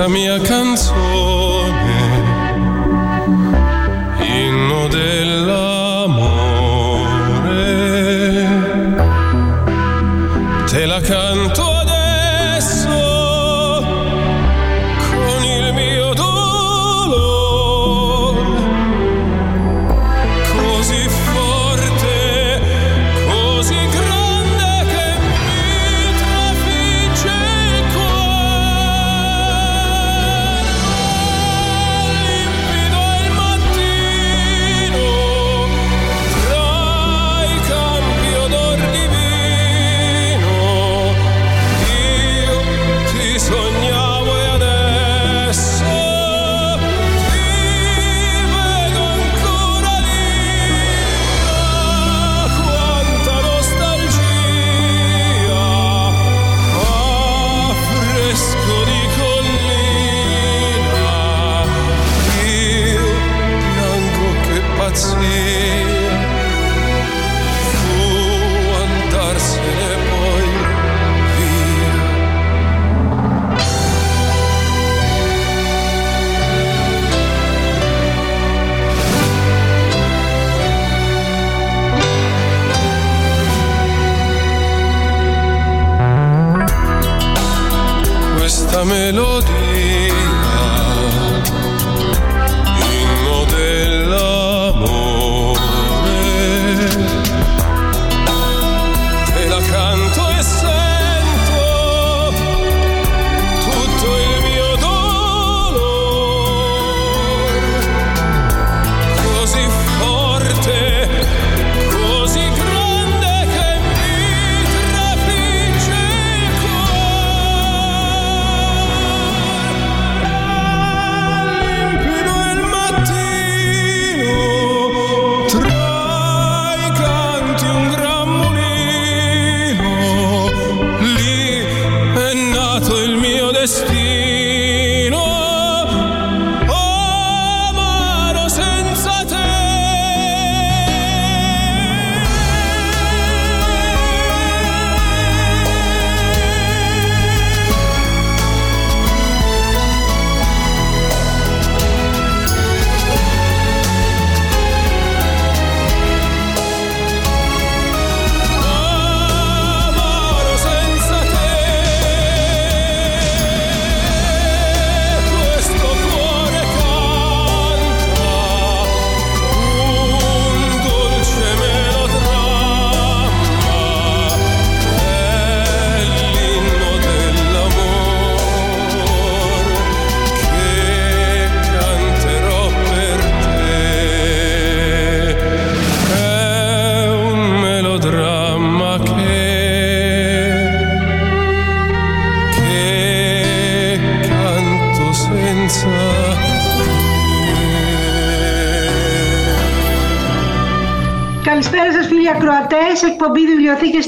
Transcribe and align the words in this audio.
canta 0.00 0.04
a 0.04 0.08
minha 0.08 0.40
canção 0.40 1.19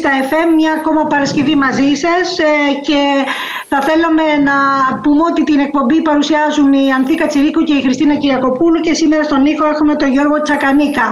στα 0.02 0.12
FM, 0.30 0.48
μια 0.60 0.72
ακόμα 0.78 1.02
Παρασκευή 1.12 1.54
μαζί 1.66 1.90
σας 2.04 2.24
ε, 2.38 2.52
και 2.86 3.00
θα 3.70 3.78
θέλαμε 3.88 4.26
να 4.48 4.56
πούμε 5.02 5.22
ότι 5.30 5.42
την 5.50 5.58
εκπομπή 5.66 5.98
παρουσιάζουν 6.10 6.72
η 6.72 6.86
Ανθίκα 6.98 7.26
Τσιρίκου 7.26 7.62
και 7.68 7.74
η 7.78 7.82
Χριστίνα 7.86 8.14
Κυριακοπούλου 8.20 8.80
και 8.86 8.94
σήμερα 9.00 9.22
στον 9.28 9.40
ήχο 9.52 9.64
έχουμε 9.74 9.94
τον 10.00 10.08
Γιώργο 10.14 10.36
Τσακανίκα. 10.42 11.06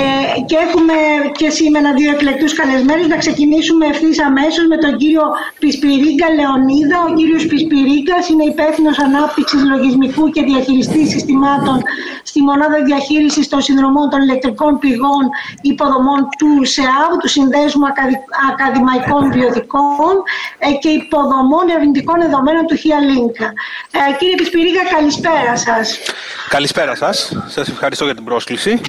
Ε, 0.00 0.04
και 0.48 0.56
έχουμε 0.66 0.96
και 1.40 1.48
σήμερα 1.58 1.88
δύο 1.98 2.10
εκλεκτούς 2.14 2.52
καλεσμένους. 2.58 3.06
Να 3.14 3.16
ξεκινήσουμε 3.24 3.84
ευθύς 3.92 4.16
αμέσως 4.28 4.64
με 4.72 4.76
τον 4.84 4.92
κύριο 5.00 5.24
Πισπυρίγκα 5.60 6.28
Λεωνίδα. 6.38 6.96
Ο 7.08 7.10
κύριος 7.18 7.42
Πισπυρίγκας 7.50 8.24
είναι 8.30 8.44
υπεύθυνος 8.52 8.96
ανάπτυξης 9.06 9.60
λογισμικού 9.72 10.24
και 10.34 10.42
διαχειριστής 10.50 11.06
συστημάτων 11.14 11.76
στη 12.40 12.48
μονάδα 12.48 12.82
διαχείρισης 12.84 13.48
των 13.48 13.60
συνδρομών 13.60 14.10
των 14.10 14.20
ηλεκτρικών 14.22 14.78
πηγών 14.78 15.24
υποδομών 15.60 16.28
του 16.38 16.64
ΣΕΑΒ, 16.64 17.12
του 17.20 17.28
Συνδέσμου 17.28 17.86
Ακαδημαϊκών 18.50 19.32
Βιωτικών 19.32 20.14
ε, 20.58 20.72
και 20.72 20.88
υποδομών 20.88 21.68
ερευνητικών 21.68 22.20
δεδομένων 22.20 22.66
του 22.66 22.76
HIA-Link. 22.76 23.36
Ε, 23.90 24.16
κύριε 24.18 24.34
Πισπυρίγκα, 24.34 24.84
καλησπέρα 24.94 25.56
σας. 25.56 25.98
Καλησπέρα 26.48 26.94
σας. 26.94 27.32
Σας 27.46 27.68
ευχαριστώ 27.68 28.04
για 28.04 28.14
την 28.14 28.24
πρόσκληση. 28.24 28.80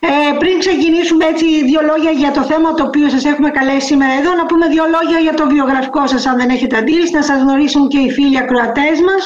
Ε, 0.00 0.10
πριν 0.38 0.58
ξεκινήσουμε 0.58 1.24
έτσι 1.24 1.46
δύο 1.64 1.80
λόγια 1.90 2.10
για 2.10 2.30
το 2.30 2.42
θέμα 2.50 2.74
το 2.74 2.82
οποίο 2.88 3.08
σας 3.08 3.24
έχουμε 3.24 3.50
καλέσει 3.50 3.86
σήμερα 3.86 4.12
εδώ, 4.20 4.34
να 4.40 4.44
πούμε 4.46 4.66
δύο 4.74 4.84
λόγια 4.96 5.18
για 5.26 5.34
το 5.34 5.44
βιογραφικό 5.54 6.06
σας 6.06 6.26
αν 6.26 6.36
δεν 6.36 6.48
έχετε 6.56 6.76
αντίρρηση, 6.76 7.14
να 7.14 7.22
σας 7.22 7.38
γνωρίσουν 7.42 7.88
και 7.88 7.98
οι 7.98 8.10
φίλοι 8.10 8.38
ακροατές 8.38 8.96
μας. 9.08 9.22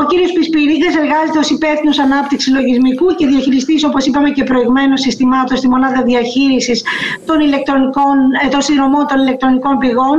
Ο 0.00 0.02
κύριος 0.10 0.32
Πισπυρίδης 0.32 0.94
εργάζεται 1.02 1.38
ως 1.38 1.50
υπεύθυνος 1.50 1.98
ανάπτυξης 1.98 2.52
λογισμικού 2.52 3.06
και 3.18 3.26
διαχειριστής, 3.26 3.84
όπως 3.84 4.06
είπαμε 4.06 4.30
και 4.30 4.44
προηγουμένως, 4.44 5.00
συστημάτων 5.00 5.56
στη 5.56 5.68
μονάδα 5.68 6.02
διαχείρισης 6.02 6.84
των, 7.26 7.40
ηλεκτρονικών, 7.40 8.16
ε, 8.44 8.48
των 8.48 8.62
συνδρομών 8.62 9.06
των 9.06 9.18
ηλεκτρονικών 9.20 9.78
πηγών 9.78 10.16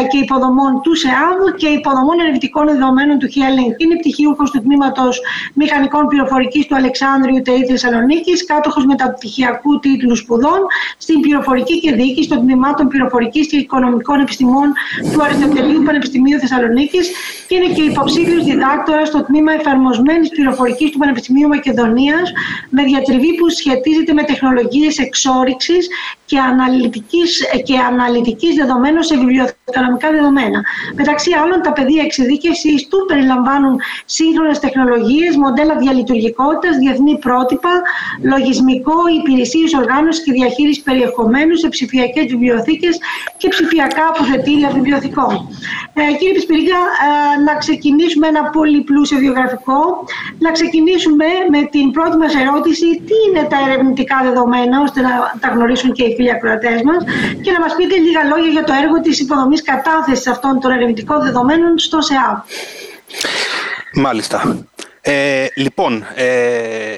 ε, 0.00 0.06
και 0.10 0.18
υποδομών 0.18 0.80
του 0.82 0.94
ΣΕΑΒ 0.94 1.38
και 1.56 1.68
υποδομών 1.68 2.20
ερευνητικών 2.20 2.66
δεδομένων 2.66 3.18
του 3.18 3.28
HIALINK. 3.34 3.74
Είναι 3.82 3.96
πτυχίουχος 4.00 4.50
του 4.50 4.60
τμήματος 4.64 5.20
μηχανικών 5.54 6.06
πληροφορικής 6.06 6.66
του 6.66 6.74
Αλεξάνδριου 6.74 7.42
ΤΕΙ 7.42 7.64
Θεσσαλονίκης, 7.66 8.44
κάτοχος 8.44 8.86
μεταπτυχίου 8.86 9.26
πτυχιακού 9.28 9.78
τίτλου 9.78 10.16
σπουδών 10.16 10.60
στην 10.98 11.20
πληροφορική 11.20 11.80
και 11.80 11.92
διοίκηση 11.92 12.28
των 12.28 12.38
τμήματων 12.38 12.88
πληροφορικής 12.88 13.46
και 13.46 13.56
οικονομικών 13.56 14.20
επιστημών 14.20 14.72
του 15.12 15.22
Αριστοτελείου 15.22 15.82
Πανεπιστημίου 15.82 16.38
Θεσσαλονίκης 16.38 17.10
και 17.48 17.54
είναι 17.54 17.74
και 17.74 17.82
υποψήφιος 17.82 18.44
διδάκτορας 18.44 19.08
στο 19.08 19.24
τμήμα 19.24 19.52
εφαρμοσμένης 19.52 20.28
πληροφορικής 20.28 20.90
του 20.90 20.98
Πανεπιστημίου 20.98 21.48
Μακεδονίας 21.48 22.32
με 22.70 22.82
διατριβή 22.84 23.34
που 23.34 23.48
σχετίζεται 23.48 24.12
με 24.12 24.22
τεχνολογίες 24.22 24.98
εξόριξης 24.98 25.88
και 26.30 26.38
αναλυτικής, 26.50 27.30
και 27.68 27.76
αναλυτικής 27.90 28.54
δεδομένων 28.60 29.02
σε 29.02 29.14
βιβλιοθηκονομικά 29.22 30.08
δεδομένα. 30.16 30.58
Μεταξύ 31.00 31.30
άλλων, 31.42 31.58
τα 31.66 31.72
πεδία 31.72 32.02
εξειδίκευσης 32.08 32.88
του 32.90 32.98
περιλαμβάνουν 33.08 33.74
σύγχρονες 34.04 34.58
τεχνολογίες, 34.64 35.36
μοντέλα 35.36 35.74
διαλειτουργικότητας, 35.84 36.76
διεθνή 36.76 37.14
πρότυπα, 37.26 37.74
λογισμικό, 38.32 38.98
υπηρεσίες 39.18 39.70
οργάνωσης 39.80 40.24
και 40.24 40.32
διαχείρισης 40.32 40.82
περιεχομένου 40.82 41.54
σε 41.62 41.68
ψηφιακές 41.68 42.24
βιβλιοθήκες 42.32 42.94
και 43.40 43.48
ψηφιακά 43.48 44.04
αποθετήρια 44.12 44.68
βιβλιοθηκών. 44.76 45.32
Ε, 46.00 46.02
κύριε 46.18 46.34
Πισπυρίγα, 46.34 46.80
ε, 47.06 47.42
να 47.46 47.54
ξεκινήσουμε 47.62 48.26
ένα 48.32 48.42
πολύ 48.56 48.80
πλούσιο 48.88 49.18
βιογραφικό. 49.18 49.80
Να 50.38 50.50
ξεκινήσουμε 50.56 51.26
με 51.54 51.60
την 51.74 51.90
πρώτη 51.90 52.16
μας 52.16 52.34
ερώτηση. 52.42 52.86
Τι 53.06 53.14
είναι 53.24 53.42
τα 53.52 53.58
ερευνητικά 53.66 54.16
δεδομένα, 54.22 54.74
ώστε 54.86 55.00
να 55.00 55.12
τα 55.42 55.48
γνωρίσουν 55.54 55.92
και 55.92 56.04
οι 56.04 56.14
φίλοι 56.18 56.32
ακροατές 56.32 56.82
μας 56.82 57.04
και 57.42 57.50
να 57.50 57.60
μας 57.60 57.74
πείτε 57.76 57.96
λίγα 57.96 58.24
λόγια 58.24 58.50
για 58.50 58.64
το 58.64 58.72
έργο 58.82 59.00
της 59.00 59.20
υποδομής 59.20 59.62
κατάθεσης 59.62 60.26
αυτών 60.26 60.60
των 60.60 60.70
ερευνητικών 60.70 61.22
δεδομένων 61.22 61.78
στο 61.78 62.00
ΣΕΑΒ. 62.00 62.38
Μάλιστα. 63.94 64.66
Ε, 65.00 65.46
λοιπόν, 65.54 66.06
ε, 66.14 66.96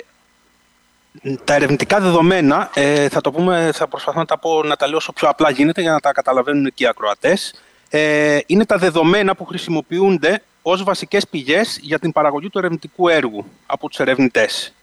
τα 1.44 1.54
ερευνητικά 1.54 2.00
δεδομένα, 2.00 2.70
ε, 2.74 3.08
θα 3.08 3.20
το 3.20 3.32
πούμε, 3.32 3.70
θα 3.74 3.86
προσπαθώ 3.86 4.18
να 4.18 4.24
τα 4.24 4.38
πω 4.38 4.62
να 4.62 4.76
τα 4.76 4.86
λέω 4.88 4.96
όσο 4.96 5.12
πιο 5.12 5.28
απλά 5.28 5.50
γίνεται 5.50 5.80
για 5.80 5.92
να 5.92 6.00
τα 6.00 6.12
καταλαβαίνουν 6.12 6.72
και 6.74 6.84
οι 6.84 6.86
ακροατές. 6.86 7.54
Ε, 7.90 8.38
είναι 8.46 8.64
τα 8.64 8.76
δεδομένα 8.76 9.34
που 9.34 9.44
χρησιμοποιούνται 9.44 10.42
ως 10.62 10.82
βασικές 10.82 11.26
πηγές 11.28 11.78
για 11.82 11.98
την 11.98 12.12
παραγωγή 12.12 12.50
του 12.50 12.58
ερευνητικού 12.58 13.08
έργου 13.08 13.44
από 13.66 13.88
τους 13.88 13.98
ερευνητές. 13.98 14.74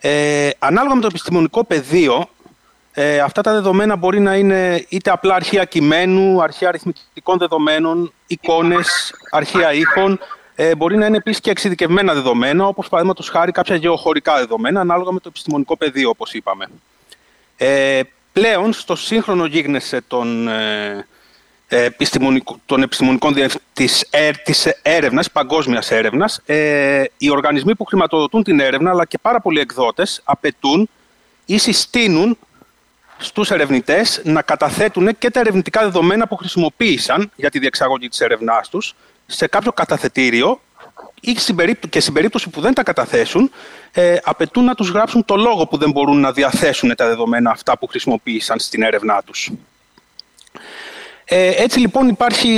Ε, 0.00 0.50
ανάλογα 0.58 0.94
με 0.94 1.00
το 1.00 1.06
επιστημονικό 1.06 1.64
πεδίο, 1.64 2.28
ε, 2.98 3.18
αυτά 3.18 3.42
τα 3.42 3.52
δεδομένα 3.52 3.96
μπορεί 3.96 4.20
να 4.20 4.36
είναι 4.36 4.84
είτε 4.88 5.10
απλά 5.10 5.34
αρχεία 5.34 5.64
κειμένου, 5.64 6.42
αρχεία 6.42 6.68
αριθμητικών 6.68 7.38
δεδομένων, 7.38 8.12
εικόνες, 8.26 9.14
αρχεία 9.30 9.72
ήχων, 9.72 10.18
ε, 10.54 10.74
μπορεί 10.74 10.96
να 10.96 11.06
είναι 11.06 11.16
επίσης 11.16 11.40
και 11.40 11.50
εξειδικευμένα 11.50 12.14
δεδομένα, 12.14 12.66
όπως 12.66 12.88
παραδείγματος 12.88 13.28
χάρη 13.28 13.52
κάποια 13.52 13.76
γεωχωρικά 13.76 14.36
δεδομένα, 14.36 14.80
ανάλογα 14.80 15.12
με 15.12 15.18
το 15.20 15.28
επιστημονικό 15.28 15.76
πεδίο, 15.76 16.08
όπως 16.08 16.32
είπαμε. 16.34 16.68
Ε, 17.56 18.00
πλέον, 18.32 18.72
στο 18.72 18.96
σύγχρονο 18.96 19.44
γίγνεσθε 19.44 20.00
των, 20.06 20.48
ε, 20.48 21.06
των 22.66 22.82
επιστημονικών 22.82 23.34
της, 23.72 24.06
ε, 24.10 24.30
της 24.30 24.66
έρευνας, 24.82 25.30
παγκόσμιας 25.30 25.90
έρευνας, 25.90 26.40
ε, 26.46 27.04
οι 27.18 27.30
οργανισμοί 27.30 27.74
που 27.74 27.84
χρηματοδοτούν 27.84 28.42
την 28.42 28.60
έρευνα, 28.60 28.90
αλλά 28.90 29.04
και 29.04 29.18
πάρα 29.18 29.40
πολλοί 29.40 29.60
εκδότες, 29.60 30.20
απαιτούν 30.24 30.88
ή 31.44 31.58
συστήνουν 31.58 32.38
στους 33.18 33.50
ερευνητές 33.50 34.20
να 34.24 34.42
καταθέτουν 34.42 35.18
και 35.18 35.30
τα 35.30 35.40
ερευνητικά 35.40 35.82
δεδομένα 35.82 36.26
που 36.26 36.36
χρησιμοποίησαν 36.36 37.30
για 37.36 37.50
τη 37.50 37.58
διεξαγωγή 37.58 38.08
της 38.08 38.20
έρευνάς 38.20 38.68
τους, 38.68 38.94
σε 39.26 39.46
κάποιο 39.46 39.72
καταθετήριο 39.72 40.60
ή 41.20 41.32
και 41.88 42.00
στην 42.00 42.14
περίπτωση 42.14 42.48
που 42.48 42.60
δεν 42.60 42.74
τα 42.74 42.82
καταθέσουν, 42.82 43.50
ε, 43.92 44.16
απαιτούν 44.24 44.64
να 44.64 44.74
τους 44.74 44.88
γράψουν 44.88 45.24
το 45.24 45.36
λόγο 45.36 45.66
που 45.66 45.76
δεν 45.76 45.90
μπορούν 45.90 46.20
να 46.20 46.32
διαθέσουν 46.32 46.94
τα 46.94 47.06
δεδομένα 47.06 47.50
αυτά 47.50 47.78
που 47.78 47.86
χρησιμοποίησαν 47.86 48.58
στην 48.58 48.82
έρευνά 48.82 49.22
τους. 49.26 49.50
Ε, 51.24 51.62
έτσι 51.62 51.78
λοιπόν 51.78 52.08
υπάρχει, 52.08 52.48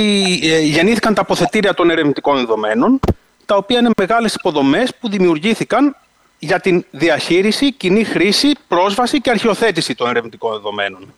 ε, 0.43 0.59
γεννήθηκαν 0.59 1.13
τα 1.13 1.21
αποθετήρια 1.21 1.73
των 1.73 1.89
ερευνητικών 1.89 2.35
δεδομένων, 2.35 2.99
τα 3.45 3.55
οποία 3.55 3.79
είναι 3.79 3.89
μεγάλες 3.97 4.33
υποδομές 4.33 4.95
που 4.99 5.09
δημιουργήθηκαν 5.09 5.95
για 6.39 6.59
την 6.59 6.85
διαχείριση, 6.91 7.71
κοινή 7.71 8.03
χρήση, 8.03 8.51
πρόσβαση 8.67 9.21
και 9.21 9.29
αρχιοθέτηση 9.29 9.95
των 9.95 10.09
ερευνητικών 10.09 10.51
δεδομένων. 10.51 11.13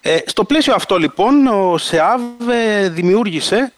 Ε, 0.00 0.18
στο 0.26 0.44
πλαίσιο 0.44 0.74
αυτό 0.74 0.98
λοιπόν 0.98 1.46
ο 1.46 1.78
ΣΕΑΒ 1.78 2.20
ε, 2.50 2.88
δημιούργησε 2.88 3.72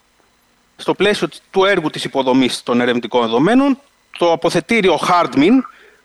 στο 0.77 0.95
πλαίσιο 0.95 1.29
του 1.51 1.65
έργου 1.65 1.91
της 1.91 2.05
υποδομής 2.05 2.63
των 2.63 2.81
ερευνητικών 2.81 3.21
δεδομένων, 3.21 3.79
το 4.19 4.33
αποθετήριο 4.33 4.99
HARDMIN, 5.09 5.61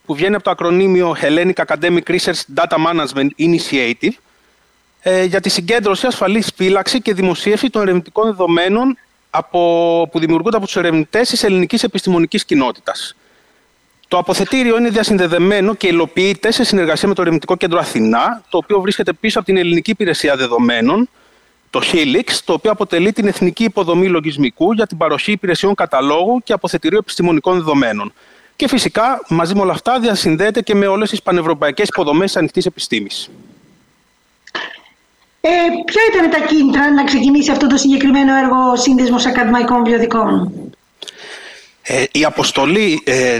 που 0.05 0.15
βγαίνει 0.15 0.35
από 0.35 0.43
το 0.43 0.49
ακρονίμιο 0.49 1.15
Hellenic 1.21 1.65
Academic 1.65 2.01
Research 2.07 2.41
Data 2.55 2.77
Management 2.87 3.29
Initiative, 3.37 4.11
ε, 5.01 5.23
για 5.23 5.41
τη 5.41 5.49
συγκέντρωση, 5.49 6.07
ασφαλής 6.07 6.51
φύλαξη 6.55 7.01
και 7.01 7.13
δημοσίευση 7.13 7.69
των 7.69 7.81
ερευνητικών 7.81 8.25
δεδομένων 8.25 8.97
από, 9.29 10.09
που 10.11 10.19
δημιουργούνται 10.19 10.57
από 10.57 10.65
τους 10.65 10.75
ερευνητές 10.75 11.29
της 11.29 11.43
ελληνικής 11.43 11.83
επιστημονικής 11.83 12.45
κοινότητας. 12.45 13.15
Το 14.07 14.17
αποθετήριο 14.17 14.77
είναι 14.77 14.89
διασυνδεδεμένο 14.89 15.73
και 15.73 15.87
υλοποιείται 15.87 16.51
σε 16.51 16.63
συνεργασία 16.63 17.07
με 17.07 17.13
το 17.13 17.21
Ερευνητικό 17.21 17.55
Κέντρο 17.55 17.79
Αθηνά, 17.79 18.41
το 18.49 18.57
οποίο 18.57 18.79
βρίσκεται 18.81 19.13
πίσω 19.13 19.37
από 19.39 19.47
την 19.47 19.57
Ελληνική 19.57 19.91
Υπηρεσία 19.91 20.35
Δεδομένων, 20.35 21.09
το 21.69 21.81
Helix, 21.91 22.31
το 22.45 22.53
οποίο 22.53 22.71
αποτελεί 22.71 23.11
την 23.13 23.27
εθνική 23.27 23.63
υποδομή 23.63 24.07
λογισμικού 24.07 24.71
για 24.71 24.87
την 24.87 24.97
παροχή 24.97 25.31
υπηρεσιών 25.31 25.75
καταλόγου 25.75 26.41
και 26.43 26.53
αποθετηρίου 26.53 26.97
επιστημονικών 26.97 27.57
δεδομένων. 27.57 28.13
Και 28.55 28.67
φυσικά, 28.67 29.21
μαζί 29.29 29.55
με 29.55 29.61
όλα 29.61 29.71
αυτά, 29.71 29.99
διασυνδέεται 29.99 30.61
και 30.61 30.75
με 30.75 30.87
όλες 30.87 31.09
τις 31.09 31.21
πανευρωπαϊκές 31.21 31.87
υποδομές 31.87 32.25
της 32.25 32.37
ανοιχτής 32.37 32.65
επιστήμης. 32.65 33.29
Ε, 35.41 35.49
ποια 35.85 36.01
ήταν 36.13 36.29
τα 36.29 36.47
κίνητρα 36.47 36.91
να 36.91 37.03
ξεκινήσει 37.03 37.51
αυτό 37.51 37.67
το 37.67 37.77
συγκεκριμένο 37.77 38.35
έργο 38.35 38.75
Σύνδεσμος 38.75 39.25
Ακαδημαϊκών 39.25 39.83
Βιοδικών; 39.83 40.51
Ε, 41.81 42.03
η 42.11 42.25
αποστολή 42.25 43.01
ε, 43.05 43.39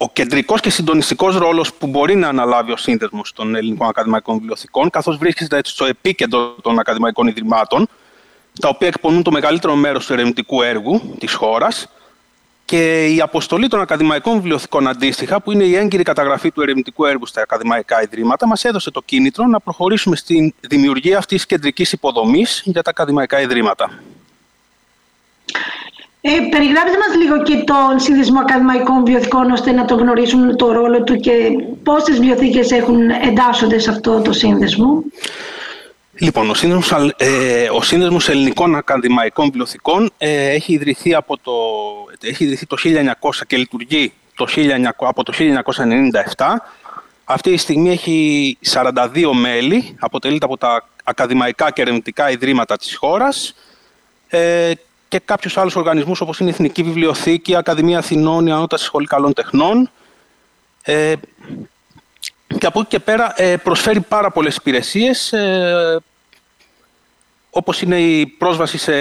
ο 0.00 0.10
κεντρικός 0.10 0.60
και 0.60 0.70
συντονιστικός 0.70 1.36
ρόλος 1.36 1.74
που 1.74 1.86
μπορεί 1.86 2.16
να 2.16 2.28
αναλάβει 2.28 2.72
ο 2.72 2.76
σύνδεσμος 2.76 3.32
των 3.32 3.54
ελληνικών 3.54 3.88
ακαδημαϊκών 3.88 4.34
βιβλιοθηκών, 4.34 4.90
καθώς 4.90 5.16
βρίσκεται 5.16 5.60
στο 5.64 5.84
επίκεντρο 5.84 6.54
των 6.62 6.78
ακαδημαϊκών 6.78 7.26
ιδρυμάτων, 7.26 7.88
τα 8.60 8.68
οποία 8.68 8.88
εκπονούν 8.88 9.22
το 9.22 9.30
μεγαλύτερο 9.30 9.74
μέρος 9.74 10.06
του 10.06 10.12
ερευνητικού 10.12 10.62
έργου 10.62 11.14
της 11.18 11.34
χώρας, 11.34 11.88
και 12.64 13.06
η 13.06 13.20
αποστολή 13.20 13.68
των 13.68 13.80
ακαδημαϊκών 13.80 14.34
βιβλιοθηκών 14.34 14.88
αντίστοιχα, 14.88 15.40
που 15.40 15.52
είναι 15.52 15.64
η 15.64 15.76
έγκυρη 15.76 16.02
καταγραφή 16.02 16.50
του 16.50 16.62
ερευνητικού 16.62 17.04
έργου 17.04 17.26
στα 17.26 17.42
ακαδημαϊκά 17.42 18.02
ιδρύματα, 18.02 18.46
μας 18.46 18.64
έδωσε 18.64 18.90
το 18.90 19.02
κίνητρο 19.04 19.46
να 19.46 19.60
προχωρήσουμε 19.60 20.16
στην 20.16 20.54
δημιουργία 20.60 21.18
αυτής 21.18 21.36
της 21.36 21.46
κεντρικής 21.46 21.92
υποδομής 21.92 22.62
για 22.64 22.82
τα 22.82 22.90
ακαδημαϊκά 22.90 23.40
ιδρύματα. 23.40 24.02
Ε, 26.20 26.30
περιγράψτε 26.50 26.98
μας 26.98 27.16
λίγο 27.16 27.42
και 27.42 27.56
τον 27.64 28.00
Σύνδεσμο 28.00 28.40
Ακαδημαϊκών 28.40 29.04
Βιοθηκών 29.04 29.50
ώστε 29.50 29.72
να 29.72 29.84
το 29.84 29.94
γνωρίσουν 29.94 30.56
το 30.56 30.72
ρόλο 30.72 31.02
του 31.02 31.16
και 31.16 31.32
πόσες 31.82 32.18
βιοθήκες 32.18 32.70
έχουν 32.70 33.10
εντάσσονται 33.10 33.78
σε 33.78 33.90
αυτό 33.90 34.20
το 34.20 34.32
σύνδεσμο. 34.32 35.02
Λοιπόν, 36.20 36.50
ο 36.50 36.54
Σύνδεσμος, 36.54 37.12
ε, 37.16 37.68
ο 37.72 37.82
σύνδεσμος 37.82 38.28
Ελληνικών 38.28 38.74
Ακαδημαϊκών 38.74 39.44
Βιβλιοθηκών 39.44 40.10
ε, 40.18 40.50
έχει, 40.50 40.72
ιδρυθεί 40.72 41.14
από 41.14 41.38
το, 41.38 41.52
έχει 42.20 42.44
ιδρυθεί 42.44 42.66
το 42.66 42.76
1900 42.84 43.30
και 43.46 43.56
λειτουργεί 43.56 44.12
το 44.34 44.46
1900, 44.56 44.90
από 44.98 45.22
το 45.22 45.32
1997. 46.36 46.44
Αυτή 47.24 47.50
τη 47.50 47.56
στιγμή 47.56 47.90
έχει 47.90 48.58
42 48.72 49.30
μέλη, 49.34 49.96
αποτελείται 49.98 50.44
από 50.44 50.56
τα 50.56 50.88
ακαδημαϊκά 51.04 51.70
και 51.70 51.82
ερευνητικά 51.82 52.30
ιδρύματα 52.30 52.76
της 52.76 52.96
χώρας 52.96 53.54
ε, 54.28 54.72
και 55.08 55.18
κάποιους 55.18 55.56
άλλους 55.56 55.76
οργανισμούς 55.76 56.20
όπως 56.20 56.38
είναι 56.38 56.48
η 56.48 56.52
Εθνική 56.52 56.82
Βιβλιοθήκη, 56.82 57.50
η 57.50 57.56
Ακαδημία 57.56 57.98
Αθηνών, 57.98 58.46
η 58.46 58.52
Ανώταση 58.52 58.84
Σχολή 58.84 59.06
Καλών 59.06 59.32
Τεχνών. 59.32 59.90
Ε, 60.82 61.14
και 62.58 62.66
από 62.66 62.80
εκεί 62.80 62.88
και 62.88 62.98
πέρα 62.98 63.32
ε, 63.36 63.56
προσφέρει 63.56 64.00
πάρα 64.00 64.30
πολλές 64.30 64.56
υπηρεσίες, 64.56 65.32
ε, 65.32 66.00
όπως 67.50 67.82
είναι 67.82 68.00
η 68.00 68.26
πρόσβαση 68.26 68.78
σε 68.78 68.92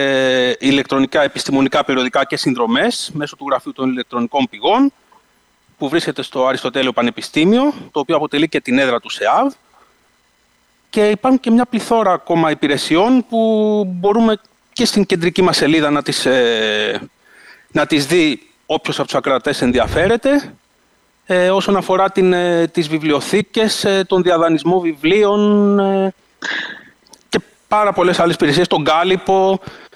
ηλεκτρονικά 0.60 1.22
επιστημονικά 1.22 1.86
περιοδικά 1.86 2.24
και 2.24 2.38
συνδρομές 2.38 3.12
μέσω 3.14 3.36
του 3.36 3.46
Γραφείου 3.50 3.74
των 3.74 3.90
Ηλεκτρονικών 3.90 4.48
Πηγών, 4.50 4.94
που 5.78 5.90
βρίσκεται 5.90 6.22
στο 6.22 6.48
Αριστοτέλειο 6.48 6.94
Πανεπιστήμιο, 6.94 7.74
το 7.92 8.00
οποίο 8.00 8.16
αποτελεί 8.16 8.48
και 8.50 8.62
την 8.62 8.80
έδρα 8.80 9.00
του 9.00 9.10
ΣΕΑΒ. 9.10 9.54
Και 10.90 11.10
υπάρχουν 11.10 11.40
και 11.40 11.52
μια 11.52 11.66
πληθώρα 11.66 12.12
ακόμα 12.12 12.52
υπηρεσιών 12.52 13.26
που 13.30 13.84
μπορούμε 13.88 14.40
και 14.78 14.86
στην 14.86 15.06
κεντρική 15.06 15.42
μας 15.42 15.58
σελίδα 15.58 15.90
να 15.90 16.02
τις, 16.02 16.26
ε, 16.26 17.10
να 17.72 17.86
τις 17.86 18.06
δει 18.06 18.42
όποιος 18.66 18.98
από 18.98 19.08
τους 19.08 19.18
ακρατές 19.18 19.62
ενδιαφέρεται. 19.62 20.54
Ε, 21.26 21.50
όσον 21.50 21.76
αφορά 21.76 22.12
την, 22.12 22.34
ε, 22.34 22.68
τις 22.68 22.88
βιβλιοθήκες, 22.88 23.84
ε, 23.84 24.04
τον 24.08 24.22
διαδανισμό 24.22 24.80
βιβλίων 24.80 25.80
ε, 25.80 26.14
και 27.30 27.40
πάρα 27.68 27.94
πολλές 27.94 28.20
άλλες 28.20 28.36
υπηρεσίες, 28.36 28.68
τον 28.68 28.84
κάλυπο, 28.84 29.60
ε, 29.62 29.87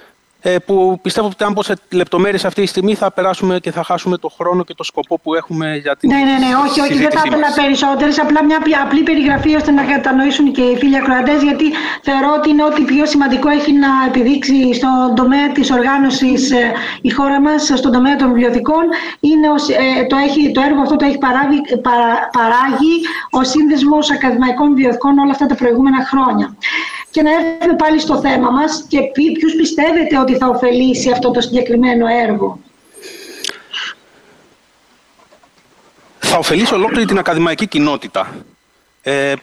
που 0.65 0.99
πιστεύω 1.01 1.27
ότι 1.27 1.43
αν 1.43 1.53
πω 1.53 1.63
σε 1.63 1.75
λεπτομέρειες 1.91 2.45
αυτή 2.45 2.61
τη 2.61 2.67
στιγμή 2.67 2.95
θα 2.95 3.11
περάσουμε 3.11 3.59
και 3.59 3.71
θα 3.71 3.83
χάσουμε 3.83 4.17
το 4.17 4.29
χρόνο 4.37 4.63
και 4.63 4.73
το 4.73 4.83
σκοπό 4.83 5.19
που 5.23 5.35
έχουμε 5.35 5.75
για 5.75 5.95
την 5.95 6.09
Ναι, 6.09 6.15
ναι, 6.15 6.45
ναι, 6.45 6.55
όχι, 6.65 6.79
όχι, 6.81 6.97
δεν 6.97 7.11
θα 7.11 7.21
ήθελα 7.25 7.47
μας. 7.47 7.53
περισσότερες, 7.53 8.19
απλά 8.19 8.43
μια 8.43 8.59
απλή 8.83 9.03
περιγραφή 9.03 9.55
ώστε 9.55 9.71
να 9.71 9.83
κατανοήσουν 9.83 10.51
και 10.51 10.61
οι 10.61 10.77
φίλοι 10.77 10.97
ακροατές, 10.97 11.43
γιατί 11.43 11.65
θεωρώ 12.01 12.29
ότι 12.37 12.49
είναι 12.49 12.63
ό,τι 12.63 12.81
πιο 12.81 13.05
σημαντικό 13.05 13.49
έχει 13.49 13.73
να 13.73 13.87
επιδείξει 14.07 14.73
στον 14.73 15.15
τομέα 15.15 15.51
της 15.51 15.71
οργάνωσης 15.71 16.51
ε, 16.51 16.71
η 17.01 17.09
χώρα 17.09 17.41
μας, 17.41 17.71
στον 17.75 17.91
τομέα 17.91 18.15
των 18.15 18.27
βιβλιοθηκών, 18.27 18.85
είναι 19.19 19.47
ο, 19.49 19.55
ε, 19.55 20.05
το, 20.05 20.15
έχει, 20.25 20.51
το 20.51 20.61
έργο 20.61 20.81
αυτό 20.81 20.95
το 20.95 21.05
έχει 21.05 21.17
παράγει, 21.17 21.59
παρα, 21.87 22.11
παράγει 22.37 22.95
ο 23.29 23.43
Σύνδεσμος 23.43 24.11
Ακαδημαϊκών 24.11 24.67
Βιβλιοθηκών 24.67 25.17
όλα 25.17 25.31
αυτά 25.31 25.45
τα 25.45 25.55
προηγούμενα 25.55 26.05
χρόνια. 26.05 26.55
Και 27.11 27.21
να 27.21 27.31
έρθουμε 27.31 27.75
πάλι 27.75 27.99
στο 27.99 28.19
θέμα 28.19 28.51
μας 28.51 28.85
και 28.87 29.01
ποιους 29.01 29.55
πιστεύετε 29.55 30.19
ότι 30.19 30.35
θα 30.37 30.47
ωφελήσει 30.47 31.11
αυτό 31.11 31.31
το 31.31 31.41
συγκεκριμένο 31.41 32.05
έργο. 32.07 32.59
Θα 36.19 36.37
ωφελήσει 36.37 36.73
ολόκληρη 36.73 37.05
την 37.05 37.17
ακαδημαϊκή 37.17 37.67
κοινότητα. 37.67 38.35
Ε, 39.01 39.33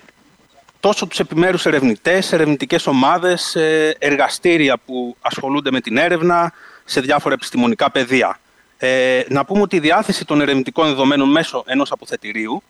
τόσο 0.80 1.06
τους 1.06 1.18
επιμέρους 1.18 1.66
ερευνητές, 1.66 2.32
ερευνητικές 2.32 2.86
ομάδες, 2.86 3.54
ε, 3.54 3.96
εργαστήρια 3.98 4.78
που 4.86 5.16
ασχολούνται 5.20 5.70
με 5.70 5.80
την 5.80 5.96
έρευνα 5.96 6.52
σε 6.84 7.00
διάφορα 7.00 7.34
επιστημονικά 7.34 7.90
πεδία. 7.90 8.38
Ε, 8.78 9.22
να 9.28 9.44
πούμε 9.44 9.60
ότι 9.60 9.76
η 9.76 9.80
διάθεση 9.80 10.24
των 10.24 10.40
ερευνητικών 10.40 10.86
δεδομένων 10.86 11.30
μέσω 11.30 11.62
ενός 11.66 11.92
αποθετηρίου 11.92 12.62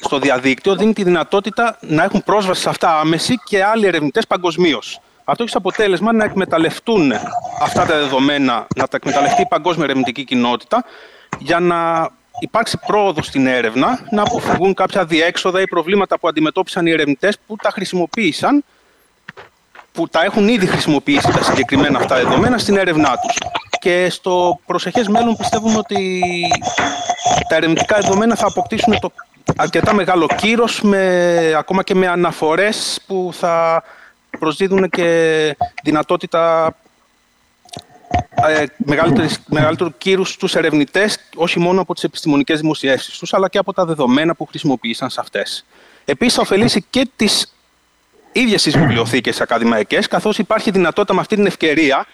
στο 0.00 0.18
διαδίκτυο 0.18 0.76
δίνει 0.76 0.92
τη 0.92 1.02
δυνατότητα 1.02 1.78
να 1.80 2.04
έχουν 2.04 2.22
πρόσβαση 2.24 2.60
σε 2.62 2.68
αυτά 2.68 2.98
άμεση 2.98 3.40
και 3.44 3.64
άλλοι 3.64 3.86
ερευνητές 3.86 4.26
παγκοσμίως. 4.26 5.00
Αυτό 5.24 5.42
έχει 5.42 5.52
σαν 5.52 5.60
αποτέλεσμα 5.60 6.12
να 6.12 6.24
εκμεταλλευτούν 6.24 7.12
αυτά 7.60 7.86
τα 7.86 7.98
δεδομένα, 7.98 8.66
να 8.76 8.88
τα 8.88 8.96
εκμεταλλευτεί 8.96 9.42
η 9.42 9.46
παγκόσμια 9.46 9.84
ερευνητική 9.84 10.24
κοινότητα 10.24 10.84
για 11.38 11.60
να 11.60 12.08
υπάρξει 12.40 12.78
πρόοδος 12.86 13.26
στην 13.26 13.46
έρευνα, 13.46 14.06
να 14.10 14.22
αποφυγούν 14.22 14.74
κάποια 14.74 15.04
διέξοδα 15.04 15.60
ή 15.60 15.64
προβλήματα 15.64 16.18
που 16.18 16.28
αντιμετώπισαν 16.28 16.86
οι 16.86 16.90
ερευνητές 16.90 17.38
που 17.46 17.56
τα 17.56 17.70
χρησιμοποίησαν, 17.70 18.64
που 19.92 20.08
τα 20.08 20.24
έχουν 20.24 20.48
ήδη 20.48 20.66
χρησιμοποιήσει 20.66 21.32
τα 21.32 21.42
συγκεκριμένα 21.42 21.98
αυτά 21.98 22.16
δεδομένα 22.16 22.58
στην 22.58 22.76
έρευνά 22.76 23.16
τους. 23.16 23.38
Και 23.80 24.10
στο 24.10 24.60
προσεχές 24.66 25.08
μέλλον 25.08 25.36
πιστεύουμε 25.36 25.76
ότι 25.76 26.20
τα 27.48 27.56
ερευνητικά 27.56 27.98
δεδομένα 28.00 28.34
θα 28.34 28.46
αποκτήσουν 28.46 28.98
το 29.00 29.12
αρκετά 29.56 29.94
μεγάλο 29.94 30.28
κύρος, 30.36 30.80
με, 30.82 31.54
ακόμα 31.56 31.82
και 31.82 31.94
με 31.94 32.06
αναφορές 32.06 33.00
που 33.06 33.30
θα 33.32 33.82
προσδίδουν 34.38 34.88
και 34.88 35.56
δυνατότητα 35.82 36.74
ε, 38.48 38.64
μεγαλύτερου 39.46 39.98
κύρους 39.98 40.30
στους 40.30 40.54
ερευνητές, 40.54 41.18
όχι 41.34 41.58
μόνο 41.58 41.80
από 41.80 41.94
τις 41.94 42.04
επιστημονικές 42.04 42.60
δημοσιεύσεις 42.60 43.18
τους, 43.18 43.34
αλλά 43.34 43.48
και 43.48 43.58
από 43.58 43.72
τα 43.72 43.84
δεδομένα 43.84 44.34
που 44.34 44.46
χρησιμοποίησαν 44.46 45.10
σε 45.10 45.20
αυτές. 45.20 45.64
Επίσης, 46.04 46.34
θα 46.34 46.40
ωφελήσει 46.40 46.84
και 46.90 47.08
τις 47.16 47.54
ίδιες 48.32 48.62
τις 48.62 48.78
βιβλιοθήκες 48.78 49.40
ακαδημαϊκές, 49.40 50.06
καθώς 50.06 50.38
υπάρχει 50.38 50.70
δυνατότητα 50.70 51.14
με 51.14 51.20
αυτή 51.20 51.34
την 51.36 51.46
ευκαιρία 51.46 52.06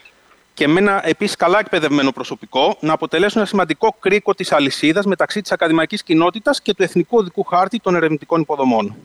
και 0.56 0.68
με 0.68 0.80
ένα 0.80 1.00
επίσης 1.04 1.36
καλά 1.36 1.58
εκπαιδευμένο 1.58 2.12
προσωπικό 2.12 2.76
να 2.80 2.92
αποτελέσουν 2.92 3.38
ένα 3.38 3.48
σημαντικό 3.48 3.96
κρίκο 4.00 4.34
της 4.34 4.52
αλυσίδας 4.52 5.04
μεταξύ 5.04 5.40
της 5.40 5.52
ακαδημαϊκής 5.52 6.02
κοινότητας 6.02 6.60
και 6.60 6.75
του 6.75 6.82
Εθνικού 6.82 7.16
Οδικού 7.18 7.42
Χάρτη 7.42 7.80
των 7.80 7.94
Ερευνητικών 7.94 8.40
Υποδομών. 8.40 8.96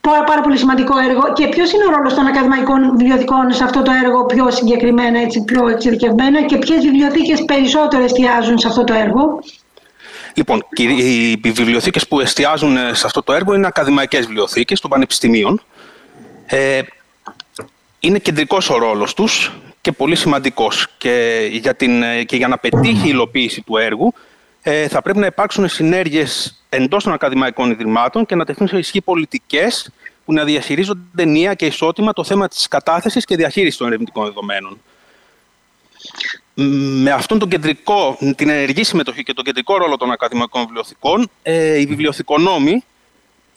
Πάρα, 0.00 0.24
πάρα 0.24 0.40
πολύ 0.40 0.58
σημαντικό 0.58 0.98
έργο. 0.98 1.32
Και 1.32 1.48
ποιος 1.48 1.72
είναι 1.72 1.84
ο 1.84 1.90
ρόλος 1.90 2.14
των 2.14 2.26
ακαδημαϊκών 2.26 2.96
βιβλιοθηκών 2.96 3.52
σε 3.52 3.64
αυτό 3.64 3.82
το 3.82 3.90
έργο 4.04 4.26
πιο 4.26 4.50
συγκεκριμένα, 4.50 5.20
έτσι, 5.20 5.44
πιο 5.44 5.68
εξειδικευμένα 5.68 6.42
και 6.42 6.56
ποιες 6.56 6.82
βιβλιοθήκες 6.84 7.44
περισσότερο 7.44 8.04
εστιάζουν 8.04 8.58
σε 8.58 8.68
αυτό 8.68 8.84
το 8.84 8.92
έργο; 8.94 9.42
Λοιπόν, 10.34 10.66
οι 10.76 11.36
βιβλιοθήκες 11.50 12.08
που 12.08 12.20
εστιάζουν 12.20 12.76
σε 12.76 13.06
αυτό 13.06 13.22
το 13.22 13.32
έργο 13.32 13.54
είναι 13.54 13.66
ακαδημαϊκές 13.66 14.26
βιβλιοθήκες 14.26 14.80
των 14.80 14.90
πανεπιστημίων. 14.90 15.62
Ε, 16.46 16.80
είναι 18.04 18.18
κεντρικός 18.18 18.70
ο 18.70 18.78
ρόλος 18.78 19.14
τους 19.14 19.52
και 19.80 19.92
πολύ 19.92 20.16
σημαντικός. 20.16 20.86
Και 20.98 21.48
για, 21.52 21.74
την, 21.74 22.02
και 22.26 22.36
για 22.36 22.48
να 22.48 22.58
πετύχει 22.58 23.06
η 23.06 23.10
υλοποίηση 23.10 23.62
του 23.62 23.76
έργου 23.76 24.14
ε, 24.62 24.88
θα 24.88 25.02
πρέπει 25.02 25.18
να 25.18 25.26
υπάρξουν 25.26 25.68
συνέργειες 25.68 26.62
εντός 26.68 27.04
των 27.04 27.12
ακαδημαϊκών 27.12 27.70
ιδρυμάτων 27.70 28.26
και 28.26 28.34
να 28.34 28.44
τεθούν 28.44 28.68
σε 28.68 28.78
ισχύ 28.78 29.00
πολιτικές 29.00 29.90
που 30.24 30.32
να 30.32 30.44
διαχειρίζονται 30.44 31.22
ενιαία 31.22 31.54
και 31.54 31.66
ισότιμα 31.66 32.12
το 32.12 32.24
θέμα 32.24 32.48
της 32.48 32.68
κατάθεσης 32.68 33.24
και 33.24 33.36
διαχείρισης 33.36 33.76
των 33.76 33.86
ερευνητικών 33.86 34.24
δεδομένων. 34.24 34.80
Με 36.54 37.10
αυτόν 37.10 37.38
τον 37.38 37.48
κεντρικό, 37.48 38.16
την 38.36 38.48
ενεργή 38.48 38.84
συμμετοχή 38.84 39.22
και 39.22 39.32
τον 39.32 39.44
κεντρικό 39.44 39.76
ρόλο 39.76 39.96
των 39.96 40.10
ακαδημαϊκών 40.10 40.62
βιβλιοθηκών, 40.62 41.30
ε, 41.42 41.78
οι 41.80 41.86
βιβλιοθηκονόμοι 41.86 42.84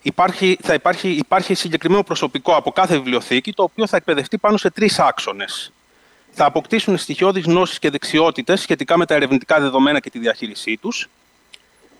υπάρχει, 0.05 0.57
θα 0.61 0.73
υπάρχει, 0.73 1.09
υπάρχει 1.09 1.53
συγκεκριμένο 1.53 2.03
προσωπικό 2.03 2.55
από 2.55 2.71
κάθε 2.71 2.95
βιβλιοθήκη, 2.95 3.53
το 3.53 3.63
οποίο 3.63 3.87
θα 3.87 3.97
εκπαιδευτεί 3.97 4.37
πάνω 4.37 4.57
σε 4.57 4.69
τρεις 4.69 4.99
άξονες. 4.99 5.71
Θα 6.31 6.45
αποκτήσουν 6.45 6.97
στοιχειώδεις 6.97 7.43
γνώσεις 7.43 7.79
και 7.79 7.89
δεξιότητες 7.89 8.61
σχετικά 8.61 8.97
με 8.97 9.05
τα 9.05 9.15
ερευνητικά 9.15 9.59
δεδομένα 9.59 9.99
και 9.99 10.09
τη 10.09 10.19
διαχείρισή 10.19 10.77
τους. 10.77 11.09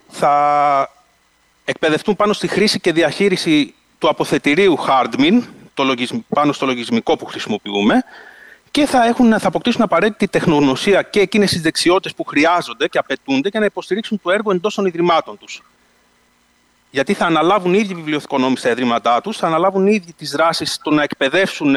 Θα 0.08 0.90
εκπαιδευτούν 1.64 2.16
πάνω 2.16 2.32
στη 2.32 2.48
χρήση 2.48 2.80
και 2.80 2.92
διαχείριση 2.92 3.74
του 3.98 4.08
αποθετηρίου 4.08 4.78
Hardmin, 4.88 5.42
το 5.74 5.94
πάνω 6.28 6.52
στο 6.52 6.66
λογισμικό 6.66 7.16
που 7.16 7.24
χρησιμοποιούμε, 7.24 8.04
και 8.70 8.86
θα, 8.86 9.06
έχουν, 9.06 9.38
θα 9.38 9.48
αποκτήσουν 9.48 9.82
απαραίτητη 9.82 10.28
τεχνογνωσία 10.28 11.02
και 11.02 11.20
εκείνες 11.20 11.50
τις 11.50 11.60
δεξιότητες 11.60 12.14
που 12.14 12.24
χρειάζονται 12.24 12.88
και 12.88 12.98
απαιτούνται 12.98 13.48
για 13.48 13.60
να 13.60 13.66
υποστηρίξουν 13.66 14.20
το 14.22 14.30
έργο 14.30 14.52
εντός 14.52 14.74
των 14.74 14.86
ιδρυμάτων 14.86 15.38
τους 15.38 15.62
γιατί 16.90 17.14
θα 17.14 17.26
αναλάβουν 17.26 17.74
οι 17.74 17.78
ίδιοι 17.78 17.94
βιβλιοθηκονόμοι 17.94 18.56
στα 18.56 18.70
ιδρύματά 18.70 19.20
τους, 19.20 19.36
θα 19.36 19.46
αναλάβουν 19.46 19.86
οι 19.86 19.92
ίδιοι 19.94 20.12
τις 20.12 20.30
δράσεις 20.30 20.72
στο 20.72 20.90
να 20.90 21.02
εκπαιδεύσουν 21.02 21.74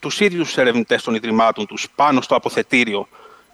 τους 0.00 0.20
ίδιους 0.20 0.46
τους 0.46 0.56
ερευνητές 0.56 1.02
των 1.02 1.14
ιδρυμάτων 1.14 1.66
τους 1.66 1.88
πάνω 1.94 2.20
στο 2.20 2.34
αποθετήριο 2.34 3.08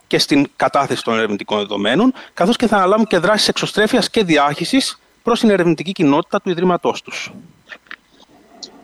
και 0.07 0.19
στην 0.19 0.51
κατάθεση 0.57 1.05
των 1.05 1.17
ερευνητικών 1.17 1.59
δεδομένων, 1.59 2.13
καθώς 2.35 2.57
και 2.57 2.67
θα 2.67 2.77
αναλάβουν 2.77 3.07
και 3.07 3.19
δράσεις 3.19 3.49
εξωστρέφειας 3.49 4.11
και 4.11 4.25
διάχυσης 4.25 4.99
προς 5.23 5.41
την 5.41 5.51
ερευνητική 5.51 5.93
κοινότητα 5.93 6.41
του 6.41 6.51
ιδρύματός 6.51 7.03
τους. 7.03 7.33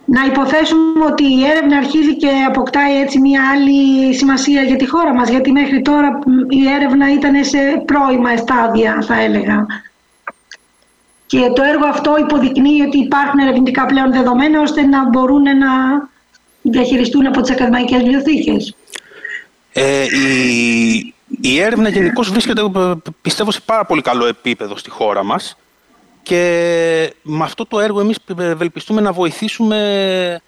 Να 0.07 0.25
υποθέσουμε 0.25 1.05
ότι 1.11 1.25
η 1.25 1.47
έρευνα 1.47 1.77
αρχίζει 1.77 2.17
και 2.17 2.31
αποκτάει 2.49 3.01
έτσι 3.01 3.21
μια 3.21 3.43
άλλη 3.51 4.15
σημασία 4.15 4.63
για 4.63 4.77
τη 4.77 4.89
χώρα 4.89 5.15
μας, 5.15 5.29
γιατί 5.29 5.53
μέχρι 5.53 5.83
τώρα 5.83 6.19
η 6.49 6.69
έρευνα 6.69 7.13
ήταν 7.13 7.45
σε 7.45 7.59
πρώιμα 7.85 8.37
στάδια, 8.37 9.05
θα 9.07 9.21
έλεγα. 9.21 9.67
Και 11.27 11.51
το 11.55 11.63
έργο 11.63 11.87
αυτό 11.87 12.17
υποδεικνύει 12.19 12.83
ότι 12.83 12.99
υπάρχουν 12.99 13.39
ερευνητικά 13.39 13.87
πλέον 13.87 14.13
δεδομένα 14.13 14.61
ώστε 14.61 14.83
να 14.83 15.09
μπορούν 15.09 15.43
να 15.43 15.69
διαχειριστούν 16.63 17.27
από 17.27 17.41
τις 17.41 17.51
ακαδημαϊκές 17.51 17.99
βιβλιοθήκες. 18.03 18.75
Ε, 19.73 20.05
η, 20.05 21.15
η 21.41 21.61
έρευνα 21.61 21.89
γενικώ 21.89 22.23
βρίσκεται, 22.23 22.63
πιστεύω, 23.23 23.51
σε 23.51 23.61
πάρα 23.65 23.85
πολύ 23.85 24.03
καλό 24.03 24.27
επίπεδο 24.27 24.77
στη 24.77 24.91
χώρα 24.91 25.23
μας 25.23 25.57
και 26.23 27.15
με 27.23 27.45
αυτό 27.45 27.67
το 27.67 27.81
έργο 27.81 28.01
εμείς 28.01 28.17
ευελπιστούμε 28.39 29.01
να 29.01 29.13
βοηθήσουμε 29.13 30.41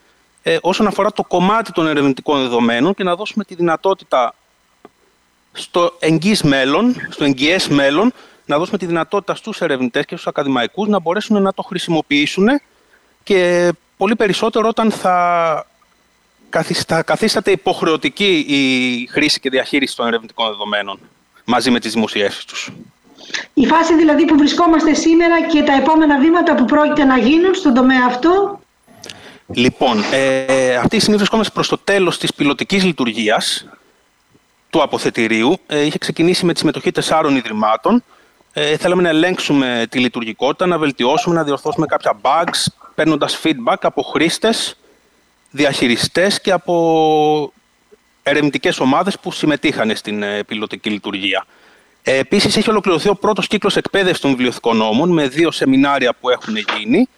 ε, 0.42 0.56
όσον 0.60 0.86
αφορά 0.86 1.12
το 1.12 1.22
κομμάτι 1.22 1.72
των 1.72 1.86
ερευνητικών 1.86 2.40
δεδομένων 2.40 2.94
και 2.94 3.02
να 3.02 3.14
δώσουμε 3.14 3.44
τη 3.44 3.54
δυνατότητα 3.54 4.34
στο 5.52 5.96
εγγύς 5.98 6.42
μέλλον, 6.42 6.96
στο 7.10 7.24
εγγυές 7.24 7.68
μέλλον, 7.68 8.12
να 8.46 8.58
δώσουμε 8.58 8.78
τη 8.78 8.86
δυνατότητα 8.86 9.34
στους 9.34 9.60
ερευνητές 9.60 10.04
και 10.04 10.14
στους 10.14 10.26
ακαδημαϊκούς 10.26 10.88
να 10.88 11.00
μπορέσουν 11.00 11.42
να 11.42 11.52
το 11.52 11.62
χρησιμοποιήσουν 11.62 12.60
και 13.22 13.72
πολύ 13.96 14.16
περισσότερο 14.16 14.68
όταν 14.68 14.90
θα 14.90 15.66
καθίσταται 17.04 17.50
υποχρεωτική 17.50 18.44
η 18.48 19.06
χρήση 19.06 19.40
και 19.40 19.50
διαχείριση 19.50 19.96
των 19.96 20.06
ερευνητικών 20.06 20.48
δεδομένων 20.50 20.98
μαζί 21.44 21.70
με 21.70 21.80
τις 21.80 21.92
δημοσιεύσεις 21.92 22.44
τους. 22.44 22.72
Η 23.54 23.66
φάση 23.66 23.94
δηλαδή 23.94 24.24
που 24.24 24.36
βρισκόμαστε 24.36 24.94
σήμερα 24.94 25.46
και 25.46 25.62
τα 25.62 25.72
επόμενα 25.72 26.18
βήματα 26.18 26.54
που 26.54 26.64
πρόκειται 26.64 27.04
να 27.04 27.18
γίνουν 27.18 27.54
στον 27.54 27.74
τομέα 27.74 28.04
αυτό; 28.06 28.60
Λοιπόν, 29.54 30.04
ε, 30.12 30.74
αυτή 30.74 30.88
τη 30.88 30.98
στιγμή 30.98 31.16
βρισκόμαστε 31.16 31.52
προς 31.52 31.68
το 31.68 31.78
τέλος 31.78 32.18
της 32.18 32.34
πιλωτικής 32.34 32.84
λειτουργίας 32.84 33.66
του 34.70 34.82
αποθετηρίου. 34.82 35.56
Ε, 35.66 35.80
είχε 35.84 35.98
ξεκινήσει 35.98 36.44
με 36.44 36.52
τη 36.52 36.58
συμμετοχή 36.58 36.90
τεσσάρων 36.90 37.36
ιδρυμάτων 37.36 38.02
ε, 38.58 38.76
θέλαμε 38.76 39.02
να 39.02 39.08
ελέγξουμε 39.08 39.86
τη 39.90 39.98
λειτουργικότητα, 39.98 40.66
να 40.66 40.78
βελτιώσουμε, 40.78 41.34
να 41.34 41.44
διορθώσουμε 41.44 41.86
κάποια 41.86 42.18
bugs, 42.22 42.66
παίρνοντας 42.94 43.40
feedback 43.42 43.76
από 43.80 44.02
χρήστες, 44.02 44.76
διαχειριστές 45.50 46.40
και 46.40 46.52
από 46.52 47.52
ερευνητικές 48.22 48.80
ομάδες 48.80 49.18
που 49.18 49.32
συμμετείχαν 49.32 49.96
στην 49.96 50.22
ε, 50.22 50.42
πιλωτική 50.44 50.90
λειτουργία. 50.90 51.46
Ε, 52.02 52.16
επίσης, 52.16 52.56
έχει 52.56 52.70
ολοκληρωθεί 52.70 53.08
ο 53.08 53.14
πρώτος 53.14 53.46
κύκλος 53.46 53.76
εκπαίδευσης 53.76 54.20
των 54.20 54.30
βιβλιοθηκονόμων 54.30 55.12
με 55.12 55.28
δύο 55.28 55.50
σεμινάρια 55.50 56.14
που 56.20 56.30
έχουν 56.30 56.56
γίνει 56.56 57.08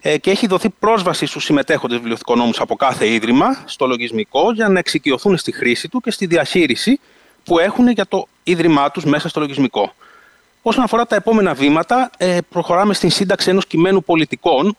ε, 0.00 0.18
και 0.18 0.30
έχει 0.30 0.46
δοθεί 0.46 0.68
πρόσβαση 0.68 1.26
στους 1.26 1.44
συμμετέχοντες 1.44 1.96
βιβλιοθηκονόμους 1.98 2.60
από 2.60 2.76
κάθε 2.76 3.08
ίδρυμα 3.08 3.62
στο 3.64 3.86
λογισμικό 3.86 4.52
για 4.52 4.68
να 4.68 4.78
εξοικειωθούν 4.78 5.36
στη 5.36 5.52
χρήση 5.52 5.88
του 5.88 6.00
και 6.00 6.10
στη 6.10 6.26
διαχείριση 6.26 7.00
που 7.44 7.58
έχουν 7.58 7.88
για 7.88 8.06
το 8.06 8.28
ίδρυμά 8.42 8.90
τους 8.90 9.04
μέσα 9.04 9.28
στο 9.28 9.40
λογισμικό. 9.40 9.92
Όσον 10.68 10.84
αφορά 10.84 11.06
τα 11.06 11.16
επόμενα 11.16 11.54
βήματα, 11.54 12.10
ε, 12.16 12.38
προχωράμε 12.48 12.94
στην 12.94 13.10
σύνταξη 13.10 13.50
ενός 13.50 13.66
κειμένου 13.66 14.04
πολιτικών, 14.04 14.76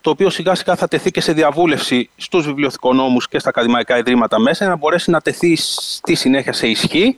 το 0.00 0.10
οποίο 0.10 0.30
σιγά 0.30 0.54
σιγά 0.54 0.76
θα 0.76 0.88
τεθεί 0.88 1.10
και 1.10 1.20
σε 1.20 1.32
διαβούλευση 1.32 2.10
στους 2.16 2.46
βιβλιοθηκονόμους 2.46 3.28
και 3.28 3.38
στα 3.38 3.48
ακαδημαϊκά 3.48 3.98
ιδρύματα 3.98 4.38
μέσα, 4.38 4.64
για 4.64 4.68
να 4.68 4.76
μπορέσει 4.76 5.10
να 5.10 5.20
τεθεί 5.20 5.56
στη 5.56 6.14
συνέχεια 6.14 6.52
σε 6.52 6.68
ισχύ 6.68 7.16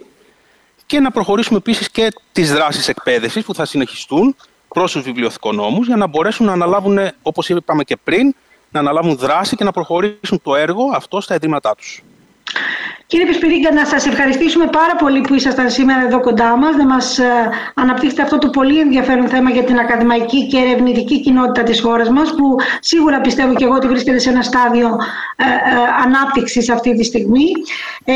και 0.86 1.00
να 1.00 1.10
προχωρήσουμε 1.10 1.58
επίσης 1.58 1.90
και 1.90 2.12
τις 2.32 2.52
δράσεις 2.52 2.88
εκπαίδευσης 2.88 3.44
που 3.44 3.54
θα 3.54 3.64
συνεχιστούν 3.64 4.36
προς 4.68 4.92
τους 4.92 5.02
βιβλιοθηκονόμους 5.02 5.86
για 5.86 5.96
να 5.96 6.06
μπορέσουν 6.06 6.46
να 6.46 6.52
αναλάβουν, 6.52 6.98
όπως 7.22 7.48
είπαμε 7.48 7.84
και 7.84 7.96
πριν, 7.96 8.34
να 8.70 8.80
αναλάβουν 8.80 9.16
δράση 9.16 9.56
και 9.56 9.64
να 9.64 9.72
προχωρήσουν 9.72 10.42
το 10.42 10.54
έργο 10.54 10.84
αυτό 10.94 11.20
στα 11.20 11.34
ιδρύματά 11.34 11.74
τους. 11.74 12.02
Κύριε 13.12 13.26
Πισπυρίγκα, 13.26 13.72
να 13.72 13.84
σας 13.84 14.06
ευχαριστήσουμε 14.06 14.66
πάρα 14.66 14.94
πολύ 14.98 15.20
που 15.20 15.34
ήσασταν 15.34 15.70
σήμερα 15.70 16.02
εδώ 16.06 16.20
κοντά 16.20 16.56
μας, 16.56 16.76
να 16.76 16.86
μας 16.86 17.18
ε, 17.18 17.50
αναπτύξετε 17.74 18.22
αυτό 18.22 18.38
το 18.38 18.48
πολύ 18.50 18.78
ενδιαφέρον 18.80 19.28
θέμα 19.28 19.50
για 19.50 19.62
την 19.62 19.78
ακαδημαϊκή 19.78 20.46
και 20.46 20.58
ερευνητική 20.58 21.20
κοινότητα 21.20 21.62
της 21.62 21.80
χώρας 21.80 22.08
μας, 22.08 22.34
που 22.34 22.56
σίγουρα 22.80 23.20
πιστεύω 23.20 23.54
και 23.54 23.64
εγώ 23.64 23.74
ότι 23.74 23.86
βρίσκεται 23.86 24.18
σε 24.18 24.30
ένα 24.30 24.42
στάδιο 24.42 24.86
ε, 25.36 25.44
ε, 25.44 25.48
ανάπτυξης 26.04 26.70
αυτή 26.70 26.96
τη 26.96 27.04
στιγμή. 27.04 27.46
Ε, 28.04 28.14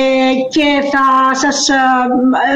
και 0.51 0.89
θα 0.93 1.35
σας 1.35 1.69
ε, 1.69 1.75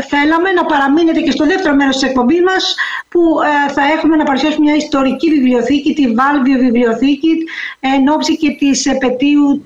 θέλαμε 0.08 0.52
να 0.52 0.64
παραμείνετε 0.64 1.20
και 1.20 1.30
στο 1.30 1.46
δεύτερο 1.46 1.74
μέρος 1.74 1.94
της 1.98 2.08
εκπομπής 2.08 2.42
μας, 2.42 2.74
που 3.08 3.20
ε, 3.68 3.72
θα 3.72 3.82
έχουμε 3.96 4.16
να 4.16 4.24
παρουσιάσουμε 4.24 4.64
μια 4.64 4.76
ιστορική 4.76 5.30
βιβλιοθήκη, 5.30 5.94
τη 5.94 6.06
Βάλβιο 6.14 6.58
Βιβλιοθήκη, 6.58 7.32
εν 7.80 8.08
ώψη 8.08 8.36
και 8.36 8.50
της 8.50 8.86
επαιτίου 8.86 9.64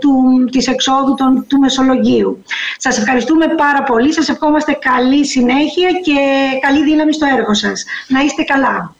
του, 0.00 0.14
της 0.50 0.66
εξόδου 0.68 1.14
των, 1.14 1.46
του 1.54 1.60
Μεσολογίου. 1.60 2.44
Σας 2.76 2.98
ευχαριστούμε 2.98 3.46
πάρα 3.46 3.82
πολύ, 3.82 4.12
σας 4.12 4.28
ευχόμαστε 4.28 4.72
καλή 4.72 5.26
συνέχεια 5.26 5.88
και 6.02 6.18
καλή 6.60 6.82
δύναμη 6.84 7.12
στο 7.12 7.26
έργο 7.36 7.54
σας. 7.54 7.84
Να 8.08 8.20
είστε 8.20 8.42
καλά. 8.42 8.94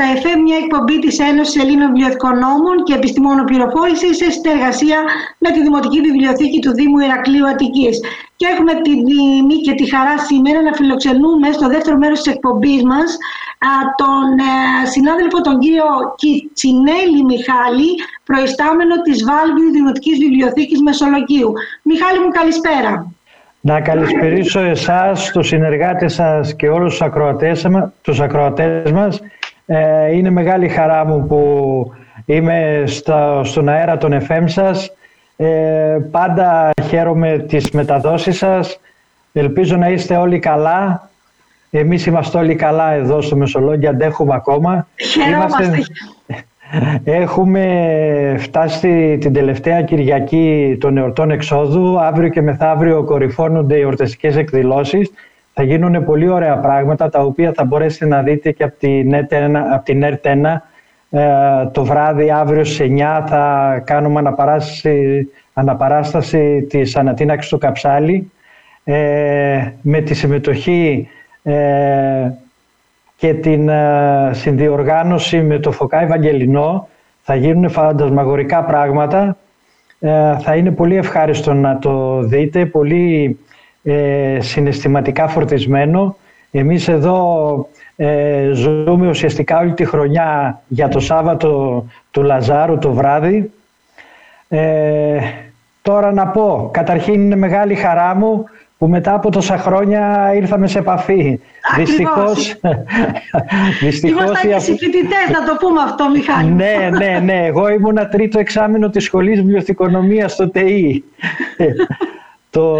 Στα 0.00 0.12
ΕΦΕ, 0.16 0.32
μια 0.46 0.58
εκπομπή 0.62 0.96
της 1.04 1.16
Ένωσης 1.30 1.56
Ελλήνων 1.62 1.88
Βιβλιοθηκονόμων 1.92 2.76
και 2.86 2.94
Επιστημόνων 3.00 3.44
Πληροφόρησης 3.50 4.16
σε 4.20 4.28
συνεργασία 4.36 4.98
με 5.42 5.48
τη 5.54 5.60
Δημοτική 5.66 6.00
Βιβλιοθήκη 6.06 6.58
του 6.64 6.72
Δήμου 6.78 6.98
Ηρακλείου 7.06 7.46
Αττικής. 7.52 7.94
Και 8.38 8.46
έχουμε 8.52 8.72
την 8.86 8.98
τιμή 9.08 9.58
και 9.66 9.74
τη 9.78 9.84
χαρά 9.94 10.16
σήμερα 10.28 10.58
να 10.66 10.72
φιλοξενούμε 10.78 11.48
στο 11.56 11.66
δεύτερο 11.74 11.96
μέρος 12.02 12.18
της 12.22 12.32
εκπομπής 12.34 12.82
μας 12.92 13.08
τον 14.00 14.24
ε, 14.50 14.86
συνάδελφο 14.94 15.38
τον 15.46 15.56
κύριο 15.62 15.88
Κιτσινέλη 16.20 17.22
Μιχάλη, 17.30 17.90
προϊστάμενο 18.28 18.94
της 19.06 19.18
Βάλβιου 19.28 19.70
Δημοτικής 19.76 20.16
Βιβλιοθήκης 20.22 20.80
Μεσολογίου. 20.86 21.50
Μιχάλη 21.90 22.18
μου, 22.22 22.30
καλησπέρα. 22.38 22.92
Να 23.60 23.80
καλησπερίσω 23.80 24.60
εσάς, 24.60 25.30
τους 25.32 25.46
συνεργάτες 25.46 26.12
σας 26.14 26.56
και 26.56 26.68
όλους 26.68 26.90
τους 26.90 27.02
ακροατές, 27.02 27.66
τους 28.02 28.20
ακροατές 28.20 28.92
μας. 28.92 29.20
Ε, 29.72 30.16
είναι 30.16 30.30
μεγάλη 30.30 30.68
χαρά 30.68 31.04
μου 31.04 31.26
που 31.26 31.92
είμαι 32.24 32.82
στο, 32.86 33.40
στον 33.44 33.68
αέρα 33.68 33.96
των 33.96 34.26
FM 34.28 34.42
σας. 34.44 34.92
Ε, 35.36 35.98
πάντα 36.10 36.70
χαίρομαι 36.88 37.44
τις 37.48 37.70
μεταδόσεις 37.70 38.36
σας. 38.36 38.80
Ελπίζω 39.32 39.76
να 39.76 39.88
είστε 39.88 40.16
όλοι 40.16 40.38
καλά. 40.38 41.10
Εμείς 41.70 42.06
είμαστε 42.06 42.38
όλοι 42.38 42.54
καλά 42.54 42.92
εδώ 42.92 43.20
στο 43.20 43.36
Μεσολόγιο, 43.36 43.88
αντέχουμε 43.88 44.34
ακόμα. 44.34 44.86
Χαιρόμαστε. 44.94 45.78
Έχουμε 47.04 47.64
φτάσει 48.38 49.18
την 49.20 49.32
τελευταία 49.32 49.82
Κυριακή 49.82 50.76
των 50.80 50.96
εορτών 50.96 51.30
εξόδου. 51.30 52.00
Αύριο 52.00 52.28
και 52.28 52.42
μεθαύριο 52.42 53.04
κορυφώνονται 53.04 53.76
οι 53.76 53.80
εορταστικές 53.80 54.36
εκδηλώσεις. 54.36 55.10
Θα 55.62 55.66
γίνουν 55.66 56.04
πολύ 56.04 56.28
ωραία 56.28 56.58
πράγματα 56.58 57.08
τα 57.08 57.20
οποία 57.20 57.52
θα 57.54 57.64
μπορέσετε 57.64 58.06
να 58.06 58.22
δείτε 58.22 58.52
και 58.52 58.64
από 58.64 58.74
την 59.84 60.04
ΕΡΤ1. 60.04 60.56
Ε, 61.10 61.66
το 61.72 61.84
βράδυ 61.84 62.30
αύριο 62.30 62.64
στις 62.64 62.88
9 62.90 63.24
θα 63.26 63.82
κάνουμε 63.84 64.18
αναπαράσταση, 64.18 65.28
αναπαράσταση 65.52 66.66
της 66.68 66.96
ανατείναξης 66.96 67.50
του 67.50 67.58
Καψάλη 67.58 68.30
ε, 68.84 69.72
με 69.82 70.00
τη 70.00 70.14
συμμετοχή 70.14 71.08
ε, 71.42 72.30
και 73.16 73.34
την 73.34 73.68
ε, 73.68 74.30
συνδιοργάνωση 74.32 75.42
με 75.42 75.58
το 75.58 75.72
Φωκά 75.72 76.02
Ευαγγελινό. 76.02 76.88
Θα 77.22 77.34
γίνουν 77.34 77.70
φαντασμαγορικά 77.70 78.64
πράγματα. 78.64 79.36
Ε, 80.00 80.38
θα 80.38 80.56
είναι 80.56 80.70
πολύ 80.70 80.96
ευχάριστο 80.96 81.54
να 81.54 81.78
το 81.78 82.22
δείτε, 82.22 82.66
πολύ 82.66 83.38
ε, 83.82 84.38
συναισθηματικά 84.40 85.28
φορτισμένο. 85.28 86.16
Εμείς 86.50 86.88
εδώ 86.88 87.68
ε, 87.96 88.50
ζούμε 88.52 89.08
ουσιαστικά 89.08 89.58
όλη 89.58 89.72
τη 89.72 89.84
χρονιά 89.84 90.60
για 90.68 90.88
το 90.88 91.00
Σάββατο 91.00 91.84
του 92.10 92.22
Λαζάρου 92.22 92.78
το 92.78 92.92
βράδυ. 92.92 93.50
τώρα 95.82 96.12
να 96.12 96.26
πω, 96.26 96.70
καταρχήν 96.72 97.14
είναι 97.14 97.36
μεγάλη 97.36 97.74
χαρά 97.74 98.14
μου 98.14 98.44
που 98.80 98.88
μετά 98.88 99.14
από 99.14 99.30
τόσα 99.30 99.58
χρόνια 99.58 100.32
ήρθαμε 100.34 100.66
σε 100.66 100.78
επαφή. 100.78 101.40
Δυστυχώς... 101.76 102.56
Δυστυχώς 103.82 104.22
Ήμασταν 104.22 104.50
και 104.50 104.58
συμφοιτητές, 104.58 105.28
να 105.32 105.44
το 105.44 105.56
πούμε 105.60 105.80
αυτό, 105.82 106.10
Μιχάλη. 106.10 106.50
ναι, 106.50 106.90
ναι, 106.98 107.18
ναι. 107.18 107.46
Εγώ 107.46 107.68
ήμουν 107.68 108.08
τρίτο 108.10 108.38
εξάμεινο 108.38 108.90
της 108.90 109.04
Σχολής 109.04 109.42
Βιοθηκονομίας 109.42 110.32
στο 110.32 110.50
ΤΕΗ. 110.50 111.04
Το 112.50 112.76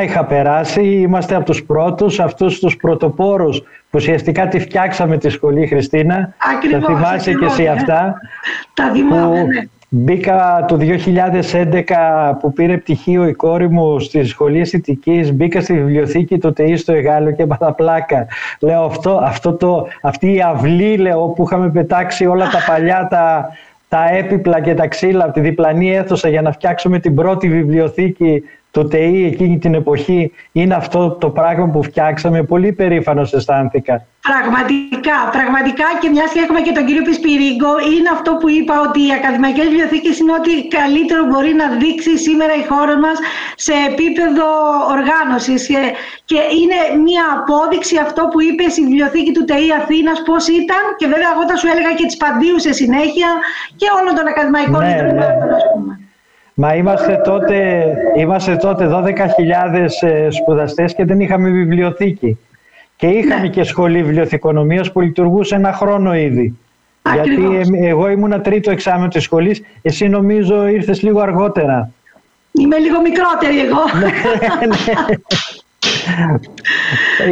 79 0.00 0.04
είχα 0.04 0.24
περάσει, 0.24 0.82
είμαστε 0.82 1.34
από 1.34 1.44
τους 1.44 1.64
πρώτους, 1.64 2.20
αυτούς 2.20 2.58
τους 2.58 2.76
πρωτοπόρους 2.76 3.60
που 3.60 3.66
ουσιαστικά 3.94 4.48
τη 4.48 4.58
φτιάξαμε 4.58 5.18
τη 5.18 5.28
σχολή 5.28 5.66
Χριστίνα. 5.66 6.34
Ακριβώς, 6.54 6.84
Θα 6.84 6.94
θυμάσαι 6.94 7.32
και 7.32 7.44
εσύ 7.44 7.66
αυτά; 7.66 8.20
Τα 8.74 8.90
θυμάμαι, 8.92 9.42
ναι. 9.42 9.60
Μπήκα 9.88 10.64
το 10.68 10.76
2011 10.76 12.36
που 12.40 12.52
πήρε 12.52 12.76
πτυχίο 12.76 13.26
η 13.26 13.32
κόρη 13.32 13.70
μου 13.70 13.98
στη 14.00 14.24
σχολή 14.24 14.60
αισθητικής, 14.60 15.32
μπήκα 15.32 15.60
στη 15.60 15.72
βιβλιοθήκη 15.72 16.38
το 16.38 16.52
ΤΕΙ 16.52 16.76
στο 16.76 16.92
Εγάλο 16.92 17.30
και 17.30 17.42
έπαθα 17.42 17.72
πλάκα. 17.72 18.26
Λέω 18.60 18.84
αυτό, 18.84 19.20
αυτό 19.22 19.52
το, 19.52 19.86
αυτή 20.02 20.34
η 20.34 20.40
αυλή 20.40 20.96
λέω, 20.96 21.28
που 21.28 21.42
είχαμε 21.42 21.70
πετάξει 21.70 22.26
όλα 22.26 22.48
τα 22.48 22.58
παλιά 22.66 23.06
τα, 23.10 23.48
τα 23.88 24.08
έπιπλα 24.08 24.60
και 24.60 24.74
τα 24.74 24.86
ξύλα 24.86 25.24
από 25.24 25.32
τη 25.32 25.40
διπλανή 25.40 25.94
αίθουσα 25.94 26.28
για 26.28 26.42
να 26.42 26.52
φτιάξουμε 26.52 26.98
την 26.98 27.14
πρώτη 27.14 27.48
βιβλιοθήκη 27.48 28.42
το 28.76 28.84
ΤΕΙ 28.84 29.24
εκείνη 29.32 29.58
την 29.58 29.74
εποχή 29.74 30.32
είναι 30.52 30.74
αυτό 30.74 31.00
το 31.22 31.28
πράγμα 31.38 31.66
που 31.72 31.82
φτιάξαμε. 31.82 32.38
Πολύ 32.42 32.72
περήφανος 32.72 33.32
αισθάνθηκα. 33.32 33.94
Πραγματικά, 34.30 35.18
πραγματικά 35.36 35.88
και 36.00 36.08
μιας 36.14 36.30
και 36.32 36.40
έχουμε 36.44 36.60
και 36.66 36.74
τον 36.76 36.84
κύριο 36.86 37.04
Πισπυρίγκο, 37.08 37.72
είναι 37.92 38.10
αυτό 38.16 38.30
που 38.40 38.48
είπα 38.58 38.74
ότι 38.86 39.00
οι 39.06 39.12
ακαδημαϊκές 39.18 39.66
βιβλιοθήκες 39.68 40.14
είναι 40.20 40.34
ό,τι 40.38 40.52
καλύτερο 40.78 41.22
μπορεί 41.30 41.52
να 41.62 41.66
δείξει 41.82 42.12
σήμερα 42.26 42.54
η 42.62 42.64
χώρα 42.70 42.96
μας 43.04 43.16
σε 43.66 43.74
επίπεδο 43.90 44.48
οργάνωσης. 44.94 45.62
Και 46.30 46.40
είναι 46.60 46.78
μια 47.06 47.24
απόδειξη 47.38 47.96
αυτό 48.06 48.22
που 48.30 48.38
είπε 48.48 48.64
η 48.80 48.82
βιβλιοθήκη 48.88 49.32
του 49.36 49.44
ΤΕΙ 49.50 49.68
Αθήνας 49.80 50.18
πώς 50.28 50.44
ήταν, 50.60 50.82
και 50.98 51.06
βέβαια 51.12 51.30
εγώ 51.34 51.44
θα 51.50 51.56
σου 51.60 51.66
έλεγα 51.72 51.92
και 51.98 52.06
τη 52.10 52.14
Παντίους 52.22 52.62
σε 52.66 52.72
συνέχεια 52.80 53.30
και 53.80 53.88
όλων 53.98 54.12
των 54.18 54.26
ακαδημαϊκών 54.32 54.82
ναι, 54.84 54.92
ιδρυμάτων, 54.92 55.48
ναι. 55.52 55.60
πούμε. 55.72 55.92
Μα 56.58 56.74
είμαστε 56.74 57.20
τότε, 57.24 57.86
είμαστε 58.16 58.56
τότε 58.56 58.88
12.000 58.90 59.12
ε, 60.00 60.30
σπουδαστές 60.30 60.94
και 60.94 61.04
δεν 61.04 61.20
είχαμε 61.20 61.48
βιβλιοθήκη. 61.48 62.38
Και 62.96 63.06
είχαμε 63.06 63.40
ναι. 63.40 63.48
και 63.48 63.62
σχολή 63.62 64.02
βιβλιοθηκονομίας 64.02 64.92
που 64.92 65.00
λειτουργούσε 65.00 65.54
ένα 65.54 65.72
χρόνο 65.72 66.14
ήδη. 66.14 66.58
Γιατί 67.12 67.60
εγώ 67.86 68.08
ήμουν 68.08 68.42
τρίτο 68.42 68.70
εξάμεινο 68.70 69.08
της 69.08 69.22
σχολής, 69.22 69.62
εσύ 69.82 70.08
νομίζω 70.08 70.66
ήρθες 70.66 71.02
λίγο 71.02 71.20
αργότερα. 71.20 71.90
Είμαι 72.52 72.78
λίγο 72.78 73.00
μικρότερη 73.00 73.60
εγώ. 73.60 73.80
Ναι, 73.98 74.06
ναι. 74.66 74.76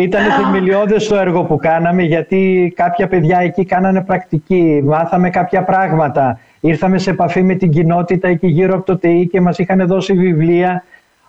Ήταν 0.02 0.22
θεμελιώδες 0.32 1.06
το 1.06 1.16
έργο 1.16 1.44
που 1.44 1.56
κάναμε 1.56 2.02
γιατί 2.02 2.72
κάποια 2.76 3.08
παιδιά 3.08 3.38
εκεί 3.38 3.64
κάνανε 3.64 4.02
πρακτική, 4.02 4.82
μάθαμε 4.84 5.30
κάποια 5.30 5.62
πράγματα. 5.62 6.38
Ήρθαμε 6.66 6.98
σε 6.98 7.10
επαφή 7.10 7.42
με 7.42 7.54
την 7.54 7.70
κοινότητα 7.70 8.28
εκεί 8.28 8.46
γύρω 8.46 8.74
από 8.74 8.84
το 8.84 8.98
ΤΕΙ 8.98 9.26
και 9.26 9.40
μας 9.40 9.58
είχαν 9.58 9.86
δώσει 9.86 10.12
βιβλία. 10.12 10.84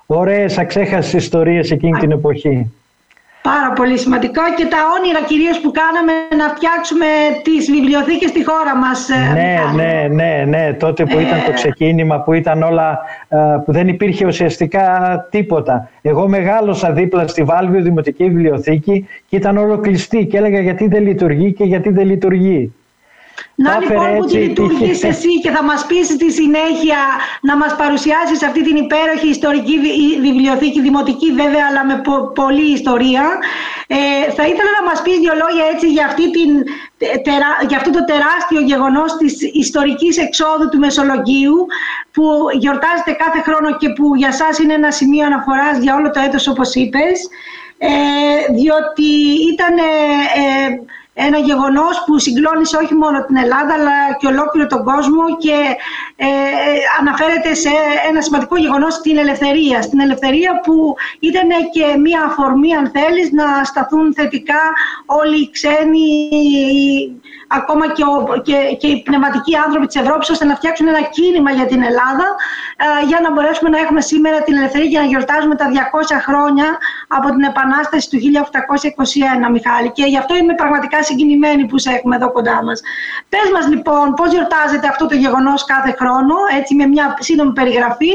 Ωραίες 0.06 0.58
αξέχαστες 0.58 1.13
ιστορίες 1.24 1.71
εκείνη 1.71 2.00
την 2.00 2.12
εποχή. 2.12 2.71
Πάρα 3.41 3.71
πολύ 3.76 3.98
σημαντικό 3.98 4.41
και 4.58 4.65
τα 4.65 4.78
όνειρα 4.98 5.21
κυρίως 5.28 5.60
που 5.60 5.71
κάναμε 5.71 6.12
να 6.38 6.54
φτιάξουμε 6.56 7.06
τις 7.43 7.71
βιβλιοθήκες 7.71 8.30
στη 8.30 8.45
χώρα 8.45 8.76
μας. 8.76 9.10
Ε, 9.10 9.34
ναι, 9.34 9.58
ναι, 9.76 10.08
ναι, 10.08 10.43
ναι, 10.48 10.74
τότε 10.74 11.06
που 11.06 11.19
ήταν 11.19 11.43
το 11.45 11.52
ε. 11.52 11.54
ξεκίνημα, 11.54 12.19
που 12.19 12.34
ήταν 12.34 12.63
όλα, 12.63 13.00
ε, 13.28 13.38
που 13.65 13.71
δεν 13.71 13.88
υπήρχε 13.88 14.26
ουσιαστικά 14.26 14.88
τίποτα. 15.32 15.89
Εγώ 16.02 16.28
μεγάλωσα 16.28 16.91
δίπλα 16.91 17.28
στη 17.28 17.43
Βάλβιο 17.43 17.82
Δημοτική 17.82 18.24
Βιβλιοθήκη 18.24 19.08
και 19.30 19.36
ήταν 19.36 19.58
όλο 19.58 19.78
κλειστή 19.78 20.26
και 20.26 20.38
έλεγα 20.38 20.60
γιατί 20.60 20.88
δεν 20.88 21.04
λειτουργεί 21.04 21.54
και 21.54 21.63
γιατί 21.63 21.89
δεν 21.89 22.06
λειτουργεί. 22.06 22.74
Να 23.56 23.80
λοιπόν 23.80 24.17
που 24.17 24.26
τη 24.26 24.38
λειτουργείς 24.38 25.04
εσύ 25.04 25.39
και 25.39 25.50
θα 25.50 25.63
μας 25.63 25.86
πεις 25.86 26.08
στη 26.08 26.32
συνέχεια 26.32 27.00
να 27.41 27.58
μας 27.58 27.76
παρουσιάσεις 27.76 28.43
αυτή 28.43 28.63
την 28.63 28.76
υπέροχη 28.76 29.28
ιστορική 29.30 29.76
βιβλιοθήκη, 30.21 30.82
δημοτική 30.82 31.32
βέβαια 31.32 31.65
αλλά 31.69 31.86
με 31.86 32.02
πολλή 32.34 32.71
ιστορία. 32.71 33.24
Ε, 33.88 33.98
θα 34.38 34.43
ήθελα 34.52 34.71
να 34.80 34.84
μας 34.89 35.02
πεις 35.02 35.17
δύο 35.24 35.34
λόγια 35.43 35.65
έτσι 35.74 35.88
για, 35.91 36.06
αυτή 36.06 36.32
την, 36.32 36.52
για 37.67 37.78
αυτό 37.78 37.89
το 37.91 38.04
τεράστιο 38.06 38.62
γεγονός 38.71 39.17
της 39.17 39.34
ιστορικής 39.63 40.17
εξόδου 40.17 40.69
του 40.69 40.80
Μεσολογγίου 40.80 41.58
που 42.13 42.26
γιορτάζεται 42.60 43.12
κάθε 43.24 43.39
χρόνο 43.48 43.78
και 43.78 43.89
που 43.89 44.15
για 44.15 44.32
σας 44.32 44.60
είναι 44.60 44.74
ένα 44.74 44.91
σημείο 44.91 45.26
αναφοράς 45.26 45.78
για 45.82 45.95
όλο 45.95 46.10
το 46.10 46.19
έτος 46.28 46.48
όπως 46.48 46.76
είπες. 46.76 47.17
Ε, 47.78 48.54
διότι 48.54 49.10
ήταν... 49.54 49.78
Ε, 49.78 51.04
ένα 51.17 51.38
γεγονός 51.38 52.04
που 52.06 52.19
συγκλώνησε 52.19 52.78
όχι 52.78 52.93
μόνο 52.93 53.25
την 53.25 53.36
Ελλάδα 53.36 53.73
αλλά 53.73 53.97
και 54.19 54.28
ολόκληρο 54.28 54.67
τον 54.67 54.84
κόσμο 54.84 55.38
και 55.38 55.58
ε, 56.15 56.28
αναφέρεται 56.99 57.54
σε 57.54 57.69
ένα 58.10 58.21
σημαντικό 58.21 58.58
γεγονός 58.58 59.01
την 59.01 59.17
ελευθερία. 59.17 59.82
Στην 59.82 59.99
ελευθερία 59.99 60.60
που 60.63 60.95
ήταν 61.19 61.49
και 61.71 61.97
μία 61.97 62.23
αφορμή 62.23 62.75
αν 62.75 62.91
θέλεις 62.95 63.32
να 63.32 63.63
σταθούν 63.63 64.13
θετικά 64.13 64.62
όλοι 65.06 65.41
οι 65.41 65.49
ξένοι 65.51 66.08
ακόμα 67.61 67.85
και, 67.95 68.03
ο, 68.11 68.41
και, 68.47 68.57
και 68.79 68.87
οι 68.87 68.97
πνευματικοί 69.07 69.53
άνθρωποι 69.65 69.85
της 69.91 69.97
Ευρώπης 70.03 70.29
ώστε 70.29 70.45
να 70.45 70.55
φτιάξουν 70.55 70.87
ένα 70.87 71.01
κίνημα 71.15 71.51
για 71.51 71.65
την 71.71 71.81
Ελλάδα 71.89 72.27
ε, 72.85 73.05
για 73.09 73.19
να 73.23 73.29
μπορέσουμε 73.31 73.69
να 73.69 73.79
έχουμε 73.83 74.01
σήμερα 74.11 74.37
την 74.45 74.55
ελευθερία 74.59 74.89
για 74.93 75.01
να 75.03 75.07
γιορτάζουμε 75.11 75.55
τα 75.55 75.67
200 75.71 75.75
χρόνια 76.27 76.67
από 77.17 77.27
την 77.35 77.43
Επανάσταση 77.51 78.05
του 78.09 78.17
1821, 79.47 79.51
Μιχάλη. 79.55 79.89
Και 79.97 80.05
γι' 80.13 80.17
αυτό 80.17 80.33
είμαι 80.35 80.53
πραγματικά 80.61 81.03
συγκινημένη 81.03 81.65
που 81.69 81.77
σε 81.77 81.89
έχουμε 81.97 82.15
εδώ 82.15 82.31
κοντά 82.31 82.57
μας. 82.63 82.77
Πες 83.29 83.47
μας 83.53 83.65
λοιπόν 83.73 84.05
πώς 84.17 84.29
γιορτάζεται 84.33 84.87
αυτό 84.93 85.03
το 85.11 85.15
γεγονός 85.23 85.65
κάθε 85.73 85.91
χρόνο, 85.99 86.35
έτσι 86.57 86.75
με 86.75 86.85
μια 86.93 87.05
σύντομη 87.19 87.53
περιγραφή 87.59 88.13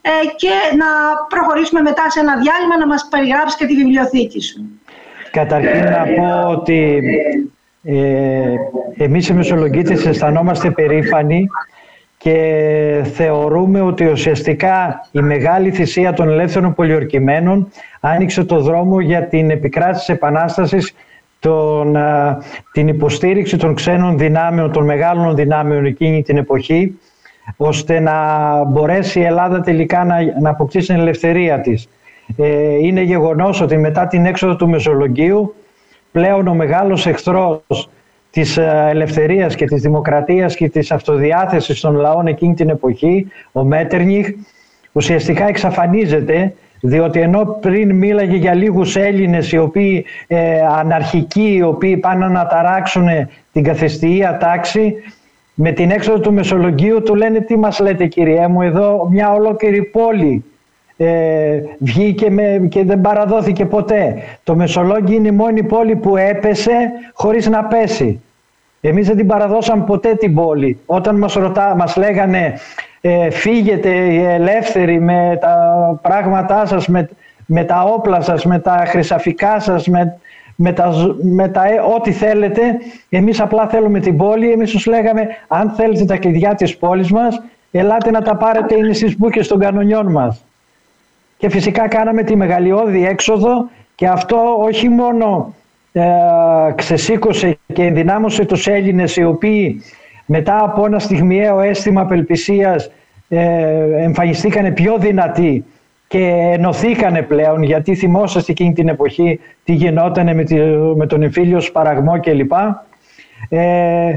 ε, 0.00 0.10
και 0.36 0.54
να 0.82 0.88
προχωρήσουμε 1.28 1.80
μετά 1.80 2.04
σε 2.10 2.20
ένα 2.20 2.34
διάλειμμα 2.42 2.76
να 2.78 2.86
μας 2.86 3.08
περιγράψεις 3.10 3.56
και 3.58 3.66
τη 3.66 3.74
βιβλιοθήκη 3.74 4.40
σου. 4.48 4.58
Καταρχήν 5.30 5.84
να 5.84 6.02
πω 6.16 6.48
ότι 6.50 6.78
ε, 7.82 8.54
εμείς 8.96 9.28
οι 9.28 9.34
Μεσολογγίτες 9.34 10.06
αισθανόμαστε 10.06 10.70
περήφανοι 10.70 11.46
και 12.18 13.04
θεωρούμε 13.14 13.80
ότι 13.80 14.06
ουσιαστικά 14.06 15.08
η 15.12 15.20
μεγάλη 15.20 15.70
θυσία 15.70 16.12
των 16.12 16.28
ελεύθερων 16.28 16.74
πολιορκημένων 16.74 17.68
άνοιξε 18.00 18.44
το 18.44 18.60
δρόμο 18.60 19.00
για 19.00 19.26
την 19.26 19.50
επικράτηση 19.50 19.98
της 19.98 20.08
Επανάστασης, 20.08 20.94
τον, 21.38 21.96
την 22.72 22.88
υποστήριξη 22.88 23.56
των 23.56 23.74
ξένων 23.74 24.18
δυνάμεων, 24.18 24.72
των 24.72 24.84
μεγάλων 24.84 25.34
δυνάμεων 25.34 25.84
εκείνη 25.84 26.22
την 26.22 26.36
εποχή, 26.36 26.98
ώστε 27.56 28.00
να 28.00 28.14
μπορέσει 28.64 29.20
η 29.20 29.24
Ελλάδα 29.24 29.60
τελικά 29.60 30.04
να, 30.04 30.16
να 30.40 30.50
αποκτήσει 30.50 30.86
την 30.86 30.96
ελευθερία 30.96 31.60
της. 31.60 31.88
Ε, 32.36 32.74
είναι 32.74 33.00
γεγονός 33.02 33.60
ότι 33.60 33.76
μετά 33.76 34.06
την 34.06 34.26
έξοδο 34.26 34.56
του 34.56 34.68
Μεσολογγίου 34.68 35.54
πλέον 36.12 36.48
ο 36.48 36.54
μεγάλος 36.54 37.06
εχθρός 37.06 37.88
της 38.30 38.56
ε, 38.56 38.86
ελευθερίας 38.88 39.54
και 39.54 39.64
της 39.64 39.80
δημοκρατίας 39.80 40.56
και 40.56 40.68
της 40.68 40.92
αυτοδιάθεσης 40.92 41.80
των 41.80 41.94
λαών 41.94 42.26
εκείνη 42.26 42.54
την 42.54 42.68
εποχή, 42.68 43.26
ο 43.52 43.64
Μέτερνιχ, 43.64 44.28
ουσιαστικά 44.92 45.48
εξαφανίζεται 45.48 46.54
διότι 46.80 47.20
ενώ 47.20 47.58
πριν 47.60 47.96
μίλαγε 47.96 48.36
για 48.36 48.54
λίγους 48.54 48.96
Έλληνες 48.96 49.52
οι 49.52 49.58
οποίοι 49.58 50.04
ε, 50.26 50.60
αναρχικοί, 50.60 51.54
οι 51.54 51.62
οποίοι 51.62 51.96
πάνε 51.96 52.26
να 52.26 52.46
ταράξουν 52.46 53.08
την 53.52 53.62
καθεστιαία 53.62 54.36
τάξη, 54.36 54.94
με 55.54 55.72
την 55.72 55.90
έξοδο 55.90 56.20
του 56.20 56.32
Μεσολογγίου 56.32 57.02
του 57.02 57.14
λένε 57.14 57.40
τι 57.40 57.58
μας 57.58 57.78
λέτε 57.78 58.06
κυριέ 58.06 58.48
μου 58.48 58.62
εδώ 58.62 59.08
μια 59.10 59.32
ολόκληρη 59.32 59.82
πόλη 59.82 60.44
ε, 61.04 61.62
βγήκε 61.78 62.30
με, 62.30 62.66
και 62.68 62.84
δεν 62.84 63.00
παραδόθηκε 63.00 63.64
ποτέ. 63.64 64.14
Το 64.44 64.54
Μεσολόγγι 64.54 65.14
είναι 65.14 65.28
η 65.28 65.30
μόνη 65.30 65.62
πόλη 65.62 65.96
που 65.96 66.16
έπεσε 66.16 66.76
χωρίς 67.12 67.48
να 67.48 67.64
πέσει. 67.64 68.22
Εμείς 68.80 69.06
δεν 69.06 69.16
την 69.16 69.26
παραδώσαμε 69.26 69.84
ποτέ 69.84 70.14
την 70.14 70.34
πόλη. 70.34 70.78
Όταν 70.86 71.16
μας, 71.16 71.34
ρωτά, 71.34 71.74
μας 71.76 71.96
λέγανε 71.96 72.54
ε, 73.00 73.30
φύγετε 73.30 73.90
ελεύθεροι 74.34 75.00
με 75.00 75.38
τα 75.40 75.54
πράγματά 76.02 76.66
σας, 76.66 76.88
με, 76.88 77.08
με 77.46 77.64
τα 77.64 77.82
όπλα 77.82 78.20
σας, 78.20 78.44
με 78.44 78.58
τα 78.58 78.84
χρυσαφικά 78.86 79.60
σας, 79.60 79.86
με, 79.86 80.18
με, 80.56 80.72
τα, 80.72 80.92
με 81.22 81.48
τα, 81.48 81.66
ε, 81.66 81.80
ό,τι 81.96 82.12
θέλετε. 82.12 82.62
Εμείς 83.08 83.40
απλά 83.40 83.66
θέλουμε 83.66 84.00
την 84.00 84.16
πόλη. 84.16 84.50
Εμείς 84.52 84.70
τους 84.70 84.86
λέγαμε 84.86 85.26
αν 85.48 85.70
θέλετε 85.70 86.04
τα 86.04 86.16
κλειδιά 86.16 86.54
της 86.54 86.76
πόλης 86.76 87.10
μας, 87.12 87.42
ελάτε 87.70 88.10
να 88.10 88.22
τα 88.22 88.36
πάρετε 88.36 88.76
είναι 88.76 88.92
στις 88.92 89.18
μπούκες 89.18 89.48
των 89.48 89.58
κανονιών 89.58 90.10
μας 90.10 90.44
και 91.42 91.48
φυσικά 91.48 91.88
κάναμε 91.88 92.22
τη 92.22 92.36
μεγαλειώδη 92.36 93.06
έξοδο 93.06 93.68
και 93.94 94.06
αυτό 94.06 94.56
όχι 94.60 94.88
μόνο 94.88 95.54
ε, 95.92 96.02
ξεσήκωσε 96.74 97.58
και 97.72 97.82
ενδυνάμωσε 97.82 98.44
τους 98.44 98.66
Έλληνες 98.66 99.16
οι 99.16 99.24
οποίοι 99.24 99.82
μετά 100.26 100.64
από 100.64 100.86
ένα 100.86 100.98
στιγμιαίο 100.98 101.60
αίσθημα 101.60 102.00
απελπισίας 102.00 102.90
ε, 103.28 104.02
εμφανιστήκανε 104.02 104.70
πιο 104.70 104.98
δυνατοί 104.98 105.64
και 106.08 106.50
ενωθήκανε 106.52 107.22
πλέον 107.22 107.62
γιατί 107.62 107.94
θυμόσαστε 107.94 108.52
εκείνη 108.52 108.72
την 108.72 108.88
εποχή 108.88 109.40
τι 109.64 109.72
γινόταν 109.72 110.36
με, 110.36 110.44
με 110.96 111.06
τον 111.06 111.22
εμφύλιο 111.22 111.60
σπαραγμό 111.60 112.20
κλπ. 112.20 112.52
Ε, 113.48 114.14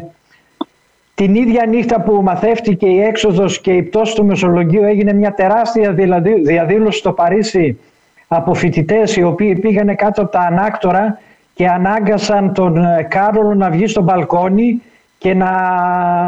την 1.16 1.36
ίδια 1.36 1.66
νύχτα 1.66 2.02
που 2.02 2.22
μαθεύτηκε 2.24 2.88
η 2.88 3.02
έξοδος 3.02 3.62
και 3.62 3.72
η 3.72 3.84
πτώση 3.84 4.16
του 4.16 4.26
Μεσολογγίου 4.26 4.84
έγινε 4.84 5.14
μια 5.14 5.34
τεράστια 5.34 5.96
διαδήλωση 6.44 6.98
στο 6.98 7.12
Παρίσι 7.12 7.80
από 8.28 8.54
φοιτητές 8.54 9.16
οι 9.16 9.24
οποίοι 9.24 9.56
πήγανε 9.56 9.96
κάτω 9.96 10.22
από 10.22 10.32
τα 10.32 10.40
ανάκτορα 10.40 11.20
και 11.54 11.68
ανάγκασαν 11.68 12.54
τον 12.54 12.78
ε, 12.78 13.08
Κάρολο 13.10 13.54
να 13.54 13.70
βγει 13.70 13.88
στο 13.88 14.02
μπαλκόνι 14.02 14.82
και 15.18 15.34
να, 15.34 15.52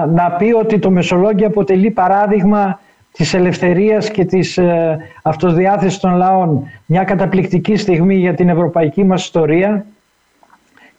να 0.06 0.32
πει 0.32 0.54
ότι 0.54 0.80
το 0.80 0.92
Μεσολόγγιο 0.92 1.48
αποτελεί 1.48 1.92
παράδειγμα 1.92 2.80
της 3.12 3.34
ελευθερίας 3.34 4.12
και 4.12 4.26
της 4.26 4.58
ε, 4.58 4.98
αυτοδιάθεσης 5.22 6.00
των 6.00 6.16
λαών. 6.16 6.68
Μια 6.86 7.04
καταπληκτική 7.04 7.76
στιγμή 7.76 8.16
για 8.16 8.34
την 8.34 8.50
ευρωπαϊκή 8.50 9.04
μας 9.04 9.24
ιστορία 9.24 9.86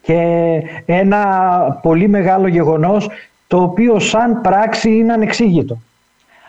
και 0.02 0.22
ένα 0.86 1.22
πολύ 1.82 2.08
μεγάλο 2.08 2.46
γεγονός 2.46 3.08
το 3.48 3.62
οποίο 3.62 3.98
σαν 3.98 4.40
πράξη 4.40 4.90
είναι 4.90 5.12
ανεξήγητο. 5.12 5.78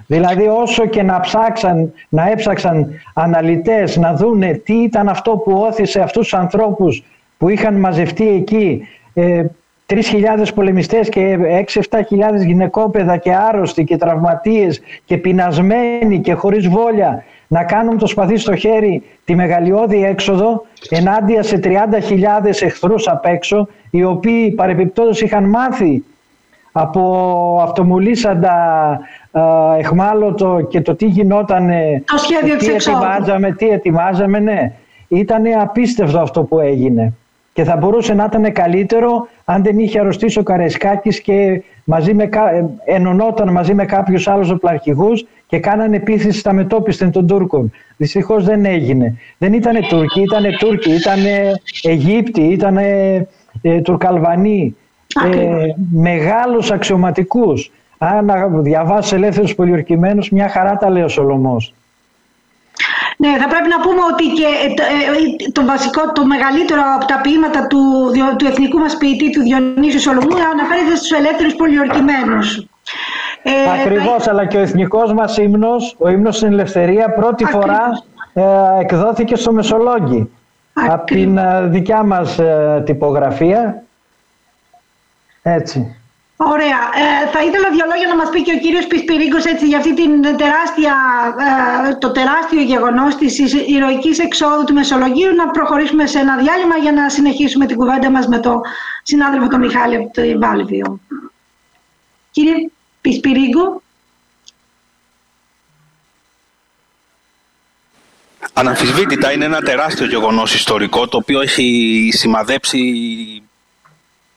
Δηλαδή 0.07 0.47
όσο 0.47 0.85
και 0.85 1.03
να 1.03 1.19
ψάξαν, 1.19 1.93
να 2.09 2.29
έψαξαν 2.29 2.87
αναλυτές 3.13 3.97
να 3.97 4.13
δούνε 4.13 4.53
τι 4.53 4.73
ήταν 4.73 5.09
αυτό 5.09 5.31
που 5.31 5.51
όθησε 5.51 6.01
αυτούς 6.01 6.21
τους 6.21 6.33
ανθρώπους 6.33 7.03
που 7.37 7.49
είχαν 7.49 7.75
μαζευτεί 7.75 8.27
εκεί 8.27 8.87
ε, 9.13 9.45
3.000 9.87 9.99
πολεμιστές 10.55 11.09
και 11.09 11.37
6-7.000 11.89 12.45
γυναικόπαιδα 12.45 13.17
και 13.17 13.33
άρρωστοι 13.33 13.83
και 13.83 13.97
τραυματίες 13.97 14.81
και 15.05 15.17
πεινασμένοι 15.17 16.19
και 16.19 16.33
χωρίς 16.33 16.67
βόλια 16.67 17.23
να 17.47 17.63
κάνουν 17.63 17.97
το 17.97 18.07
σπαθί 18.07 18.37
στο 18.37 18.55
χέρι 18.55 19.03
τη 19.25 19.35
μεγαλειώδη 19.35 20.03
έξοδο 20.03 20.65
ενάντια 20.89 21.43
σε 21.43 21.59
30.000 21.63 21.75
εχθρούς 22.59 23.07
απ' 23.07 23.25
έξω 23.25 23.67
οι 23.89 24.03
οποίοι 24.03 24.51
παρεπιπτόντως 24.51 25.21
είχαν 25.21 25.49
μάθει 25.49 26.03
από 26.71 27.61
αυτομουλήσαντα 27.63 28.55
εχμάλωτο 29.77 30.67
και 30.69 30.81
το 30.81 30.95
τι 30.95 31.05
γινόταν, 31.05 31.69
το 32.05 32.17
σχέδιο 32.17 32.57
τι 32.57 32.73
ετοιμάζαμε, 32.73 33.51
τι 33.51 33.69
ετοιμάζαμε, 33.69 34.39
ναι. 34.39 34.71
Ήταν 35.07 35.43
απίστευτο 35.61 36.19
αυτό 36.19 36.43
που 36.43 36.59
έγινε. 36.59 37.13
και 37.53 37.63
θα 37.63 37.75
μπορούσε 37.77 38.13
να 38.13 38.23
ήταν 38.23 38.51
καλύτερο 38.51 39.27
αν 39.45 39.63
δεν 39.63 39.79
είχε 39.79 39.99
αρρωστήσει 39.99 40.39
ο 40.39 40.43
Καρεσκάκης 40.43 41.21
και 41.21 41.63
μαζί 41.83 42.13
με, 42.13 42.29
ενωνόταν 42.85 43.51
μαζί 43.51 43.73
με 43.73 43.85
κάποιους 43.85 44.27
άλλους 44.27 44.49
οπλαρχηγούς 44.49 45.25
και 45.47 45.59
κάνανε 45.59 45.95
επίθεση 45.95 46.39
στα 46.39 46.53
μετόπιστα 46.53 47.09
των 47.09 47.27
Τούρκων. 47.27 47.71
Δυστυχώς 47.97 48.43
δεν 48.45 48.65
έγινε. 48.65 49.17
Δεν 49.37 49.53
ήταν 49.53 49.87
Τούρκοι, 49.87 50.21
ήταν 50.21 50.43
Τούρκοι, 50.59 50.91
ήταν 50.91 51.19
Αιγύπτιοι, 51.83 52.49
ήταν 52.51 52.77
ε, 52.77 53.27
Τουρκαλβανοί. 53.83 54.75
Ε, 55.15 55.73
μεγάλους 55.91 56.71
αξιωματικούς. 56.71 57.71
Αν 57.97 58.31
διαβάσει 58.63 59.15
ελεύθερους 59.15 59.55
πολιορκημένους, 59.55 60.29
μια 60.29 60.49
χαρά 60.49 60.77
τα 60.77 60.89
λέει 60.89 61.03
ο 61.03 61.07
Σολομός. 61.07 61.73
Ναι, 63.17 63.29
θα 63.41 63.47
πρέπει 63.47 63.69
να 63.75 63.79
πούμε 63.79 64.01
ότι 64.11 64.25
και 64.37 64.47
ε, 64.65 64.67
ε, 64.67 65.51
το, 65.51 65.65
βασικό, 65.65 66.11
το 66.11 66.25
μεγαλύτερο 66.25 66.81
από 66.95 67.05
τα 67.05 67.19
ποίηματα 67.21 67.67
του, 67.67 67.81
του 68.37 68.45
εθνικού 68.45 68.77
μας 68.77 68.97
ποιητή, 68.97 69.29
του 69.29 69.41
Διονύσου 69.41 69.99
Σολομού, 69.99 70.35
αναφέρεται 70.53 70.95
στους 70.95 71.11
ελεύθερους 71.11 71.55
πολιορκημένους. 71.55 72.67
Ε, 73.43 73.51
Ακριβώς, 73.81 74.27
αλλά 74.27 74.45
και 74.45 74.57
ο 74.57 74.59
εθνικός 74.59 75.13
μας 75.13 75.37
ύμνος, 75.37 75.95
ο 75.97 76.09
ύμνος 76.09 76.35
στην 76.35 76.51
ελευθερία, 76.51 77.13
πρώτη 77.13 77.45
φορά 77.45 78.03
ε, 78.33 78.43
εκδόθηκε 78.79 79.35
στο 79.35 79.51
Μεσολόγγι. 79.53 80.29
Από 80.73 81.05
την 81.05 81.37
ε, 81.37 81.67
δικιά 81.67 82.03
μας 82.03 82.39
τυπογραφία. 82.83 83.83
Έτσι. 85.41 85.99
Ωραία. 86.41 86.79
Ε, 87.03 87.29
θα 87.31 87.43
ήθελα 87.43 87.69
δύο 87.69 87.85
λόγια 87.91 88.07
να 88.07 88.15
μας 88.15 88.29
πει 88.29 88.41
και 88.41 88.53
ο 88.53 88.59
κύριος 88.59 88.87
Πισπυρίγκος 88.87 89.45
έτσι, 89.45 89.65
για 89.67 89.77
αυτή 89.77 89.93
την 89.93 90.21
τεράστια, 90.21 90.95
ε, 91.89 91.95
το 91.95 92.11
τεράστιο 92.11 92.61
γεγονός 92.61 93.15
της 93.15 93.39
ηρωικής 93.67 94.19
εξόδου 94.19 94.63
του 94.63 94.73
Μεσολογίου 94.73 95.35
να 95.35 95.47
προχωρήσουμε 95.47 96.07
σε 96.07 96.19
ένα 96.19 96.37
διάλειμμα 96.37 96.77
για 96.77 96.91
να 96.91 97.09
συνεχίσουμε 97.09 97.65
την 97.65 97.75
κουβέντα 97.77 98.09
μας 98.09 98.27
με 98.27 98.39
τον 98.39 98.61
συνάδελφο 99.03 99.47
τον 99.47 99.59
Μιχάλη 99.59 99.95
από 99.95 100.11
το 100.13 100.39
Βάλβιο. 100.39 100.99
Κύριε 102.31 102.69
Πισπυρίγκο. 103.01 103.81
Αναμφισβήτητα 108.53 109.31
είναι 109.31 109.45
ένα 109.45 109.59
τεράστιο 109.59 110.05
γεγονός 110.05 110.53
ιστορικό 110.53 111.07
το 111.07 111.17
οποίο 111.17 111.41
έχει 111.41 112.09
σημαδέψει 112.13 112.79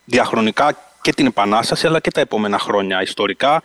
διαχρονικά 0.05 0.77
και 1.03 1.13
την 1.13 1.27
Επανάσταση 1.27 1.87
αλλά 1.87 2.01
και 2.01 2.11
τα 2.11 2.21
επόμενα 2.21 2.59
χρόνια 2.59 3.03
ιστορικά 3.03 3.63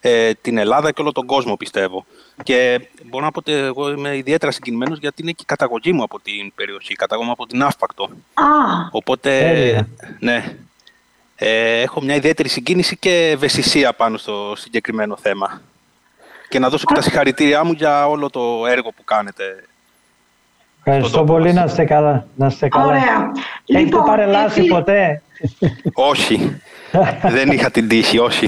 ε, 0.00 0.34
την 0.34 0.58
Ελλάδα 0.58 0.92
και 0.92 1.00
όλο 1.00 1.12
τον 1.12 1.26
κόσμο 1.26 1.56
πιστεύω. 1.56 2.06
Και 2.42 2.80
μπορώ 3.04 3.24
να 3.24 3.30
πω 3.30 3.38
ότι 3.38 3.52
εγώ 3.52 3.90
είμαι 3.90 4.16
ιδιαίτερα 4.16 4.52
συγκινημένος 4.52 4.98
γιατί 4.98 5.22
είναι 5.22 5.30
και 5.30 5.42
η 5.42 5.46
καταγωγή 5.46 5.92
μου 5.92 6.02
από 6.02 6.20
την 6.20 6.52
περιοχή, 6.54 6.94
καταγωγή 6.94 7.26
μου 7.26 7.32
από 7.32 7.46
την 7.46 7.62
Αύπακτο. 7.62 8.10
Οπότε, 8.90 9.86
ναι, 10.18 10.56
ε, 11.36 11.80
έχω 11.80 12.02
μια 12.02 12.14
ιδιαίτερη 12.14 12.48
συγκίνηση 12.48 12.96
και 12.96 13.28
ευαισθησία 13.30 13.92
πάνω 13.92 14.16
στο 14.16 14.52
συγκεκριμένο 14.56 15.16
θέμα. 15.16 15.62
Και 16.48 16.58
να 16.58 16.68
δώσω 16.68 16.84
και 16.84 16.94
τα 16.94 17.02
συγχαρητήριά 17.02 17.64
μου 17.64 17.72
για 17.72 18.08
όλο 18.08 18.30
το 18.30 18.66
έργο 18.66 18.92
που 18.92 19.04
κάνετε. 19.04 19.64
Ευχαριστώ 20.88 21.24
πολύ, 21.24 21.52
να 21.52 21.64
είστε 21.64 21.84
καλά. 21.84 22.26
Να 22.36 22.46
είστε 22.46 22.68
καλά. 22.68 22.86
Ωραία. 22.86 23.32
Έχετε 23.66 23.84
λοιπόν, 23.84 24.04
παρελάσει 24.04 24.64
ποτέ; 24.64 25.22
Όχι. 25.94 26.60
Δεν 27.36 27.50
είχα 27.50 27.70
την 27.70 27.88
τύχη, 27.88 28.18
όχι. 28.18 28.46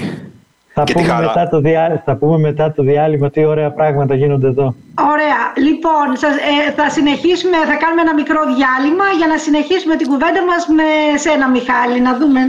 Θα 0.74 0.84
πούμε, 0.84 1.20
μετά 1.20 1.48
το 1.48 1.60
διάλειμμα, 1.60 2.02
θα 2.04 2.16
πούμε 2.16 2.38
μετά 2.38 2.72
το 2.72 2.82
διάλειμμα 2.82 3.30
τι 3.30 3.44
ωραία 3.44 3.70
πράγματα 3.70 4.14
γίνονται 4.14 4.46
εδώ. 4.46 4.74
Ωραία. 5.12 5.40
Λοιπόν, 5.68 6.16
σας, 6.16 6.34
ε, 6.36 6.72
θα 6.76 6.90
συνεχίσουμε, 6.90 7.56
θα 7.56 7.76
κάνουμε 7.82 8.00
ένα 8.00 8.14
μικρό 8.14 8.40
διάλειμμα 8.54 9.04
για 9.18 9.26
να 9.26 9.38
συνεχίσουμε 9.38 9.96
την 9.96 10.06
κουβέντα 10.06 10.44
μας 10.44 10.66
με 10.78 11.18
σένα 11.18 11.48
Μιχάλη. 11.48 12.00
Να 12.00 12.16
δούμε. 12.18 12.40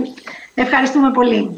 Ευχαριστούμε 0.53 1.11
πολύ. 1.11 1.53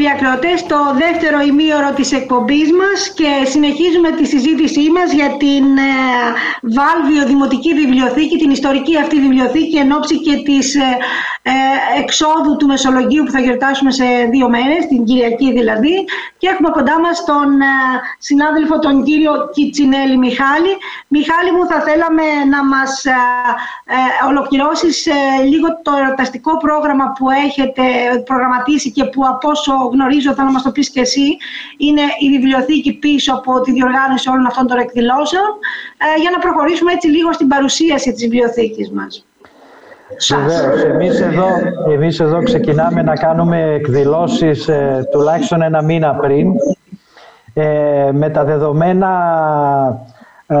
Φίλοι 0.00 0.12
ακροατές 0.12 0.60
στο 0.60 0.78
δεύτερο 1.02 1.40
ημίωρο 1.40 1.92
της 1.94 2.12
εκπομπής 2.12 2.68
μας 2.72 2.98
και 3.14 3.30
συνεχίζουμε 3.52 4.10
τη 4.10 4.24
συζήτησή 4.26 4.90
μας 4.90 5.12
για 5.12 5.36
την 5.36 5.64
ε, 5.76 5.92
Βάλβιο 6.76 7.26
Δημοτική 7.26 7.74
Βιβλιοθήκη, 7.74 8.36
την 8.38 8.50
ιστορική 8.50 8.98
αυτή 8.98 9.16
βιβλιοθήκη 9.20 9.76
εν 9.76 9.92
ώψη 9.92 10.20
και 10.20 10.34
της 10.44 10.74
ε, 10.74 10.96
ε, 11.42 11.52
εξόδου 12.00 12.56
του 12.56 12.66
Μεσολογίου 12.66 13.24
που 13.24 13.30
θα 13.30 13.40
γιορτάσουμε 13.40 13.90
σε 13.90 14.04
δύο 14.30 14.48
μέρες, 14.48 14.86
την 14.88 15.04
Κυριακή 15.04 15.52
δηλαδή 15.52 15.94
και 16.38 16.48
έχουμε 16.48 16.70
κοντά 16.70 17.00
μας 17.00 17.24
τον 17.24 17.60
ε, 17.60 17.66
συνάδελφο 18.18 18.78
τον 18.78 19.04
κύριο 19.04 19.32
Κιτσινέλη 19.52 20.16
Μιχάλη. 20.18 20.72
Μιχάλη 21.08 21.52
μου 21.52 21.66
θα 21.66 21.80
θέλαμε 21.80 22.22
να 22.50 22.64
μας 22.64 23.04
ε, 23.04 23.10
ε 23.84 24.26
ολοκληρώσεις 24.28 25.08
λίγο 25.48 25.68
το 25.82 25.92
ερωταστικό 26.00 26.56
πρόγραμμα 26.56 27.12
που 27.18 27.30
έχετε 27.30 27.82
προγραμματίσει 28.24 28.90
και 28.90 29.04
που 29.04 29.26
από 29.26 29.48
όσο 29.48 29.89
γνωρίζω 29.92 30.34
θα 30.34 30.44
να 30.44 30.50
μας 30.50 30.62
το 30.62 30.70
πεις 30.70 30.90
και 30.90 31.00
εσύ, 31.00 31.36
είναι 31.76 32.02
η 32.18 32.28
βιβλιοθήκη 32.28 32.92
πίσω 32.92 33.34
από 33.34 33.60
τη 33.60 33.72
διοργάνωση 33.72 34.28
όλων 34.28 34.46
αυτών 34.46 34.66
των 34.66 34.78
εκδηλώσεων, 34.78 35.48
ε, 35.96 36.20
για 36.20 36.30
να 36.30 36.38
προχωρήσουμε 36.38 36.92
έτσι 36.92 37.08
λίγο 37.08 37.32
στην 37.32 37.48
παρουσίαση 37.48 38.12
της 38.12 38.22
βιβλιοθήκης 38.22 38.90
μας. 38.90 39.24
Βεβαίως, 40.28 40.82
εμείς 40.82 41.20
εδώ, 41.20 41.46
εμείς 41.92 42.20
εδώ 42.20 42.42
ξεκινάμε 42.42 43.02
να 43.02 43.14
κάνουμε 43.14 43.62
εκδηλώσεις 43.62 44.68
ε, 44.68 45.08
τουλάχιστον 45.10 45.62
ένα 45.62 45.82
μήνα 45.82 46.14
πριν. 46.14 46.52
Ε, 47.54 48.10
με 48.12 48.30
τα 48.30 48.44
δεδομένα 48.44 49.10
ε, 50.46 50.56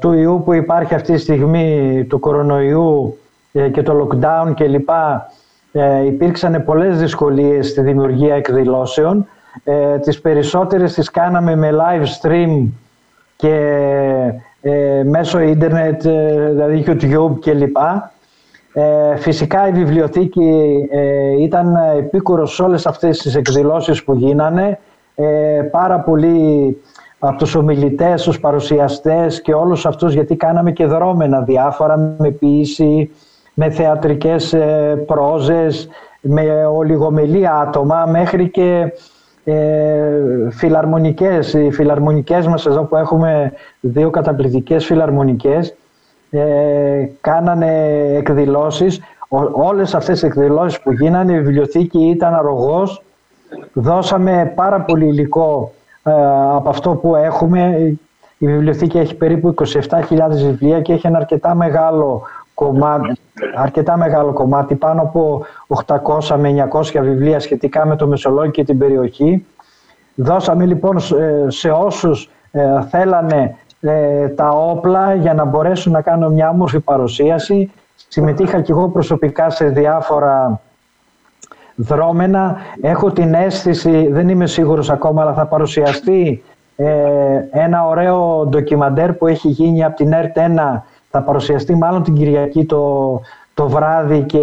του 0.00 0.12
ιού 0.12 0.42
που 0.44 0.52
υπάρχει 0.52 0.94
αυτή 0.94 1.12
τη 1.12 1.18
στιγμή, 1.18 2.04
του 2.08 2.18
κορονοϊού 2.18 3.18
και 3.72 3.82
το 3.82 4.08
lockdown 4.08 4.52
κλπ 4.56 4.88
ε, 5.76 6.06
υπήρξαν 6.06 6.64
πολλές 6.64 6.98
δυσκολίες 6.98 7.68
στη 7.68 7.80
δημιουργία 7.80 8.34
εκδηλώσεων. 8.34 9.26
Ε, 9.64 9.98
τις 9.98 10.20
περισσότερες 10.20 10.94
τις 10.94 11.10
κάναμε 11.10 11.56
με 11.56 11.70
live 11.72 12.06
stream 12.20 12.68
και 13.36 13.56
ε, 14.60 15.02
μέσω 15.04 15.40
ίντερνετ, 15.40 16.04
ε, 16.04 16.50
δηλαδή 16.50 16.84
YouTube 16.86 17.38
κλπ. 17.40 17.76
Ε, 18.76 19.16
φυσικά 19.16 19.68
η 19.68 19.72
βιβλιοθήκη 19.72 20.74
ε, 20.90 21.42
ήταν 21.42 21.76
επίκουρος 21.98 22.54
σε 22.54 22.62
όλες 22.62 22.86
αυτές 22.86 23.18
τις 23.18 23.34
εκδηλώσεις 23.34 24.04
που 24.04 24.14
γίνανε. 24.14 24.78
Ε, 25.14 25.60
πάρα 25.70 26.00
πολύ 26.00 26.76
από 27.18 27.38
τους 27.38 27.54
ομιλητές, 27.54 28.22
τους 28.22 28.40
παρουσιαστές 28.40 29.42
και 29.42 29.54
όλους 29.54 29.86
αυτούς 29.86 30.14
γιατί 30.14 30.36
κάναμε 30.36 30.72
και 30.72 30.86
δρόμενα 30.86 31.40
διάφορα 31.40 32.16
με 32.18 32.30
ποιήση, 32.30 33.10
με 33.54 33.70
θεατρικές 33.70 34.52
ε, 34.52 35.02
πρόζες, 35.06 35.88
με 36.20 36.66
ολιγομελή 36.66 37.48
άτομα 37.48 38.06
μέχρι 38.06 38.48
και 38.50 38.92
ε, 39.44 40.50
φιλαρμονικές. 40.50 41.52
Οι 41.52 41.70
φιλαρμονικές 41.70 42.46
μας 42.46 42.66
εδώ 42.66 42.82
που 42.82 42.96
έχουμε 42.96 43.52
δύο 43.80 44.10
καταπληκτικές 44.10 44.84
φιλαρμονικές 44.84 45.74
ε, 46.30 47.08
κάνανε 47.20 47.92
εκδηλώσεις. 48.16 49.00
όλες 49.52 49.94
αυτές 49.94 50.22
οι 50.22 50.26
εκδηλώσεις 50.26 50.80
που 50.80 50.92
γίνανε 50.92 51.32
η 51.32 51.36
βιβλιοθήκη 51.36 51.98
ήταν 51.98 52.34
αρρωγός. 52.34 53.02
Δώσαμε 53.72 54.52
πάρα 54.54 54.80
πολύ 54.80 55.06
υλικό 55.06 55.72
ε, 56.02 56.12
από 56.54 56.68
αυτό 56.68 56.90
που 56.90 57.16
έχουμε. 57.16 57.76
Η 58.38 58.46
βιβλιοθήκη 58.46 58.98
έχει 58.98 59.14
περίπου 59.14 59.54
27.000 59.58 60.28
βιβλία 60.30 60.80
και 60.80 60.92
έχει 60.92 61.06
ένα 61.06 61.18
αρκετά 61.18 61.54
μεγάλο 61.54 62.22
κομμάτι, 62.54 63.18
αρκετά 63.54 63.96
μεγάλο 63.96 64.32
κομμάτι, 64.32 64.74
πάνω 64.74 65.00
από 65.00 65.44
800 65.86 66.36
με 66.38 66.68
900 66.72 67.00
βιβλία 67.00 67.40
σχετικά 67.40 67.86
με 67.86 67.96
το 67.96 68.06
Μεσολόγιο 68.06 68.50
και 68.50 68.64
την 68.64 68.78
περιοχή. 68.78 69.46
Δώσαμε 70.14 70.64
λοιπόν 70.64 70.96
σε 71.48 71.70
όσους 71.70 72.30
ε, 72.50 72.82
θέλανε 72.88 73.56
ε, 73.80 74.28
τα 74.28 74.48
όπλα 74.48 75.14
για 75.14 75.34
να 75.34 75.44
μπορέσουν 75.44 75.92
να 75.92 76.00
κάνουν 76.00 76.32
μια 76.32 76.48
όμορφη 76.48 76.80
παρουσίαση. 76.80 77.72
Συμμετείχα 78.08 78.60
και 78.60 78.72
εγώ 78.72 78.88
προσωπικά 78.88 79.50
σε 79.50 79.68
διάφορα 79.68 80.60
δρόμενα. 81.74 82.56
Έχω 82.80 83.10
την 83.12 83.34
αίσθηση, 83.34 84.08
δεν 84.10 84.28
είμαι 84.28 84.46
σίγουρος 84.46 84.90
ακόμα, 84.90 85.22
αλλά 85.22 85.32
θα 85.34 85.46
παρουσιαστεί 85.46 86.42
ε, 86.76 86.88
ένα 87.50 87.86
ωραίο 87.86 88.46
ντοκιμαντέρ 88.48 89.12
που 89.12 89.26
έχει 89.26 89.48
γίνει 89.48 89.84
από 89.84 89.96
την 89.96 90.12
ΕΡΤ 90.12 90.36
1 90.36 90.80
θα 91.16 91.22
παρουσιαστεί 91.22 91.74
μάλλον 91.74 92.02
την 92.02 92.14
Κυριακή 92.14 92.64
το, 92.64 93.20
το 93.54 93.68
βράδυ 93.68 94.22
και 94.22 94.38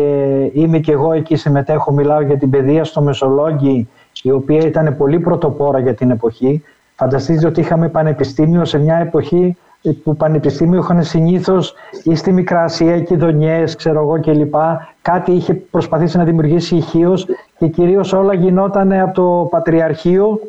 είμαι 0.53 0.79
και 0.79 0.91
εγώ 0.91 1.11
εκεί 1.11 1.35
συμμετέχω, 1.35 1.91
μιλάω 1.91 2.21
για 2.21 2.37
την 2.37 2.49
παιδεία 2.49 2.83
στο 2.83 3.01
Μεσολόγγι 3.01 3.87
η 4.21 4.31
οποία 4.31 4.59
ήταν 4.59 4.95
πολύ 4.97 5.19
πρωτοπόρα 5.19 5.79
για 5.79 5.93
την 5.93 6.11
εποχή. 6.11 6.63
Φανταστείτε 6.95 7.47
ότι 7.47 7.59
είχαμε 7.59 7.89
πανεπιστήμιο 7.89 8.65
σε 8.65 8.77
μια 8.77 8.95
εποχή 8.97 9.57
που 10.03 10.15
πανεπιστήμιο 10.15 10.79
είχαν 10.79 11.03
συνήθως 11.03 11.73
ή 12.03 12.15
στη 12.15 12.31
Μικρασία 12.31 12.99
και 12.99 13.17
Δονιέ, 13.17 13.63
ξέρω 13.63 13.99
εγώ 13.99 14.19
κλπ. 14.19 14.55
Κάτι 15.01 15.31
είχε 15.31 15.53
προσπαθήσει 15.53 16.17
να 16.17 16.23
δημιουργήσει 16.23 16.75
ηχείως 16.75 17.25
και 17.57 17.67
κυρίως 17.67 18.13
όλα 18.13 18.33
γινόταν 18.33 18.93
από 18.93 19.13
το 19.13 19.47
Πατριαρχείο 19.49 20.39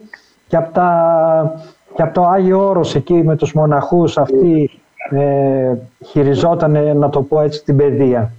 και 0.48 0.56
από, 0.56 0.72
τα, 0.72 1.60
και 1.94 2.02
από 2.02 2.14
το 2.14 2.22
Άγιο 2.26 2.68
Όρος 2.68 2.94
εκεί 2.94 3.22
με 3.24 3.36
τους 3.36 3.52
μοναχούς 3.52 4.18
αυτοί 4.18 4.70
ε, 5.10 5.74
χειριζόταν, 6.06 6.96
να 6.96 7.08
το 7.08 7.22
πω 7.22 7.40
έτσι, 7.40 7.64
την 7.64 7.76
παιδεία. 7.76 8.32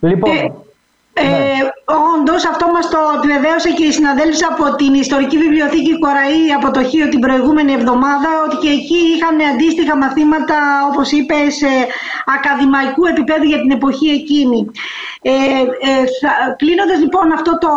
Λοιπόν, 0.00 0.36
ε, 0.36 0.44
ε, 1.12 1.28
ναι. 1.28 1.70
Όντως, 1.94 2.42
αυτό 2.52 2.66
μας 2.74 2.86
το 2.94 3.00
επιβεβαίωσε 3.16 3.70
και 3.76 3.84
η 3.90 3.92
συναδέλφη 3.98 4.44
από 4.52 4.64
την 4.80 4.92
Ιστορική 5.04 5.36
Βιβλιοθήκη 5.44 5.98
Κοραή 6.04 6.44
από 6.58 6.68
το 6.76 6.82
Χίο 6.90 7.06
την 7.08 7.20
προηγούμενη 7.26 7.72
εβδομάδα, 7.78 8.30
ότι 8.44 8.56
και 8.62 8.70
εκεί 8.78 9.00
είχαν 9.14 9.36
αντίστοιχα 9.52 9.94
μαθήματα, 10.02 10.58
όπως 10.90 11.08
είπες, 11.18 11.54
ακαδημαϊκού 12.34 13.02
επίπεδου 13.12 13.46
για 13.52 13.60
την 13.62 13.70
εποχή 13.78 14.08
εκείνη. 14.20 14.60
Ε, 15.22 15.32
ε, 15.88 15.92
Κλείνοντας 16.60 16.98
λοιπόν 17.04 17.26
αυτό 17.38 17.52
το 17.64 17.72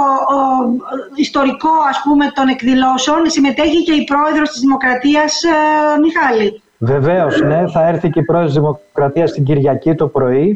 ιστορικό 1.26 1.74
ας 1.92 1.98
πούμε 2.04 2.26
των 2.38 2.48
εκδηλώσεων, 2.56 3.22
συμμετέχει 3.36 3.80
και 3.88 3.96
η 4.02 4.04
πρόεδρος 4.12 4.50
της 4.52 4.60
Δημοκρατίας, 4.66 5.32
ε, 5.44 5.56
Μιχάλη. 6.04 6.48
Βεβαίως, 6.78 7.42
ναι, 7.42 7.60
θα 7.74 7.82
έρθει 7.88 8.10
και 8.10 8.20
η 8.20 8.26
πρόεδρος 8.30 8.52
της 8.54 8.62
Δημοκρατίας 8.62 9.32
την 9.32 9.44
Κυριακή 9.44 9.96
το 9.96 10.08
πρωί 10.08 10.48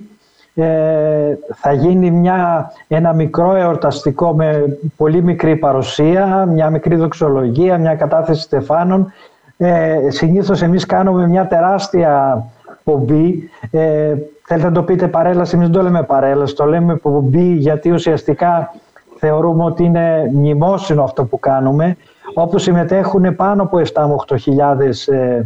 ε, 0.55 1.37
θα 1.53 1.73
γίνει 1.73 2.11
μια, 2.11 2.71
ένα 2.87 3.13
μικρό 3.13 3.55
εορταστικό 3.55 4.33
με 4.33 4.77
πολύ 4.97 5.23
μικρή 5.23 5.55
παρουσία, 5.55 6.45
μια 6.45 6.69
μικρή 6.69 6.95
δοξολογία, 6.95 7.77
μια 7.77 7.95
κατάθεση 7.95 8.41
στεφάνων. 8.41 9.11
Ε, 9.57 9.97
συνήθως 10.07 10.61
εμείς 10.61 10.85
κάνουμε 10.85 11.27
μια 11.27 11.47
τεράστια 11.47 12.43
πομπή. 12.83 13.49
Ε, 13.71 14.13
θέλετε 14.45 14.67
να 14.67 14.73
το 14.73 14.83
πείτε 14.83 15.07
παρέλαση, 15.07 15.55
εμείς 15.55 15.67
δεν 15.67 15.77
το 15.77 15.83
λέμε 15.83 16.03
παρέλαση, 16.03 16.55
το 16.55 16.65
λέμε 16.65 16.95
πομπή 16.95 17.53
γιατί 17.53 17.91
ουσιαστικά 17.91 18.73
θεωρούμε 19.17 19.63
ότι 19.63 19.83
είναι 19.83 20.31
μνημόσυνο 20.33 21.03
αυτό 21.03 21.25
που 21.25 21.39
κάνουμε, 21.39 21.97
όπου 22.33 22.57
συμμετέχουν 22.57 23.35
πάνω 23.35 23.63
από 23.63 23.81
7 23.93 24.35
8 24.35 25.13
ε, 25.13 25.41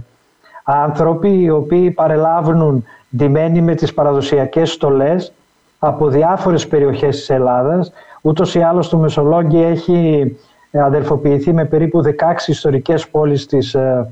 άνθρωποι 0.63 1.41
οι 1.41 1.49
οποίοι 1.49 1.91
παρελάβουν 1.91 2.85
ντυμένοι 3.17 3.61
με 3.61 3.75
τις 3.75 3.93
παραδοσιακές 3.93 4.71
στολές 4.71 5.33
από 5.79 6.07
διάφορες 6.07 6.67
περιοχές 6.67 7.15
της 7.15 7.29
Ελλάδας. 7.29 7.91
Ούτως 8.21 8.55
ή 8.55 8.61
άλλως 8.61 8.89
το 8.89 8.97
Μεσολόγγι 8.97 9.63
έχει 9.63 10.31
ε, 10.71 10.81
αδελφοποιηθεί 10.81 11.53
με 11.53 11.65
περίπου 11.65 12.01
16 12.03 12.11
ιστορικές 12.47 13.09
πόλεις 13.09 13.45
της 13.45 13.73
ε, 13.73 14.09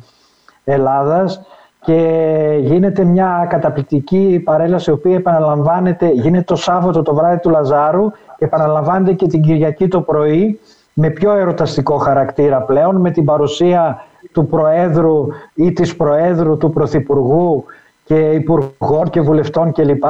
Ελλάδας 0.64 1.42
και 1.80 2.60
γίνεται 2.62 3.04
μια 3.04 3.48
καταπληκτική 3.50 4.42
παρέλαση 4.46 4.90
η 4.90 4.94
οποία 4.94 5.16
επαναλαμβάνεται, 5.16 6.08
γίνεται 6.08 6.44
το 6.44 6.56
Σάββατο 6.56 7.02
το 7.02 7.16
βράδυ 7.16 7.40
του 7.40 7.50
Λαζάρου 7.50 8.12
και 8.38 8.46
επαναλαμβάνεται 8.46 9.14
και 9.14 9.28
την 9.28 9.42
Κυριακή 9.42 9.88
το 9.88 10.02
πρωί 10.02 10.60
με 10.94 11.10
πιο 11.10 11.32
ερωταστικό 11.32 11.98
χαρακτήρα 11.98 12.62
πλέον 12.62 12.96
με 12.96 13.12
την 13.12 13.26
παρουσία 13.26 14.04
του 14.32 14.46
Προέδρου 14.46 15.28
ή 15.54 15.72
της 15.74 15.96
Προέδρου 15.96 16.58
του 16.58 16.70
Πρωθυπουργού 16.70 17.66
και 18.06 18.16
υπουργών 18.16 19.10
και 19.10 19.22
βουλευτών 19.22 19.72
κλπ. 19.72 20.04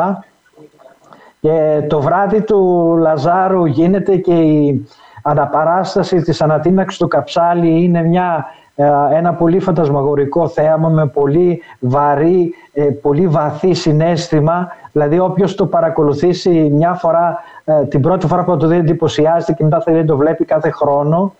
Και 1.39 1.85
το 1.87 2.01
βράδυ 2.01 2.41
του 2.41 2.93
Λαζάρου 2.97 3.65
γίνεται 3.65 4.15
και 4.15 4.33
η 4.33 4.87
αναπαράσταση 5.23 6.21
της 6.21 6.41
ανατείναξης 6.41 6.99
του 6.99 7.07
Καψάλη 7.07 7.83
είναι 7.83 8.01
μια, 8.01 8.45
ε, 8.75 8.85
ένα 9.11 9.33
πολύ 9.33 9.59
φαντασμαγορικό 9.59 10.47
θέαμα 10.47 10.89
με 10.89 11.07
πολύ 11.07 11.61
βαρύ, 11.79 12.53
ε, 12.73 12.83
πολύ 12.83 13.27
βαθύ 13.27 13.73
συνέστημα. 13.73 14.67
Δηλαδή 14.91 15.19
όποιος 15.19 15.55
το 15.55 15.65
παρακολουθήσει 15.65 16.49
μια 16.49 16.93
φορά, 16.93 17.43
ε, 17.65 17.83
την 17.83 18.01
πρώτη 18.01 18.27
φορά 18.27 18.43
που 18.43 18.57
το 18.57 18.67
δει 18.67 18.77
εντυπωσιάζεται 18.77 19.53
και 19.53 19.63
μετά 19.63 19.81
θα 19.81 20.05
το 20.05 20.17
βλέπει 20.17 20.45
κάθε 20.45 20.69
χρόνο. 20.69 21.33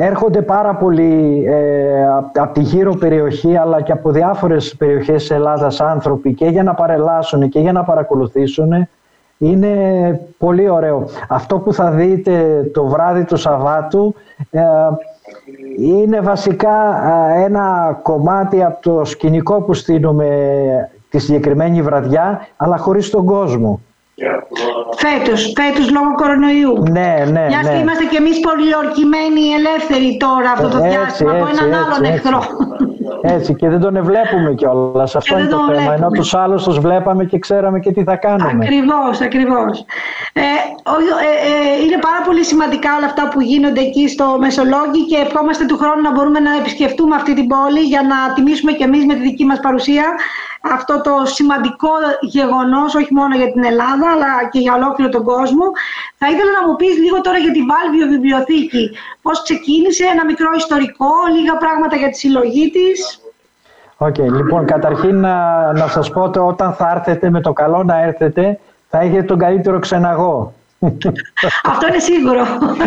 Έρχονται 0.00 0.42
πάρα 0.42 0.74
πολλοί 0.74 1.44
ε, 1.46 2.06
από 2.36 2.52
τη 2.52 2.60
γύρω 2.60 2.94
περιοχή 2.94 3.56
αλλά 3.56 3.80
και 3.80 3.92
από 3.92 4.10
διάφορες 4.10 4.76
περιοχές 4.76 5.22
της 5.22 5.30
Ελλάδας 5.30 5.80
άνθρωποι 5.80 6.34
και 6.34 6.46
για 6.46 6.62
να 6.62 6.74
παρελάσουν 6.74 7.48
και 7.48 7.60
για 7.60 7.72
να 7.72 7.84
παρακολουθήσουν. 7.84 8.88
Είναι 9.38 10.20
πολύ 10.38 10.68
ωραίο. 10.68 11.08
Αυτό 11.28 11.58
που 11.58 11.72
θα 11.72 11.90
δείτε 11.90 12.62
το 12.74 12.84
βράδυ 12.84 13.24
του 13.24 13.36
Σαββάτου 13.36 14.14
ε, 14.50 14.62
είναι 15.78 16.20
βασικά 16.20 17.02
ε, 17.36 17.42
ένα 17.44 17.98
κομμάτι 18.02 18.64
από 18.64 18.82
το 18.82 19.04
σκηνικό 19.04 19.62
που 19.62 19.74
στείλουμε 19.74 20.28
τη 21.10 21.18
συγκεκριμένη 21.18 21.82
βραδιά 21.82 22.46
αλλά 22.56 22.76
χωρίς 22.76 23.10
τον 23.10 23.24
κόσμο. 23.24 23.80
Φέτος, 24.96 25.52
φέτος 25.56 25.90
λόγω 25.90 26.14
κορονοϊού. 26.14 26.82
Ναι, 26.90 27.14
ναι, 27.30 27.46
Μιας 27.46 27.66
ναι. 27.66 27.78
είμαστε 27.78 28.04
κι 28.04 28.16
εμείς 28.16 28.40
πολιορκημένοι 28.40 29.42
ελεύθεροι 29.58 30.16
τώρα 30.16 30.50
αυτό 30.56 30.68
το 30.68 30.78
διάστημα 30.88 31.30
από 31.30 31.46
έναν 31.52 31.68
άλλον 31.82 32.04
εχθρό. 32.12 32.42
Έτσι 33.22 33.54
και 33.54 33.68
δεν 33.68 33.80
τον 33.80 34.04
βλέπουμε 34.04 34.54
κιόλας. 34.54 35.16
Αυτό 35.16 35.38
είναι 35.38 35.48
το 35.48 35.58
θέμα. 35.74 35.92
Ενώ 35.94 36.08
τους 36.08 36.34
άλλους 36.34 36.62
τους 36.64 36.78
βλέπαμε 36.78 37.24
και 37.24 37.38
ξέραμε 37.38 37.80
και 37.80 37.92
τι 37.92 38.02
θα 38.02 38.16
κάνουμε. 38.16 38.50
Ακριβώς, 38.62 39.20
ακριβώς. 39.20 39.84
Ε, 40.32 40.40
ε, 40.40 41.30
ε, 41.48 41.84
είναι 41.84 41.98
πάρα 42.00 42.20
πολύ 42.26 42.44
σημαντικά 42.44 42.96
όλα 42.96 43.06
αυτά 43.06 43.28
που 43.28 43.40
γίνονται 43.40 43.80
εκεί 43.80 44.08
στο 44.08 44.36
Μεσολόγγι 44.40 45.06
και 45.06 45.16
ευχόμαστε 45.16 45.64
του 45.66 45.76
χρόνου 45.76 46.02
να 46.02 46.12
μπορούμε 46.12 46.40
να 46.40 46.56
επισκεφτούμε 46.60 47.14
αυτή 47.14 47.34
την 47.34 47.46
πόλη 47.46 47.80
για 47.80 48.02
να 48.02 48.32
τιμήσουμε 48.34 48.72
κι 48.72 48.82
εμείς 48.82 49.04
με 49.04 49.14
τη 49.14 49.20
δική 49.20 49.44
μας 49.44 49.60
παρουσία 49.60 50.04
αυτό 50.62 51.00
το 51.00 51.12
σημαντικό 51.24 51.90
γεγονός 52.20 52.94
όχι 52.94 53.14
μόνο 53.14 53.36
για 53.36 53.52
την 53.52 53.64
Ελλάδα 53.64 54.06
αλλά 54.14 54.32
και 54.50 54.58
για 54.58 54.74
ολόκληρο 54.74 55.10
τον 55.10 55.24
κόσμο. 55.24 55.64
Θα 56.18 56.26
ήθελα 56.32 56.50
να 56.60 56.68
μου 56.68 56.76
πεις 56.76 56.98
λίγο 57.04 57.20
τώρα 57.20 57.38
για 57.38 57.52
τη 57.52 57.62
Βάλβιο 57.70 58.06
Βιβλιοθήκη. 58.12 58.90
Πώς 59.22 59.42
ξεκίνησε, 59.42 60.04
ένα 60.04 60.24
μικρό 60.24 60.50
ιστορικό, 60.56 61.10
λίγα 61.36 61.56
πράγματα 61.56 61.96
για 61.96 62.08
τη 62.08 62.16
συλλογή 62.16 62.70
της. 62.70 63.20
OK, 63.96 64.14
okay, 64.14 64.30
λοιπόν, 64.32 64.66
καταρχήν 64.66 65.20
να, 65.20 65.36
να 65.72 65.86
σας 65.88 66.10
πω 66.10 66.20
ότι 66.20 66.38
όταν 66.38 66.72
θα 66.72 66.90
έρθετε 66.94 67.30
με 67.30 67.40
το 67.40 67.52
καλό 67.52 67.82
να 67.84 68.02
έρθετε, 68.02 68.58
θα 68.88 68.98
έχετε 69.00 69.22
τον 69.22 69.38
καλύτερο 69.38 69.78
ξεναγό. 69.78 70.52
Αυτό 71.72 71.86
είναι 71.88 71.98
σίγουρο. 71.98 72.42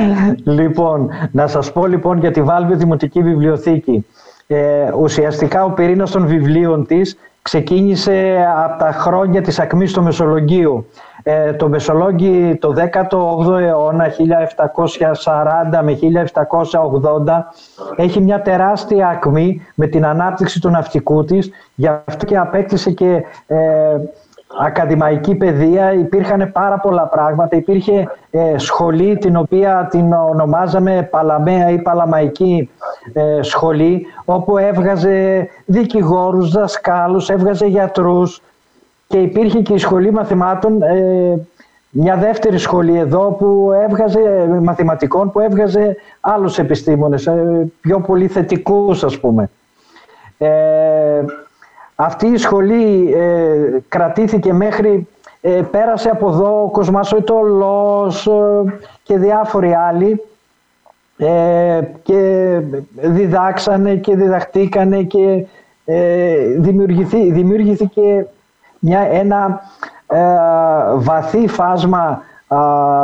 λοιπόν, 0.59 1.09
να 1.31 1.47
σας 1.47 1.71
πω 1.71 1.85
λοιπόν 1.85 2.17
για 2.17 2.31
τη 2.31 2.41
Βάλβειο 2.41 2.77
Δημοτική 2.77 3.21
Βιβλιοθήκη. 3.21 4.05
Ε, 4.47 4.91
ουσιαστικά 4.99 5.63
ο 5.63 5.71
πυρήνας 5.71 6.11
των 6.11 6.27
βιβλίων 6.27 6.85
της 6.85 7.17
ξεκίνησε 7.41 8.45
από 8.63 8.83
τα 8.83 8.91
χρόνια 8.91 9.41
της 9.41 9.59
ακμής 9.59 9.93
του 9.93 10.03
Μεσολογγίου. 10.03 10.85
Ε, 11.23 11.53
το 11.53 11.69
Μεσολόγγι 11.69 12.57
το 12.61 12.73
18ο 12.77 13.59
αιώνα, 13.59 14.05
1740 14.07 15.81
με 15.83 15.97
1780, 16.01 17.39
έχει 17.95 18.21
μια 18.21 18.41
τεράστια 18.41 19.07
ακμή 19.07 19.61
με 19.75 19.87
την 19.87 20.05
ανάπτυξη 20.05 20.61
του 20.61 20.69
ναυτικού 20.69 21.23
της, 21.23 21.51
γι' 21.75 21.87
αυτό 21.87 22.25
και 22.25 22.37
απέκτησε 22.37 22.91
και 22.91 23.23
ε, 23.47 23.57
ακαδημαϊκή 24.59 25.35
παιδεία, 25.35 25.93
υπήρχαν 25.93 26.51
πάρα 26.51 26.79
πολλά 26.79 27.07
πράγματα. 27.07 27.55
Υπήρχε 27.55 28.07
ε, 28.31 28.57
σχολή 28.57 29.17
την 29.17 29.35
οποία 29.35 29.87
την 29.91 30.13
ονομάζαμε 30.13 31.07
Παλαμαία 31.11 31.69
ή 31.69 31.77
Παλαμαϊκή 31.81 32.69
ε, 33.13 33.41
σχολή, 33.41 34.05
όπου 34.25 34.57
έβγαζε 34.57 35.47
δικηγόρους, 35.65 36.51
δασκάλους, 36.51 37.29
έβγαζε 37.29 37.65
γιατρούς 37.65 38.41
και 39.07 39.17
υπήρχε 39.17 39.59
και 39.59 39.73
η 39.73 39.77
σχολή 39.77 40.11
μαθημάτων, 40.11 40.81
ε, 40.81 41.39
μια 41.89 42.15
δεύτερη 42.15 42.57
σχολή 42.57 42.97
εδώ 42.97 43.31
που 43.31 43.71
έβγαζε 43.83 44.47
μαθηματικών, 44.61 45.31
που 45.31 45.39
έβγαζε 45.39 45.95
άλλους 46.21 46.59
επιστήμονες, 46.59 47.29
πιο 47.81 47.99
πολύ 47.99 48.27
θετικούς 48.27 49.03
ας 49.03 49.19
πούμε. 49.19 49.49
Αυτή 52.03 52.27
η 52.27 52.37
σχολή 52.37 53.13
ε, 53.13 53.79
κρατήθηκε 53.87 54.53
μέχρι, 54.53 55.07
ε, 55.41 55.61
πέρασε 55.71 56.09
από 56.09 56.27
εδώ 56.27 56.63
ο 56.63 56.69
Κοσμασοϊτολός 56.69 58.27
ε, 58.27 58.79
και 59.03 59.17
διάφοροι 59.17 59.73
άλλοι 59.73 60.21
ε, 61.17 61.81
και 62.03 62.59
διδάξανε 63.01 63.95
και 63.95 64.15
διδαχτήκανε 64.15 65.03
και 65.03 65.45
δημιουργήθηκε 67.31 68.27
μια, 68.79 68.99
ένα 68.99 69.61
βαθύ 70.95 71.47
φάσμα 71.47 72.21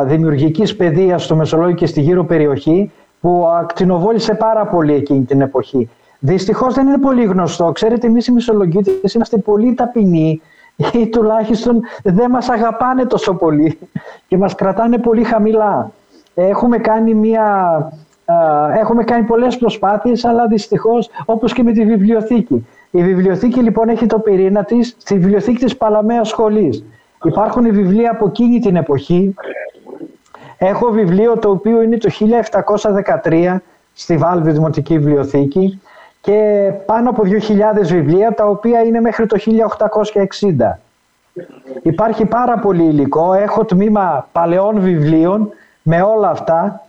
δημιουργικής 0.06 0.76
παιδείας 0.76 1.24
στο 1.24 1.36
Μεσολόγιο 1.36 1.76
και 1.76 1.86
στη 1.86 2.02
γύρω 2.02 2.24
περιοχή 2.26 2.92
που 3.22 3.48
ακτινοβόλησε 3.60 4.34
πάρα 4.34 4.66
πολύ 4.66 4.94
εκείνη 4.94 5.24
την 5.24 5.42
εποχή. 5.42 5.90
Δυστυχώς 6.20 6.74
δεν 6.74 6.88
είναι 6.88 6.98
πολύ 6.98 7.24
γνωστό. 7.24 7.72
Ξέρετε, 7.72 8.08
εμείς 8.08 8.28
οι 8.28 8.32
μισολογγίτε 8.32 8.92
είμαστε 9.16 9.38
πολύ 9.38 9.74
ταπεινοί. 9.74 10.42
ή 10.94 11.08
τουλάχιστον 11.08 11.82
δεν 12.04 12.30
μας 12.30 12.50
αγαπάνε 12.50 13.06
τόσο 13.06 13.34
πολύ 13.34 13.80
και 14.28 14.38
μας 14.38 14.56
κρατάνε 14.56 14.98
πολύ 14.98 15.24
χαμηλά. 15.24 15.92
Έχουμε 16.36 16.78
κάνει, 16.78 17.14
μια, 17.14 17.78
έχουμε 18.78 19.04
κάνει 19.04 19.24
πολλές 19.24 19.58
προσπάθειες, 19.58 20.26
αλλά 20.26 20.48
δυστυχώς 20.48 21.10
όπως 21.26 21.54
και 21.54 21.64
με 21.64 21.72
τη 21.72 21.86
βιβλιοθήκη. 21.86 22.68
Η 22.92 23.04
βιβλιοθήκη 23.04 23.60
λοιπόν 23.60 23.90
έχει 23.90 24.06
το 24.06 24.20
πυρήνα 24.20 24.64
της 24.64 24.96
στη 24.98 25.14
βιβλιοθήκη 25.14 25.64
της 25.64 25.78
Παλαμαίας 25.78 26.28
Σχολής. 26.28 26.84
Υπάρχουν 27.24 27.66
οι 27.66 27.72
βιβλία 27.72 28.12
από 28.12 28.28
εκείνη 28.28 28.60
την 28.60 28.76
εποχή. 28.76 29.34
Έχω 30.58 30.92
βιβλίο 30.92 31.38
το 31.38 31.50
οποίο 31.50 31.82
είναι 31.82 31.98
το 31.98 32.10
1713 33.24 33.58
στη 33.94 34.18
Βάλβη 34.18 34.52
Δημοτική 34.52 34.98
Βιβλιοθήκη 34.98 35.82
και 36.22 36.72
πάνω 36.86 37.10
από 37.10 37.24
2.000 37.26 37.32
βιβλία 37.82 38.34
τα 38.34 38.46
οποία 38.46 38.82
είναι 38.82 39.00
μέχρι 39.00 39.26
το 39.26 39.38
1860. 40.40 40.80
Υπάρχει 41.82 42.26
πάρα 42.26 42.60
πολύ 42.60 42.84
υλικό. 42.84 43.34
Έχω 43.34 43.66
τμήμα 43.66 44.28
παλαιών 44.32 44.80
βιβλίων 44.80 45.50
με 45.82 46.02
όλα 46.02 46.30
αυτά 46.30 46.82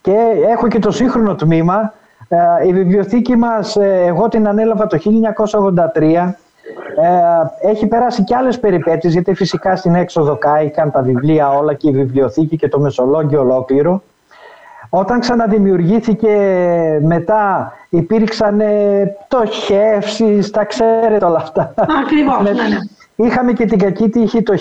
και 0.00 0.16
έχω 0.48 0.68
και 0.68 0.78
το 0.78 0.90
σύγχρονο 0.90 1.34
τμήμα. 1.34 1.92
Ε, 2.28 2.66
η 2.66 2.72
βιβλιοθήκη 2.72 3.36
μας, 3.36 3.76
ε, 3.76 4.04
εγώ 4.06 4.28
την 4.28 4.48
ανέλαβα 4.48 4.86
το 4.86 4.98
1983. 4.98 6.34
Ε, 6.96 7.68
έχει 7.68 7.86
περάσει 7.86 8.24
και 8.24 8.34
άλλες 8.34 8.60
περιπέτειες 8.60 9.12
γιατί 9.12 9.34
φυσικά 9.34 9.76
στην 9.76 9.94
έξοδο 9.94 10.36
κάηκαν 10.36 10.90
τα 10.90 11.02
βιβλία 11.02 11.48
όλα 11.48 11.74
και 11.74 11.88
η 11.88 11.92
βιβλιοθήκη 11.92 12.56
και 12.56 12.68
το 12.68 12.80
μεσολόγιο 12.80 13.40
ολόκληρο. 13.40 14.02
Όταν 14.96 15.20
ξαναδημιουργήθηκε 15.20 16.36
μετά 17.02 17.72
υπήρξαν 17.88 18.60
πτωχεύσεις, 19.26 20.50
τα 20.50 20.64
ξέρετε 20.64 21.24
όλα 21.24 21.36
αυτά. 21.36 21.74
Ακριβώς, 22.04 22.42
ναι, 22.42 22.50
ναι. 22.50 22.78
Είχαμε 23.16 23.52
και 23.52 23.64
την 23.64 23.78
κακή 23.78 24.08
τύχη 24.08 24.42
το 24.42 24.54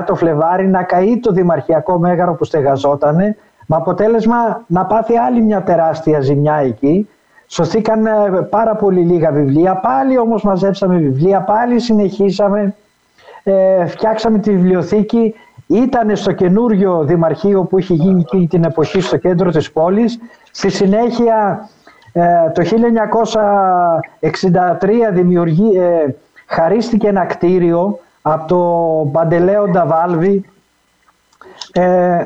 1929 0.00 0.04
το 0.06 0.14
Φλεβάρι 0.14 0.66
να 0.66 0.82
καεί 0.82 1.18
το 1.18 1.32
Δημαρχιακό 1.32 1.98
Μέγαρο 1.98 2.34
που 2.34 2.44
στεγαζότανε 2.44 3.36
με 3.66 3.76
αποτέλεσμα 3.76 4.64
να 4.66 4.84
πάθει 4.84 5.16
άλλη 5.16 5.42
μια 5.42 5.62
τεράστια 5.62 6.20
ζημιά 6.20 6.54
εκεί. 6.54 7.08
Σωθήκαν 7.46 8.02
πάρα 8.50 8.76
πολύ 8.76 9.00
λίγα 9.00 9.30
βιβλία, 9.30 9.74
πάλι 9.76 10.18
όμως 10.18 10.42
μαζέψαμε 10.42 10.96
βιβλία, 10.96 11.40
πάλι 11.40 11.78
συνεχίσαμε, 11.78 12.74
ε, 13.42 13.86
φτιάξαμε 13.86 14.38
τη 14.38 14.50
βιβλιοθήκη 14.50 15.34
ήταν 15.66 16.16
στο 16.16 16.32
καινούριο 16.32 17.04
δημαρχείο 17.04 17.62
που 17.64 17.78
είχε 17.78 17.94
γίνει 17.94 18.20
εκείνη 18.20 18.46
την 18.46 18.64
εποχή 18.64 19.00
στο 19.00 19.16
κέντρο 19.16 19.50
της 19.50 19.72
πόλης. 19.72 20.18
Στη 20.50 20.70
συνέχεια 20.70 21.68
ε, 22.12 22.50
το 22.54 22.62
1963 24.20 24.90
δημιουργεί, 25.12 25.78
ε, 25.78 26.14
χαρίστηκε 26.46 27.08
ένα 27.08 27.24
κτίριο 27.24 27.98
από 28.22 28.46
το 28.46 29.10
Παντελέοντα 29.12 29.86
Βάλβη 29.86 30.44
ε, 31.72 32.24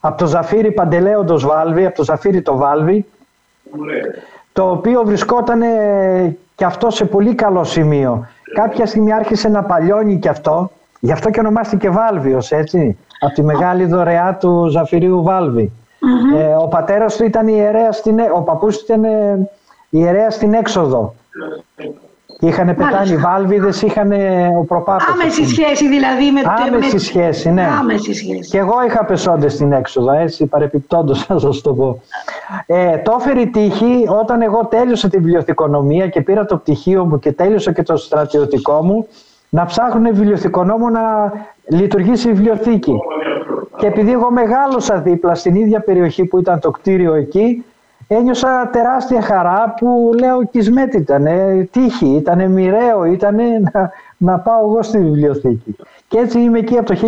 από 0.00 0.18
το 0.18 0.26
Ζαφύρι 0.26 0.72
Παντελέοντος 0.72 1.46
Βάλβη, 1.46 1.86
από 1.86 1.96
το 1.96 2.04
Ζαφύρι 2.04 2.42
το 2.42 2.56
Βάλβη 2.56 3.06
το 4.52 4.70
οποίο 4.70 5.02
βρισκόταν 5.04 5.60
και 6.54 6.64
αυτό 6.64 6.90
σε 6.90 7.04
πολύ 7.04 7.34
καλό 7.34 7.64
σημείο. 7.64 8.26
Κάποια 8.54 8.86
στιγμή 8.86 9.12
άρχισε 9.12 9.48
να 9.48 9.62
παλιώνει 9.62 10.18
και 10.18 10.28
αυτό 10.28 10.70
Γι' 11.00 11.12
αυτό 11.12 11.30
και 11.30 11.40
ονομάστηκε 11.40 11.90
Βάλβιος, 11.90 12.52
έτσι, 12.52 12.98
από 13.20 13.34
τη 13.34 13.42
μεγάλη 13.42 13.84
δωρεά 13.84 14.36
του 14.40 14.68
Ζαφυρίου 14.68 15.24
Ε, 16.36 16.54
ο 16.54 16.68
πατέρας 16.68 17.16
του 17.16 17.24
ήταν 17.24 17.48
ιερέας 17.48 17.96
στην, 17.96 18.18
ο 18.34 18.40
παππούς 18.40 18.76
του 18.78 18.84
ήταν 18.84 19.04
ε, 19.04 19.48
ιερέας 19.90 20.34
στην 20.34 20.54
έξοδο. 20.54 21.14
Είχαν 22.40 22.76
πεθάνει 22.76 23.10
οι 23.10 23.16
Βάλβιδες, 23.16 23.82
είχαν 23.82 24.12
ο 24.58 24.64
προπάπος. 24.64 25.06
Άμεση 25.12 25.46
σχέση 25.46 25.88
δηλαδή 25.88 26.30
με 26.30 26.42
το... 26.42 26.50
Άμεση 26.66 26.98
σχέση, 26.98 27.50
ναι. 27.50 27.68
Άμεση 27.80 28.14
σχέση. 28.14 28.50
Και 28.50 28.58
εγώ 28.58 28.84
είχα 28.86 29.04
πεσόντες 29.04 29.52
στην 29.52 29.72
έξοδο, 29.72 30.12
έτσι, 30.12 30.46
παρεπιπτόντως 30.46 31.28
να 31.28 31.38
σας 31.38 31.60
το 31.60 31.74
πω. 31.74 32.02
Ε, 32.66 32.96
το 32.96 33.16
έφερε 33.20 33.44
τύχη 33.46 34.04
όταν 34.20 34.42
εγώ 34.42 34.66
τέλειωσα 34.66 35.08
τη 35.08 35.16
βιβλιοθηκονομία 35.16 36.08
και 36.08 36.20
πήρα 36.20 36.44
το 36.44 36.56
πτυχίο 36.56 37.04
μου 37.04 37.18
και 37.18 37.32
τέλειωσα 37.32 37.72
και 37.72 37.82
το 37.82 37.96
στρατιωτικό 37.96 38.82
μου 38.82 39.06
να 39.50 39.64
ψάχνουν 39.64 40.14
βιβλιοθηκονόμο 40.14 40.88
να 40.88 41.32
λειτουργήσει 41.68 42.28
η 42.28 42.32
βιβλιοθήκη. 42.32 42.94
Και 43.76 43.86
επειδή 43.86 44.12
εγώ 44.12 44.30
μεγάλωσα 44.30 44.98
δίπλα 44.98 45.34
στην 45.34 45.54
ίδια 45.54 45.80
περιοχή 45.80 46.24
που 46.24 46.38
ήταν 46.38 46.60
το 46.60 46.70
κτίριο 46.70 47.14
εκεί, 47.14 47.64
ένιωσα 48.08 48.68
τεράστια 48.72 49.22
χαρά 49.22 49.74
που 49.78 50.10
λέω 50.18 50.44
κισμέτη 50.44 50.96
ήταν, 50.96 51.26
τύχη, 51.70 52.06
ήταν 52.06 52.50
μοιραίο, 52.50 53.04
ήταν 53.04 53.36
να, 53.72 53.90
να 54.16 54.38
πάω 54.38 54.60
εγώ 54.60 54.82
στη 54.82 54.98
βιβλιοθήκη. 54.98 55.76
Και 56.08 56.18
έτσι 56.18 56.40
είμαι 56.40 56.58
εκεί 56.58 56.78
από 56.78 56.94
το 56.94 56.98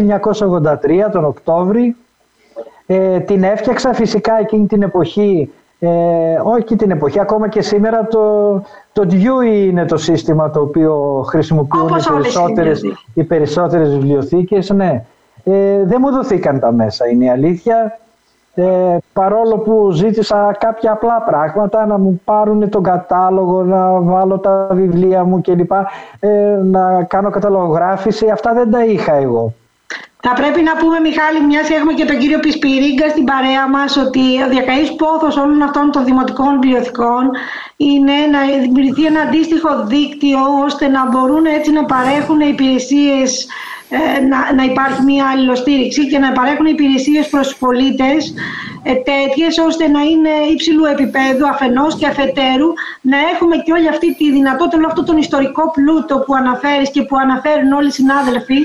1983, 1.06 1.10
τον 1.12 1.24
Οκτώβρη. 1.24 1.96
Ε, 2.86 3.20
την 3.20 3.42
έφτιαξα 3.42 3.92
φυσικά 3.94 4.38
εκείνη 4.38 4.66
την 4.66 4.82
εποχή 4.82 5.52
ε, 5.84 6.40
όχι 6.44 6.76
την 6.76 6.90
εποχή, 6.90 7.20
ακόμα 7.20 7.48
και 7.48 7.62
σήμερα 7.62 8.06
το, 8.06 8.52
το 8.92 9.06
Dewey 9.10 9.66
είναι 9.68 9.84
το 9.84 9.96
σύστημα 9.96 10.50
το 10.50 10.60
οποίο 10.60 11.24
χρησιμοποιούν 11.28 11.88
οι 11.88 12.12
περισσότερες, 12.12 12.82
οι 13.14 13.24
περισσότερες 13.24 13.88
βιβλιοθήκες. 13.88 14.70
Ναι. 14.70 15.04
Ε, 15.44 15.84
δεν 15.84 15.98
μου 16.00 16.10
δοθήκαν 16.10 16.60
τα 16.60 16.72
μέσα, 16.72 17.08
είναι 17.08 17.24
η 17.24 17.28
αλήθεια. 17.30 17.98
Ε, 18.54 18.96
παρόλο 19.12 19.58
που 19.58 19.90
ζήτησα 19.90 20.56
κάποια 20.58 20.92
απλά 20.92 21.22
πράγματα, 21.22 21.86
να 21.86 21.98
μου 21.98 22.20
πάρουν 22.24 22.68
τον 22.68 22.82
κατάλογο, 22.82 23.62
να 23.62 24.00
βάλω 24.00 24.38
τα 24.38 24.68
βιβλία 24.70 25.24
μου 25.24 25.40
κλπ. 25.40 25.72
Ε, 26.20 26.60
να 26.62 27.04
κάνω 27.04 27.30
καταλογογράφηση, 27.30 28.28
αυτά 28.28 28.52
δεν 28.54 28.70
τα 28.70 28.84
είχα 28.84 29.14
εγώ. 29.14 29.54
Θα 30.24 30.32
πρέπει 30.32 30.62
να 30.62 30.76
πούμε, 30.76 31.00
Μιχάλη, 31.00 31.40
μιας 31.46 31.68
και 31.68 31.74
έχουμε 31.74 31.92
και 31.92 32.04
τον 32.04 32.18
κύριο 32.18 32.38
Πισπυρίγκα 32.38 33.08
στην 33.08 33.24
παρέα 33.24 33.68
μας, 33.68 33.96
ότι 33.96 34.42
ο 34.44 34.48
διακαής 34.48 34.94
πόθος 34.94 35.36
όλων 35.36 35.62
αυτών 35.62 35.90
των 35.90 36.04
δημοτικών 36.04 36.60
βιβλιοθηκών 36.60 37.30
είναι 37.76 38.16
να 38.32 38.40
δημιουργηθεί 38.60 39.04
ένα 39.04 39.20
αντίστοιχο 39.20 39.84
δίκτυο 39.86 40.38
ώστε 40.64 40.88
να 40.88 41.08
μπορούν 41.08 41.44
έτσι 41.44 41.70
να 41.72 41.84
παρέχουν 41.84 42.40
υπηρεσίες 42.40 43.30
ε, 43.44 43.46
να, 44.30 44.54
να 44.54 44.62
υπάρχει 44.70 45.02
μια 45.02 45.24
αλληλοστήριξη 45.32 46.08
και 46.08 46.18
να 46.18 46.32
παρέχουν 46.32 46.66
υπηρεσίες 46.66 47.28
προς 47.28 47.48
τους 47.48 47.58
πολίτες 47.58 48.34
ε, 48.82 48.94
τέτοιες 49.10 49.58
ώστε 49.68 49.84
να 49.96 50.00
είναι 50.10 50.32
υψηλού 50.54 50.84
επίπεδου 50.94 51.44
αφενός 51.52 51.92
και 51.98 52.06
αφετέρου 52.12 52.70
να 53.12 53.18
έχουμε 53.32 53.56
και 53.64 53.72
όλη 53.72 53.88
αυτή 53.94 54.08
τη 54.18 54.26
δυνατότητα, 54.36 54.76
όλο 54.80 54.86
αυτό 54.92 55.02
τον 55.04 55.16
ιστορικό 55.16 55.62
πλούτο 55.76 56.14
που 56.24 56.32
αναφέρεις 56.42 56.90
και 56.94 57.02
που 57.08 57.16
αναφέρουν 57.24 57.72
όλοι 57.78 57.88
οι 57.92 57.96
συνάδελφοι 58.00 58.58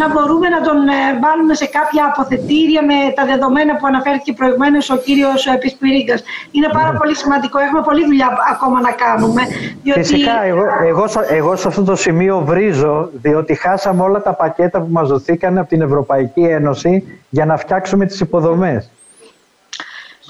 να 0.00 0.06
μπορούμε 0.12 0.48
να 0.54 0.60
τον 0.66 0.78
ε, 0.88 1.00
βάλουμε 1.24 1.54
σε 1.62 1.66
κάποια 1.76 2.02
αποθετήρια 2.10 2.82
με 2.90 2.96
τα 3.16 3.24
δεδομένα 3.30 3.72
που 3.78 3.86
αναφέρθηκε 3.86 4.32
προηγουμένως 4.40 4.90
ο 4.90 4.96
κύριος 5.06 5.46
Επισπυρίγκας. 5.46 6.20
Είναι 6.56 6.68
πάρα 6.78 6.92
ναι. 6.92 6.98
πολύ 6.98 7.14
σημαντικό, 7.22 7.56
έχουμε 7.66 7.82
πολλή 7.88 8.04
δουλειά 8.04 8.28
ακόμα 8.52 8.78
να 8.80 8.92
κάνουμε. 9.04 9.42
Διότι... 9.82 10.00
Φυσικά, 10.00 10.36
εγώ, 10.50 10.64
εγώ, 10.90 11.04
εγώ 11.38 11.56
σε 11.56 11.68
αυτό 11.68 11.82
το 11.82 11.94
σημείο 11.96 12.34
βρίζω 12.50 13.10
διότι 13.12 13.54
χάσαμε 13.54 14.02
όλα 14.02 14.22
τα 14.22 14.32
πακέτα 14.34 14.63
που 14.70 14.88
μας 14.90 15.08
δοθήκαν 15.08 15.58
από 15.58 15.68
την 15.68 15.80
Ευρωπαϊκή 15.82 16.40
Ένωση 16.40 17.20
για 17.30 17.44
να 17.46 17.56
φτιάξουμε 17.56 18.06
τις 18.06 18.20
υποδομές. 18.20 18.90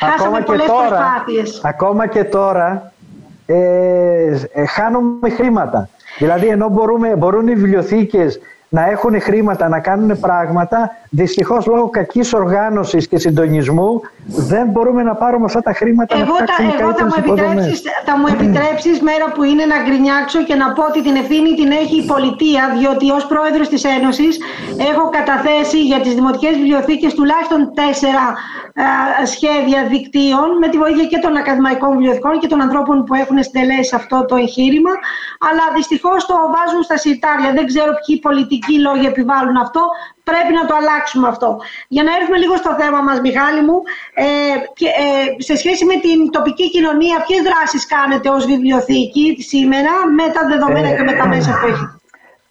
ακόμα 0.01 0.43
και, 0.43 0.53
τώρα, 0.57 1.25
ακόμα 1.63 2.07
και 2.07 2.25
τώρα 2.25 2.93
ε, 3.47 4.47
ε, 4.53 4.67
χάνουμε 4.67 5.31
χρήματα. 5.31 5.89
Δηλαδή 6.19 6.47
ενώ 6.47 6.69
μπορούμε, 6.69 7.17
μπορούν 7.17 7.49
οι 7.49 7.55
βιβλιοθήκες 7.55 8.39
να 8.77 8.83
έχουν 8.91 9.21
χρήματα, 9.21 9.69
να 9.69 9.81
κάνουν 9.81 10.21
πράγματα. 10.21 10.79
Δυστυχώς 11.11 11.67
λόγω 11.67 11.89
κακής 11.89 12.33
οργάνωσης 12.33 13.09
και 13.09 13.19
συντονισμού 13.19 14.01
δεν 14.51 14.67
μπορούμε 14.73 15.03
να 15.03 15.15
πάρουμε 15.15 15.45
αυτά 15.45 15.61
τα 15.61 15.73
χρήματα 15.73 16.17
εγώ 16.17 16.25
να 16.25 16.35
φτιάξουμε 16.35 16.73
εγώ 16.81 16.93
θα 16.99 17.05
μου, 17.05 17.17
επιτρέψεις, 17.23 17.83
θα 18.09 18.15
μου 18.19 18.27
επιτρέψεις 18.35 18.97
μέρα 19.09 19.27
που 19.35 19.43
είναι 19.51 19.65
να 19.73 19.79
γκρινιάξω 19.85 20.39
και 20.49 20.55
να 20.63 20.67
πω 20.77 20.83
ότι 20.91 21.01
την 21.07 21.15
ευθύνη 21.23 21.51
την 21.61 21.71
έχει 21.83 21.97
η 22.03 22.07
πολιτεία 22.13 22.63
διότι 22.79 23.07
ως 23.19 23.25
πρόεδρος 23.33 23.69
της 23.73 23.83
Ένωσης 23.97 24.33
έχω 24.91 25.05
καταθέσει 25.19 25.79
για 25.91 25.99
τις 26.05 26.13
δημοτικές 26.19 26.55
βιβλιοθήκες 26.61 27.13
τουλάχιστον 27.19 27.61
τέσσερα 27.81 28.25
σχέδια 29.35 29.81
δικτύων 29.93 30.49
με 30.63 30.69
τη 30.73 30.77
βοήθεια 30.83 31.07
και 31.13 31.19
των 31.25 31.33
ακαδημαϊκών 31.41 31.91
βιβλιοθηκών 31.95 32.35
και 32.43 32.51
των 32.53 32.61
ανθρώπων 32.67 32.97
που 33.07 33.15
έχουν 33.23 33.39
στελέσει 33.49 33.93
αυτό 34.01 34.17
το 34.29 34.35
εγχείρημα 34.43 34.95
αλλά 35.49 35.65
δυστυχώς 35.77 36.21
το 36.31 36.37
βάζουν 36.55 36.83
στα 36.89 36.97
συρτάρια. 37.03 37.51
Δεν 37.59 37.65
ξέρω 37.71 37.91
ποιοι 38.01 38.15
πολιτικοί 38.29 38.64
πολιτικοί 38.65 38.77
λόγοι 38.87 39.07
επιβάλλουν 39.13 39.57
αυτό, 39.65 39.83
πρέπει 40.29 40.53
να 40.59 40.65
το 40.69 40.75
αλλάξουμε 40.81 41.27
αυτό. 41.33 41.49
Για 41.95 42.03
να 42.07 42.11
έρθουμε 42.19 42.39
λίγο 42.43 42.57
στο 42.63 42.73
θέμα 42.81 43.01
μας, 43.07 43.17
Μιχάλη 43.27 43.63
μου, 43.67 43.79
ε, 44.25 44.27
και, 44.79 44.89
ε, 45.05 45.43
σε 45.49 45.55
σχέση 45.61 45.85
με 45.91 45.97
την 46.05 46.19
τοπική 46.37 46.67
κοινωνία, 46.75 47.17
ποιες 47.27 47.43
δράσεις 47.49 47.83
κάνετε 47.95 48.29
ως 48.37 48.43
βιβλιοθήκη 48.51 49.27
σήμερα 49.51 49.93
με 50.19 50.27
τα 50.35 50.43
δεδομένα 50.51 50.91
και 50.97 51.05
με 51.09 51.15
τα 51.21 51.27
μέσα 51.33 51.51
που 51.59 51.67
έχετε; 51.73 51.93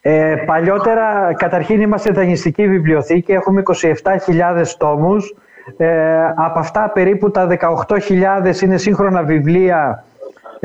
Ε, 0.06 0.36
παλιότερα, 0.46 1.34
καταρχήν 1.44 1.82
είμαστε 1.82 2.10
δανειστική 2.12 2.68
βιβλιοθήκη, 2.68 3.32
έχουμε 3.32 3.60
27.000 3.60 4.78
τόμους. 4.78 5.36
Ε, 5.78 6.26
από 6.36 6.60
αυτά 6.60 6.92
περίπου 6.94 7.32
τα 7.32 7.48
18.000 7.48 8.62
είναι 8.62 8.78
σύγχρονα 8.78 9.24
βιβλία 9.24 10.04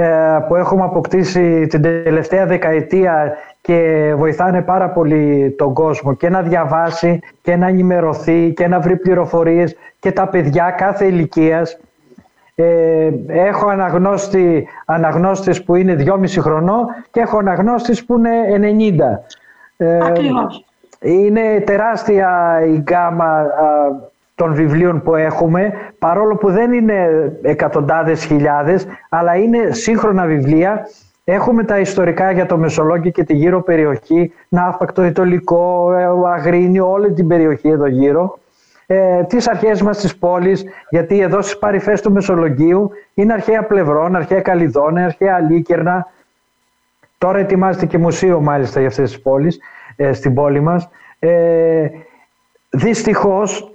ε, 0.00 0.38
που 0.48 0.56
έχουμε 0.56 0.84
αποκτήσει 0.84 1.66
την 1.66 1.82
τελευταία 1.82 2.46
δεκαετία 2.46 3.36
και 3.68 4.12
βοηθάνε 4.16 4.62
πάρα 4.62 4.88
πολύ 4.88 5.54
τον 5.58 5.72
κόσμο 5.72 6.14
και 6.14 6.28
να 6.28 6.42
διαβάσει 6.42 7.20
και 7.42 7.56
να 7.56 7.66
ενημερωθεί 7.66 8.52
και 8.56 8.68
να 8.68 8.80
βρει 8.80 8.96
πληροφορίες 8.96 9.76
και 9.98 10.12
τα 10.12 10.28
παιδιά 10.28 10.70
κάθε 10.70 11.04
ηλικίας. 11.04 11.78
Ε, 12.54 13.10
έχω 13.26 13.68
αναγνώστη, 13.68 14.68
αναγνώστες 14.84 15.64
που 15.64 15.74
είναι 15.74 15.96
2,5 15.98 16.38
χρονών 16.38 16.86
και 17.10 17.20
έχω 17.20 17.38
αναγνώστες 17.38 18.04
που 18.04 18.16
είναι 18.16 18.30
90. 18.46 19.24
Ε, 19.76 19.98
Ακριβώς. 20.04 20.64
Είναι 21.00 21.62
τεράστια 21.66 22.60
η 22.66 22.76
γκάμα 22.76 23.46
των 24.34 24.54
βιβλίων 24.54 25.02
που 25.02 25.14
έχουμε, 25.14 25.72
παρόλο 25.98 26.36
που 26.36 26.50
δεν 26.50 26.72
είναι 26.72 27.32
εκατοντάδες 27.42 28.24
χιλιάδες, 28.24 28.86
αλλά 29.08 29.36
είναι 29.36 29.70
σύγχρονα 29.70 30.24
βιβλία. 30.24 30.86
Έχουμε 31.30 31.64
τα 31.64 31.78
ιστορικά 31.78 32.30
για 32.30 32.46
το 32.46 32.56
Μεσολόγγι 32.56 33.10
και 33.10 33.24
τη 33.24 33.34
γύρω 33.34 33.62
περιοχή, 33.62 34.32
Ναύπακτο, 34.48 35.04
Ιτωλικό, 35.04 35.92
ε, 35.92 36.04
Αγρίνιο, 36.32 36.90
όλη 36.90 37.12
την 37.12 37.26
περιοχή 37.26 37.68
εδώ 37.68 37.86
γύρω. 37.86 38.38
Ε, 38.86 39.22
τις 39.22 39.48
αρχές 39.48 39.82
μας 39.82 39.98
της 39.98 40.16
πόλης, 40.16 40.64
γιατί 40.90 41.20
εδώ 41.20 41.42
στις 41.42 41.58
παρυφές 41.58 42.00
του 42.00 42.12
Μεσολογγίου 42.12 42.90
είναι 43.14 43.32
αρχαία 43.32 43.62
Πλευρών, 43.62 44.16
αρχαία 44.16 44.40
Καλλιδόνα, 44.40 45.04
αρχαία 45.04 45.34
Αλίκερνα. 45.34 46.06
Τώρα 47.18 47.38
ετοιμάζεται 47.38 47.86
και 47.86 47.98
μουσείο 47.98 48.40
μάλιστα 48.40 48.80
για 48.80 48.88
αυτές 48.88 49.10
τις 49.10 49.22
πόλεις, 49.22 49.58
ε, 49.96 50.12
στην 50.12 50.34
πόλη 50.34 50.60
μας. 50.60 50.88
Ε, 51.18 51.88
δυστυχώς 52.70 53.74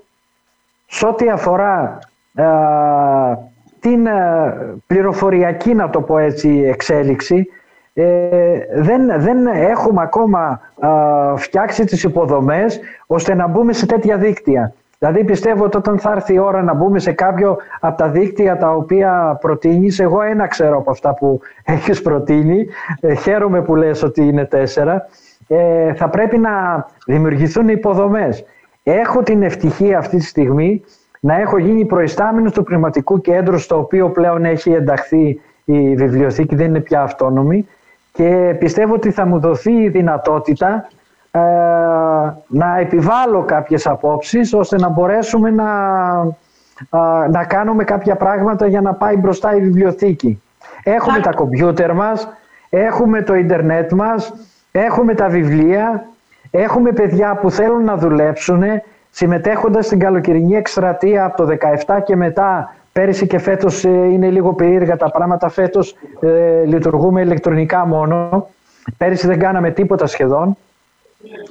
σε 0.85 1.05
ό,τι 1.05 1.29
αφορά 1.29 1.99
την 3.83 4.07
πληροφοριακή, 4.87 5.73
να 5.73 5.89
το 5.89 6.01
πω 6.01 6.17
έτσι, 6.17 6.63
εξέλιξη, 6.65 7.47
ε, 7.93 8.59
δεν, 8.75 9.21
δεν 9.21 9.47
έχουμε 9.47 10.01
ακόμα 10.01 10.59
φτιάξει 11.35 11.85
τις 11.85 12.03
υποδομές 12.03 12.79
ώστε 13.07 13.33
να 13.33 13.47
μπούμε 13.47 13.73
σε 13.73 13.85
τέτοια 13.85 14.17
δίκτυα. 14.17 14.73
Δηλαδή 14.99 15.23
πιστεύω 15.23 15.63
ότι 15.63 15.77
όταν 15.77 15.99
θα 15.99 16.11
έρθει 16.11 16.33
η 16.33 16.39
ώρα 16.39 16.63
να 16.63 16.73
μπούμε 16.73 16.99
σε 16.99 17.11
κάποιο 17.11 17.57
από 17.79 17.97
τα 17.97 18.09
δίκτυα 18.09 18.57
τα 18.57 18.71
οποία 18.71 19.37
προτείνεις, 19.41 19.99
εγώ 19.99 20.21
ένα 20.21 20.47
ξέρω 20.47 20.77
από 20.77 20.91
αυτά 20.91 21.13
που 21.13 21.39
έχεις 21.75 22.01
προτείνει, 22.01 22.67
ε, 22.99 23.13
χαίρομαι 23.13 23.61
που 23.61 23.75
λες 23.75 24.03
ότι 24.03 24.21
είναι 24.21 24.45
τέσσερα, 24.45 25.07
ε, 25.47 25.93
θα 25.93 26.09
πρέπει 26.09 26.37
να 26.37 26.85
δημιουργηθούν 27.05 27.67
υποδομές. 27.67 28.45
Έχω 28.83 29.23
την 29.23 29.43
ευτυχία 29.43 29.97
αυτή 29.97 30.17
τη 30.17 30.23
στιγμή 30.23 30.83
να 31.25 31.39
έχω 31.39 31.57
γίνει 31.57 31.85
προϊστάμενος 31.85 32.51
του 32.51 32.63
πνευματικού 32.63 33.21
κέντρου 33.21 33.59
στο 33.59 33.77
οποίο 33.77 34.09
πλέον 34.09 34.45
έχει 34.45 34.71
ενταχθεί 34.71 35.41
η 35.65 35.95
βιβλιοθήκη, 35.95 36.55
δεν 36.55 36.67
είναι 36.67 36.79
πια 36.79 37.01
αυτόνομη 37.01 37.67
και 38.11 38.55
πιστεύω 38.59 38.93
ότι 38.93 39.11
θα 39.11 39.25
μου 39.25 39.39
δοθεί 39.39 39.71
η 39.71 39.89
δυνατότητα 39.89 40.87
ε, 41.31 41.39
να 42.47 42.77
επιβάλλω 42.79 43.43
κάποιες 43.43 43.87
απόψεις 43.87 44.53
ώστε 44.53 44.77
να 44.77 44.89
μπορέσουμε 44.89 45.49
να, 45.49 45.69
ε, 46.89 47.29
να 47.29 47.45
κάνουμε 47.45 47.83
κάποια 47.83 48.15
πράγματα 48.15 48.67
για 48.67 48.81
να 48.81 48.93
πάει 48.93 49.17
μπροστά 49.17 49.55
η 49.55 49.59
βιβλιοθήκη. 49.59 50.41
Έχουμε 50.83 51.19
τα 51.19 51.31
κομπιούτερ 51.31 51.93
μας, 51.93 52.27
έχουμε 52.69 53.21
το 53.21 53.35
ίντερνετ 53.35 53.91
μας, 53.91 54.33
έχουμε 54.71 55.13
τα 55.13 55.27
βιβλία, 55.27 56.05
έχουμε 56.51 56.91
παιδιά 56.91 57.35
που 57.35 57.51
θέλουν 57.51 57.83
να 57.83 57.97
δουλέψουν, 57.97 58.63
συμμετέχοντας 59.15 59.85
στην 59.85 59.99
καλοκαιρινή 59.99 60.55
εκστρατεία 60.55 61.25
από 61.25 61.45
το 61.45 61.57
17 61.85 61.97
και 62.05 62.15
μετά, 62.15 62.75
πέρυσι 62.91 63.27
και 63.27 63.39
φέτος 63.39 63.85
ε, 63.85 63.89
είναι 63.89 64.29
λίγο 64.29 64.53
περίεργα 64.53 64.97
τα 64.97 65.11
πράγματα, 65.11 65.49
φέτος 65.49 65.95
ε, 66.19 66.63
λειτουργούμε 66.65 67.21
ηλεκτρονικά 67.21 67.85
μόνο, 67.85 68.47
πέρυσι 68.97 69.27
δεν 69.27 69.39
κάναμε 69.39 69.71
τίποτα 69.71 70.05
σχεδόν. 70.05 70.57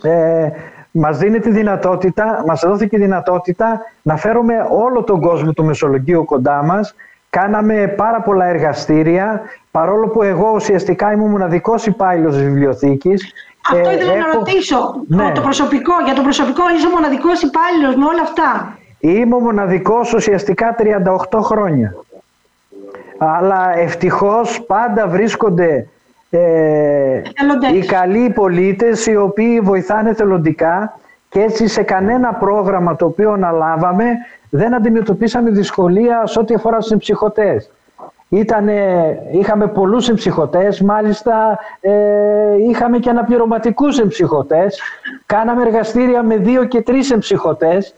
Ε, 0.03 0.49
μας 0.91 1.19
δίνει 1.19 1.39
τη 1.39 1.51
δυνατότητα, 1.51 2.43
μας 2.47 2.61
δόθηκε 2.61 2.97
η 2.97 3.01
δυνατότητα 3.01 3.81
να 4.03 4.17
φέρουμε 4.17 4.55
όλο 4.71 5.03
τον 5.03 5.21
κόσμο 5.21 5.53
του 5.53 5.65
Μεσολογγίου 5.65 6.25
κοντά 6.25 6.63
μας. 6.63 6.95
Κάναμε 7.31 7.95
πάρα 7.97 8.21
πολλά 8.21 8.47
εργαστήρια, 8.47 9.41
παρόλο 9.71 10.09
που 10.09 10.23
εγώ 10.23 10.53
ουσιαστικά 10.55 11.13
ήμουν 11.13 11.31
μοναδικός 11.31 11.87
υπάλληλος 11.87 12.35
της 12.35 12.45
βιβλιοθήκης 12.45 13.33
αυτό 13.71 13.89
ε, 13.89 13.95
ήθελα 13.95 14.17
να 14.17 14.33
ρωτήσω. 14.35 14.95
Ναι. 15.07 15.33
Το 15.35 15.41
προσωπικό, 15.41 15.93
για 16.05 16.15
το 16.15 16.23
προσωπικό 16.23 16.63
είσαι 16.77 16.87
ο 16.87 16.91
μοναδικός 16.91 17.43
υπάλληλος 17.43 17.95
με 17.97 18.05
όλα 18.05 18.23
αυτά. 18.23 18.79
Είμαι 18.99 19.35
ο 19.35 19.41
μοναδικός 19.41 20.13
ουσιαστικά 20.13 20.75
38 21.31 21.41
χρόνια. 21.43 21.95
Αλλά 23.19 23.79
ευτυχώς 23.79 24.63
πάντα 24.67 25.09
βρίσκονται 25.09 25.89
ε, 26.31 27.23
οι 27.75 27.81
καλοί 27.87 28.31
πολίτες 28.31 29.07
οι 29.07 29.17
οποίοι 29.17 29.61
βοηθάνε 29.61 30.15
θελοντικά 30.15 30.99
και 31.29 31.41
έτσι 31.41 31.67
σε 31.67 31.83
κανένα 31.83 32.33
πρόγραμμα 32.33 32.97
το 32.97 33.05
οποίο 33.05 33.33
αναλάβαμε 33.33 34.05
δεν 34.51 34.75
αντιμετωπίσαμε 34.75 35.51
δυσκολία 35.51 36.27
σε 36.27 36.39
ό,τι 36.39 36.55
αφορά 36.55 36.81
στους 36.81 36.99
ψυχοτές. 36.99 37.71
Ήτανε, 38.33 39.19
είχαμε 39.33 39.67
πολλούς 39.67 40.09
εμψυχωτές, 40.09 40.81
μάλιστα 40.81 41.59
ε, 41.81 41.93
είχαμε 42.69 42.99
και 42.99 43.11
αναπληρωματικούς 43.11 43.99
εμψυχωτές. 43.99 44.81
Κάναμε 45.27 45.63
εργαστήρια 45.63 46.23
με 46.23 46.37
δύο 46.37 46.65
και 46.65 46.83
τρεις 46.83 47.11
εμψυχωτές. 47.11 47.95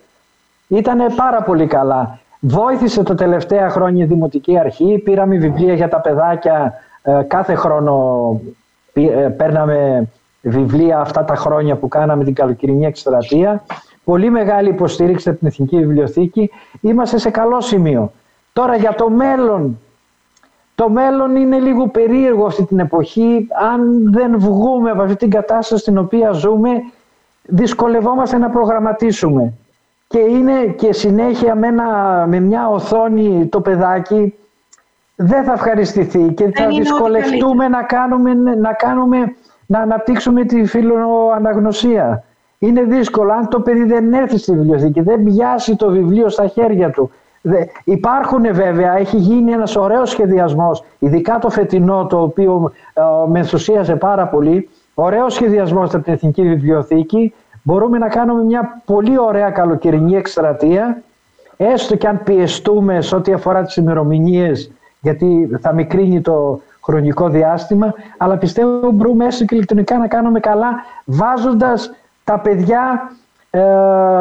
Ήτανε 0.68 1.06
πάρα 1.16 1.42
πολύ 1.42 1.66
καλά. 1.66 2.18
Βόηθησε 2.40 3.02
τα 3.02 3.14
τελευταία 3.14 3.70
χρόνια 3.70 4.04
η 4.04 4.06
Δημοτική 4.06 4.58
Αρχή, 4.58 5.02
πήραμε 5.04 5.36
βιβλία 5.36 5.74
για 5.74 5.88
τα 5.88 6.00
παιδάκια 6.00 6.72
ε, 7.02 7.22
κάθε 7.26 7.54
χρόνο 7.54 8.40
ε, 8.92 9.00
παίρναμε 9.36 10.08
βιβλία 10.40 10.98
αυτά 10.98 11.24
τα 11.24 11.34
χρόνια 11.34 11.76
που 11.76 11.88
κάναμε 11.88 12.24
την 12.24 12.34
καλοκαιρινή 12.34 12.86
εκστρατεία. 12.86 13.64
Πολύ 14.04 14.30
μεγάλη 14.30 14.68
υποστήριξη 14.68 15.28
από 15.28 15.38
την 15.38 15.46
Εθνική 15.46 15.76
Βιβλιοθήκη. 15.76 16.50
Είμαστε 16.80 17.18
σε 17.18 17.30
καλό 17.30 17.60
σημείο. 17.60 18.12
Τώρα 18.52 18.76
για 18.76 18.94
το 18.94 19.10
μέλλον 19.10 19.78
το 20.74 20.88
μέλλον 20.88 21.36
είναι 21.36 21.58
λίγο 21.58 21.88
περίεργο 21.88 22.46
αυτή 22.46 22.64
την 22.64 22.78
εποχή. 22.78 23.48
Αν 23.72 24.12
δεν 24.12 24.38
βγούμε 24.38 24.90
από 24.90 25.02
αυτή 25.02 25.16
την 25.16 25.30
κατάσταση 25.30 25.80
στην 25.80 25.98
οποία 25.98 26.30
ζούμε, 26.30 26.70
δυσκολευόμαστε 27.42 28.38
να 28.38 28.50
προγραμματίσουμε. 28.50 29.52
Και 30.08 30.18
είναι 30.18 30.66
και 30.66 30.92
συνέχεια 30.92 31.54
με, 31.54 31.70
με 32.26 32.40
μια 32.40 32.68
οθόνη 32.68 33.46
το 33.46 33.60
παιδάκι 33.60 34.34
δεν 35.16 35.44
θα 35.44 35.52
ευχαριστηθεί 35.52 36.32
και 36.32 36.50
θα 36.54 36.66
δυσκολευτούμε 36.66 37.68
να 37.68 37.82
κάνουμε, 37.82 38.34
να 38.34 38.72
κάνουμε, 38.72 39.34
να 39.66 39.78
αναπτύξουμε 39.78 40.44
τη 40.44 40.64
φιλοαναγνωσία. 40.64 42.24
Είναι 42.58 42.82
δύσκολο 42.82 43.32
αν 43.32 43.48
το 43.48 43.60
παιδί 43.60 43.84
δεν 43.84 44.12
έρθει 44.12 44.38
στη 44.38 44.52
βιβλιοθήκη, 44.52 45.00
δεν 45.00 45.24
πιάσει 45.24 45.76
το 45.76 45.90
βιβλίο 45.90 46.28
στα 46.28 46.46
χέρια 46.46 46.90
του, 46.90 47.10
Υπάρχουν 47.84 48.42
βέβαια, 48.52 48.96
έχει 48.96 49.16
γίνει 49.16 49.52
ένας 49.52 49.76
ωραίος 49.76 50.10
σχεδιασμός, 50.10 50.84
ειδικά 50.98 51.38
το 51.38 51.50
φετινό 51.50 52.06
το 52.06 52.20
οποίο 52.20 52.72
ε, 52.94 53.02
με 53.28 53.38
ενθουσίασε 53.38 53.96
πάρα 53.96 54.26
πολύ, 54.26 54.68
ωραίος 54.94 55.34
σχεδιασμός 55.34 55.94
από 55.94 56.04
την 56.04 56.12
Εθνική 56.12 56.42
Βιβλιοθήκη, 56.42 57.34
μπορούμε 57.62 57.98
να 57.98 58.08
κάνουμε 58.08 58.44
μια 58.44 58.82
πολύ 58.84 59.18
ωραία 59.18 59.50
καλοκαιρινή 59.50 60.16
εκστρατεία, 60.16 61.02
έστω 61.56 61.96
και 61.96 62.08
αν 62.08 62.22
πιεστούμε 62.24 63.00
σε 63.00 63.16
ό,τι 63.16 63.32
αφορά 63.32 63.62
τις 63.62 63.76
ημερομηνίες, 63.76 64.70
γιατί 65.00 65.58
θα 65.60 65.72
μικρύνει 65.72 66.20
το 66.20 66.60
χρονικό 66.84 67.28
διάστημα, 67.28 67.94
αλλά 68.16 68.36
πιστεύω 68.36 68.90
μπορούμε 68.90 69.26
έστω 69.26 69.44
και 69.44 69.54
ηλεκτρονικά 69.54 69.98
να 69.98 70.06
κάνουμε 70.06 70.40
καλά, 70.40 70.70
βάζοντας 71.04 71.90
τα 72.24 72.38
παιδιά 72.38 73.10
ε, 73.10 73.23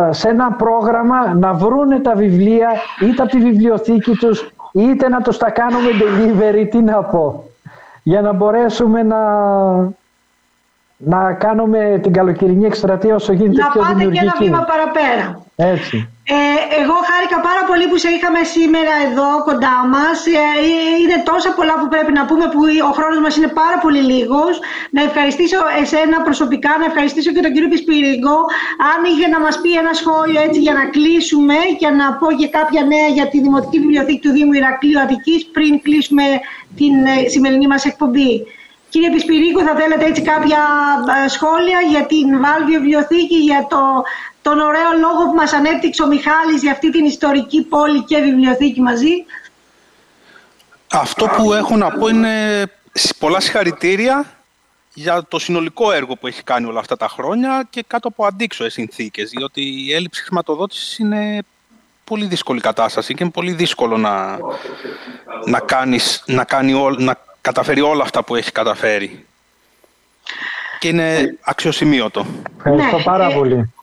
σε 0.10 0.30
ένα 0.30 0.52
πρόγραμμα 0.52 1.34
να 1.34 1.54
βρούνε 1.54 2.00
τα 2.00 2.16
βιβλία 2.16 2.70
είτε 3.02 3.22
από 3.22 3.32
τη 3.32 3.38
βιβλιοθήκη 3.40 4.12
τους 4.12 4.52
είτε 4.74 5.10
να 5.10 5.22
τους 5.22 5.38
τα 5.38 5.50
κάνουμε 5.50 5.90
delivery, 6.00 6.68
τι 6.72 6.82
να 6.82 7.04
πω, 7.04 7.44
για 8.04 8.22
να 8.22 8.34
μπορέσουμε 8.34 9.04
να, 9.04 9.18
να 11.06 11.34
κάνουμε 11.34 12.00
την 12.04 12.14
καλοκαιρινή 12.14 12.66
εκστρατεία 12.66 13.16
όσο 13.16 13.34
γίνεται 13.34 13.62
να 13.62 13.70
πιο 13.70 13.82
δημιουργική. 13.82 14.26
Να 14.26 14.32
πάτε 14.32 14.40
και 14.40 14.46
ένα 14.46 14.46
βήμα 14.46 14.66
παραπέρα. 14.72 15.26
Έτσι. 15.56 16.08
Ε, 16.38 16.38
εγώ 16.82 16.98
χάρηκα 17.10 17.38
πάρα 17.50 17.64
πολύ 17.70 17.86
που 17.90 17.98
σε 18.04 18.10
είχαμε 18.16 18.42
σήμερα 18.56 18.94
εδώ 19.08 19.30
κοντά 19.50 19.78
μας. 19.94 20.18
Ε, 20.42 20.46
είναι 21.02 21.18
τόσα 21.32 21.50
πολλά 21.58 21.76
που 21.80 21.88
πρέπει 21.94 22.12
να 22.20 22.24
πούμε 22.30 22.46
που 22.54 22.62
ο 22.90 22.92
χρόνος 22.98 23.20
μας 23.26 23.34
είναι 23.38 23.52
πάρα 23.62 23.78
πολύ 23.84 24.02
λίγος. 24.12 24.54
Να 24.96 25.02
ευχαριστήσω 25.08 25.60
εσένα 25.82 26.18
προσωπικά, 26.28 26.72
να 26.82 26.86
ευχαριστήσω 26.92 27.30
και 27.36 27.42
τον 27.46 27.52
κύριο 27.54 27.70
Πισπυρίγκο. 27.74 28.38
Αν 28.92 29.00
είχε 29.10 29.28
να 29.36 29.40
μας 29.46 29.56
πει 29.62 29.70
ένα 29.84 29.94
σχόλιο 30.02 30.40
έτσι 30.48 30.60
για 30.66 30.74
να 30.80 30.84
κλείσουμε 30.96 31.58
και 31.80 31.90
να 32.00 32.06
πω 32.20 32.28
και 32.40 32.48
κάποια 32.58 32.82
νέα 32.94 33.08
για 33.18 33.26
τη 33.32 33.38
Δημοτική 33.46 33.78
Βιβλιοθήκη 33.84 34.22
του 34.26 34.34
Δήμου 34.38 34.54
Ηρακλείου 34.62 35.00
Αττικής 35.04 35.40
πριν 35.56 35.72
κλείσουμε 35.86 36.26
την 36.80 36.94
ε, 37.14 37.16
σημερινή 37.34 37.68
μας 37.74 37.84
εκπομπή. 37.92 38.34
Κύριε 38.94 39.10
Πισπυρίγκο, 39.10 39.62
θα 39.62 39.76
θέλετε 39.76 40.06
έτσι 40.06 40.22
κάποια 40.22 40.62
ε, 41.26 41.28
σχόλια 41.28 41.80
για 41.90 42.06
την 42.06 42.42
Βάλβιο 42.42 42.80
Βιβλιοθήκη, 42.80 43.36
για 43.36 43.68
το 43.70 44.04
τον 44.42 44.60
ωραίο 44.60 44.92
λόγο 45.00 45.30
που 45.30 45.36
μας 45.36 45.54
ανέπτυξε 45.54 46.04
ο 46.04 46.08
Μιχάλης 46.08 46.62
για 46.62 46.72
αυτή 46.72 46.92
την 46.92 47.06
ιστορική 47.06 47.62
πόλη 47.62 48.04
και 48.04 48.18
βιβλιοθήκη 48.18 48.82
μαζί; 48.82 49.26
Αυτό 50.92 51.26
που 51.26 51.54
έχω 51.54 51.76
να 51.76 51.92
πω 51.92 52.08
είναι 52.08 52.64
πολλά 53.20 53.40
συγχαρητήρια 53.40 54.26
για 54.94 55.24
το 55.28 55.40
συνολικό 55.40 55.92
έργο 55.92 56.16
που 56.16 56.28
έχει 56.28 56.44
κάνει 56.44 56.66
όλα 56.66 56.80
αυτά 56.80 56.98
τα 56.98 57.08
χρόνια 57.08 57.68
και 57.70 57.84
κάτω 57.88 58.08
από 58.08 58.26
αντίξωες 58.26 58.74
συνθήκες, 58.74 59.30
διότι 59.30 59.62
η 59.62 59.94
έλλειψη 59.94 60.24
χρηματοδότησης 60.24 60.98
είναι 60.98 61.40
πολύ 62.04 62.26
δύσκολη 62.26 62.60
κατάσταση 62.60 63.14
και 63.14 63.24
είναι 63.24 63.32
πολύ 63.32 63.52
δύσκολο 63.52 63.98
να, 63.98 64.38
να, 65.46 65.60
κάνεις, 65.60 66.24
να, 66.26 66.44
κάνει 66.44 66.74
να 66.98 67.18
καταφέρει 67.44 67.82
όλα 67.82 68.04
αυτά 68.04 68.24
που 68.24 68.36
έχει 68.36 68.52
καταφέρει. 68.52 69.26
Και 70.80 70.88
είναι 70.88 71.38
αξιοσημείωτο. 71.46 72.26
Ευχαριστώ 72.58 72.98
ναι, 72.98 73.04
πάρα 73.04 73.30
ε, 73.30 73.34
πολύ. 73.34 73.74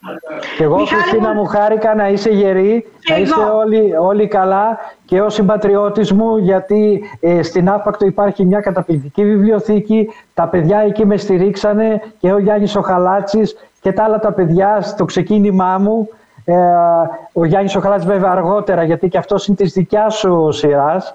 Και 0.56 0.62
εγώ, 0.62 0.84
Χριστίνα, 0.84 1.34
μου 1.34 1.46
χάρηκα 1.46 1.94
να 1.94 2.08
είσαι 2.08 2.30
γερή, 2.30 2.86
να 3.08 3.18
είστε 3.18 3.40
όλοι, 3.40 3.96
όλοι 3.96 4.28
καλά 4.28 4.78
και 5.04 5.20
ο 5.20 5.30
συμπατριώτης 5.30 6.12
μου, 6.12 6.36
γιατί 6.38 7.02
ε, 7.20 7.42
στην 7.42 7.68
Άφακτο 7.68 8.06
υπάρχει 8.06 8.44
μια 8.44 8.60
καταπληκτική 8.60 9.24
βιβλιοθήκη, 9.24 10.08
τα 10.34 10.48
παιδιά 10.48 10.78
εκεί 10.78 11.06
με 11.06 11.16
στηρίξανε 11.16 12.02
και 12.18 12.32
ο 12.32 12.38
Γιάννης 12.38 12.76
ο 12.76 12.80
Χαλάτσης 12.80 13.56
και 13.80 13.92
τα 13.92 14.04
άλλα 14.04 14.18
τα 14.18 14.32
παιδιά 14.32 14.80
στο 14.80 15.04
ξεκίνημά 15.04 15.78
μου 15.78 16.08
ε, 16.08 16.19
ο 17.32 17.44
Γιάννης 17.44 17.76
ο 17.76 17.80
Χαλάτης 17.80 18.06
βέβαια 18.06 18.30
αργότερα 18.30 18.82
γιατί 18.82 19.08
και 19.08 19.18
αυτός 19.18 19.46
είναι 19.46 19.56
της 19.56 19.72
δικιάς 19.72 20.14
σου 20.14 20.48
σειράς. 20.52 21.14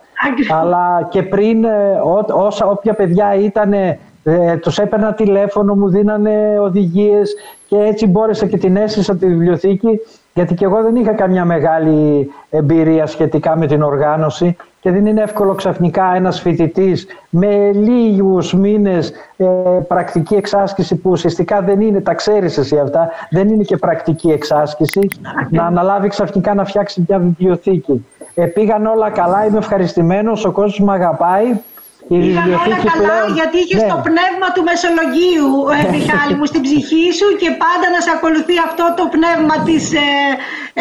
Αλλά 0.50 1.08
και 1.10 1.24
πριν 1.24 1.64
ε, 1.64 2.00
όσα 2.34 2.66
όποια 2.66 2.94
παιδιά 2.94 3.36
ήταν 3.36 3.74
ε, 3.74 4.58
τους 4.58 4.80
έπαιρνα 4.80 5.14
τηλέφωνο, 5.14 5.76
μου 5.76 5.90
δίνανε 5.90 6.60
οδηγίες 6.60 7.36
και 7.68 7.78
έτσι 7.78 8.08
μπόρεσα 8.08 8.46
και 8.46 8.58
την 8.58 8.76
έστησα 8.76 9.16
τη 9.16 9.28
βιβλιοθήκη 9.28 10.00
γιατί 10.34 10.54
και 10.54 10.66
εγώ 10.66 10.82
δεν 10.82 10.96
είχα 10.96 11.14
καμιά 11.14 11.46
μεγάλη 11.46 12.32
εμπειρία 12.50 13.06
σχετικά 13.06 13.58
με 13.58 13.68
την 13.68 13.82
οργάνωση 13.82 14.56
και 14.86 14.92
δεν 14.92 15.06
είναι 15.06 15.22
εύκολο 15.22 15.56
ξαφνικά 15.56 16.16
ένας 16.16 16.42
φοιτητής 16.42 17.08
με 17.30 17.72
λίγους 17.72 18.54
μήνες 18.54 19.12
ε, 19.38 19.46
πρακτική 19.88 20.36
εξάσκηση 20.36 20.96
που 20.96 21.10
ουσιαστικά 21.10 21.62
δεν 21.62 21.82
είναι, 21.82 22.02
τα 22.02 22.14
ξέρεις 22.14 22.58
εσύ 22.58 22.80
αυτά, 22.80 23.10
δεν 23.30 23.48
είναι 23.48 23.64
και 23.64 23.78
πρακτική 23.78 24.30
εξάσκηση, 24.30 25.08
να 25.50 25.64
αναλάβει 25.66 26.08
ξαφνικά 26.08 26.54
να 26.54 26.66
φτιάξει 26.66 27.06
μια 27.08 27.20
βιβλιοθήκη. 27.20 28.06
Ε, 28.34 28.46
πήγαν 28.46 28.86
όλα 28.86 29.10
καλά, 29.10 29.46
είμαι 29.46 29.58
ευχαριστημένος, 29.58 30.46
ο 30.46 30.52
κόσμος 30.52 30.80
με 30.80 30.94
αγαπάει. 30.94 31.46
Η 32.08 32.18
Πήγαν 32.20 32.48
όλα 32.48 32.78
καλά 32.94 33.18
γιατί 33.34 33.58
είχες 33.58 33.82
ναι. 33.82 33.88
το 33.88 33.98
πνεύμα 34.08 34.48
του 34.54 34.64
Μεσολογγίου, 34.70 35.52
ε, 35.74 35.82
ναι. 35.82 35.98
Μιχάλη 35.98 36.34
μου, 36.38 36.46
στην 36.46 36.62
ψυχή 36.62 37.06
σου 37.20 37.28
και 37.42 37.50
πάντα 37.64 37.88
να 37.96 38.00
σε 38.06 38.12
ακολουθεί 38.18 38.56
αυτό 38.68 38.86
το 38.98 39.04
πνεύμα 39.16 39.56
της, 39.68 39.84
ε, 39.94 40.10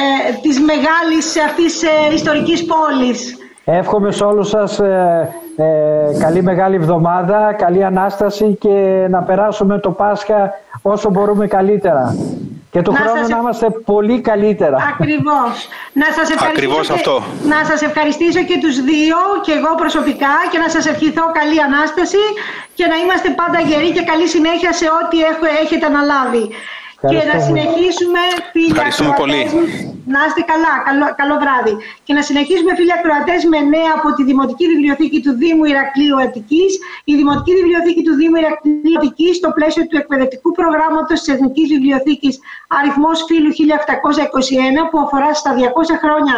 ε, 0.02 0.06
της 0.44 0.56
μεγάλης 0.70 1.26
αυτής 1.48 1.82
ε, 1.82 2.14
ιστορικής 2.18 2.60
πόλης. 2.72 3.18
Εύχομαι 3.64 4.12
σε 4.12 4.24
όλους 4.24 4.48
σας 4.48 4.78
ε, 4.78 5.34
ε, 5.56 6.18
καλή 6.18 6.42
μεγάλη 6.42 6.74
εβδομάδα, 6.76 7.52
καλή 7.52 7.84
Ανάσταση 7.84 8.56
και 8.60 9.06
να 9.10 9.22
περάσουμε 9.22 9.78
το 9.78 9.90
Πάσχα 9.90 10.52
όσο 10.82 11.10
μπορούμε 11.10 11.46
καλύτερα. 11.46 12.16
Και 12.70 12.82
του 12.82 12.92
χρόνου 12.92 13.28
να 13.28 13.38
είμαστε 13.38 13.66
πολύ 13.84 14.20
καλύτερα. 14.20 14.78
Ακριβώς. 14.92 15.52
Να 15.92 16.08
σας 16.16 16.30
ευχαριστήσω, 16.30 16.82
και, 16.82 16.92
αυτό. 16.92 17.22
να 17.52 17.60
σας 17.70 17.80
ευχαριστήσω 17.88 18.42
και 18.50 18.58
τους 18.64 18.76
δύο 18.90 19.18
και 19.44 19.52
εγώ 19.58 19.70
προσωπικά 19.82 20.34
και 20.50 20.58
να 20.64 20.68
σας 20.74 20.84
ευχηθώ 20.92 21.24
καλή 21.38 21.58
Ανάσταση 21.68 22.22
και 22.78 22.86
να 22.90 22.96
είμαστε 23.02 23.28
πάντα 23.40 23.58
γεροί 23.68 23.90
και 23.96 24.04
καλή 24.10 24.26
συνέχεια 24.34 24.72
σε 24.80 24.86
ό,τι 24.98 25.16
έχετε 25.62 25.86
αναλάβει. 25.92 26.44
Και 27.12 27.22
να 27.32 27.36
συνεχίσουμε, 27.46 28.20
φίλια 28.52 29.14
πολύ. 29.20 29.42
Να 30.14 30.20
είστε 30.26 30.42
καλά, 30.52 30.72
καλό, 30.88 31.06
καλό 31.20 31.36
βράδυ. 31.42 31.74
Και 32.06 32.14
να 32.18 32.22
συνεχίσουμε, 32.28 32.72
φίλια 32.78 32.98
Κροατές, 33.04 33.40
με 33.52 33.58
νέα 33.74 33.92
από 33.98 34.08
τη 34.16 34.22
Δημοτική 34.30 34.64
Βιβλιοθήκη 34.72 35.18
του 35.24 35.32
Δήμου 35.42 35.64
Ηρακλείου 35.72 36.16
Αττικής. 36.24 36.72
Η 37.10 37.12
Δημοτική 37.20 37.52
Βιβλιοθήκη 37.58 38.02
του 38.06 38.14
Δήμου 38.20 38.36
Ηρακλείου 38.42 38.98
Αττικής, 38.98 39.32
στο 39.40 39.48
πλαίσιο 39.56 39.82
του 39.88 39.96
εκπαιδευτικού 40.02 40.48
προγράμματος 40.58 41.16
της 41.20 41.28
Εθνικής 41.34 41.66
Βιβλιοθήκης 41.74 42.34
αριθμός 42.78 43.16
φύλου 43.28 43.50
1821, 43.52 44.88
που 44.90 44.98
αφορά 45.04 45.30
στα 45.40 45.50
200 45.54 45.96
χρόνια 46.02 46.36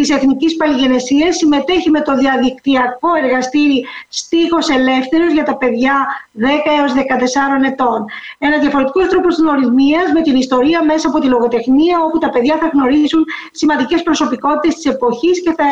της 0.00 0.10
Εθνικής 0.10 0.56
Παλιγενεσίας, 0.56 1.36
συμμετέχει 1.36 1.90
με 1.90 2.00
το 2.00 2.16
διαδικτυακό 2.16 3.08
εργαστήρι 3.22 3.84
Στίχος 4.08 4.68
Ελεύθερος 4.68 5.32
για 5.32 5.44
τα 5.44 5.56
παιδιά 5.56 6.06
10 6.40 6.44
έως 6.78 6.92
14 6.92 7.64
ετών. 7.70 8.04
Ένας 8.38 8.60
διαφορετικός 8.60 9.08
τρόπος 9.08 9.36
γνωριμίας 9.38 10.12
με 10.14 10.22
την 10.22 10.36
ιστορία 10.36 10.84
μέσα 10.84 11.08
από 11.08 11.18
τη 11.18 11.26
λογοτεχνία, 11.26 11.96
όπου 12.06 12.18
τα 12.18 12.30
παιδιά 12.30 12.56
θα 12.60 12.70
γνωρίσουν 12.72 13.24
σημαντικές 13.52 14.02
προσωπικότητες 14.02 14.74
της 14.74 14.84
εποχής 14.84 15.42
και 15.42 15.54
θα 15.56 15.64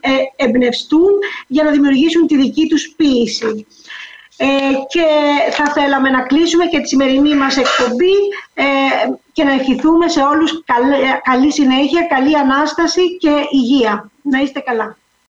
ε, 0.00 0.44
εμπνευστούν 0.44 1.12
για 1.46 1.62
να 1.64 1.70
δημιουργήσουν 1.70 2.26
τη 2.26 2.36
δική 2.36 2.66
τους 2.66 2.94
ποίηση. 2.96 3.66
Ε, 4.44 4.72
και 4.88 5.06
θα 5.50 5.72
θέλαμε 5.72 6.10
να 6.10 6.22
κλείσουμε 6.22 6.66
και 6.66 6.80
τη 6.80 6.88
σημερινή 6.88 7.34
μας 7.34 7.56
εκπομπή 7.56 8.14
ε, 8.54 8.64
και 9.32 9.44
να 9.44 9.52
ευχηθούμε 9.52 10.08
σε 10.08 10.20
όλους 10.20 10.64
καλή, 10.64 10.96
καλή 11.22 11.52
συνέχεια, 11.52 12.02
καλή 12.02 12.38
Ανάσταση 12.38 13.16
και 13.16 13.30
υγεία. 13.50 14.10
Να 14.22 14.38
είστε 14.38 14.60
καλά. 14.60 14.96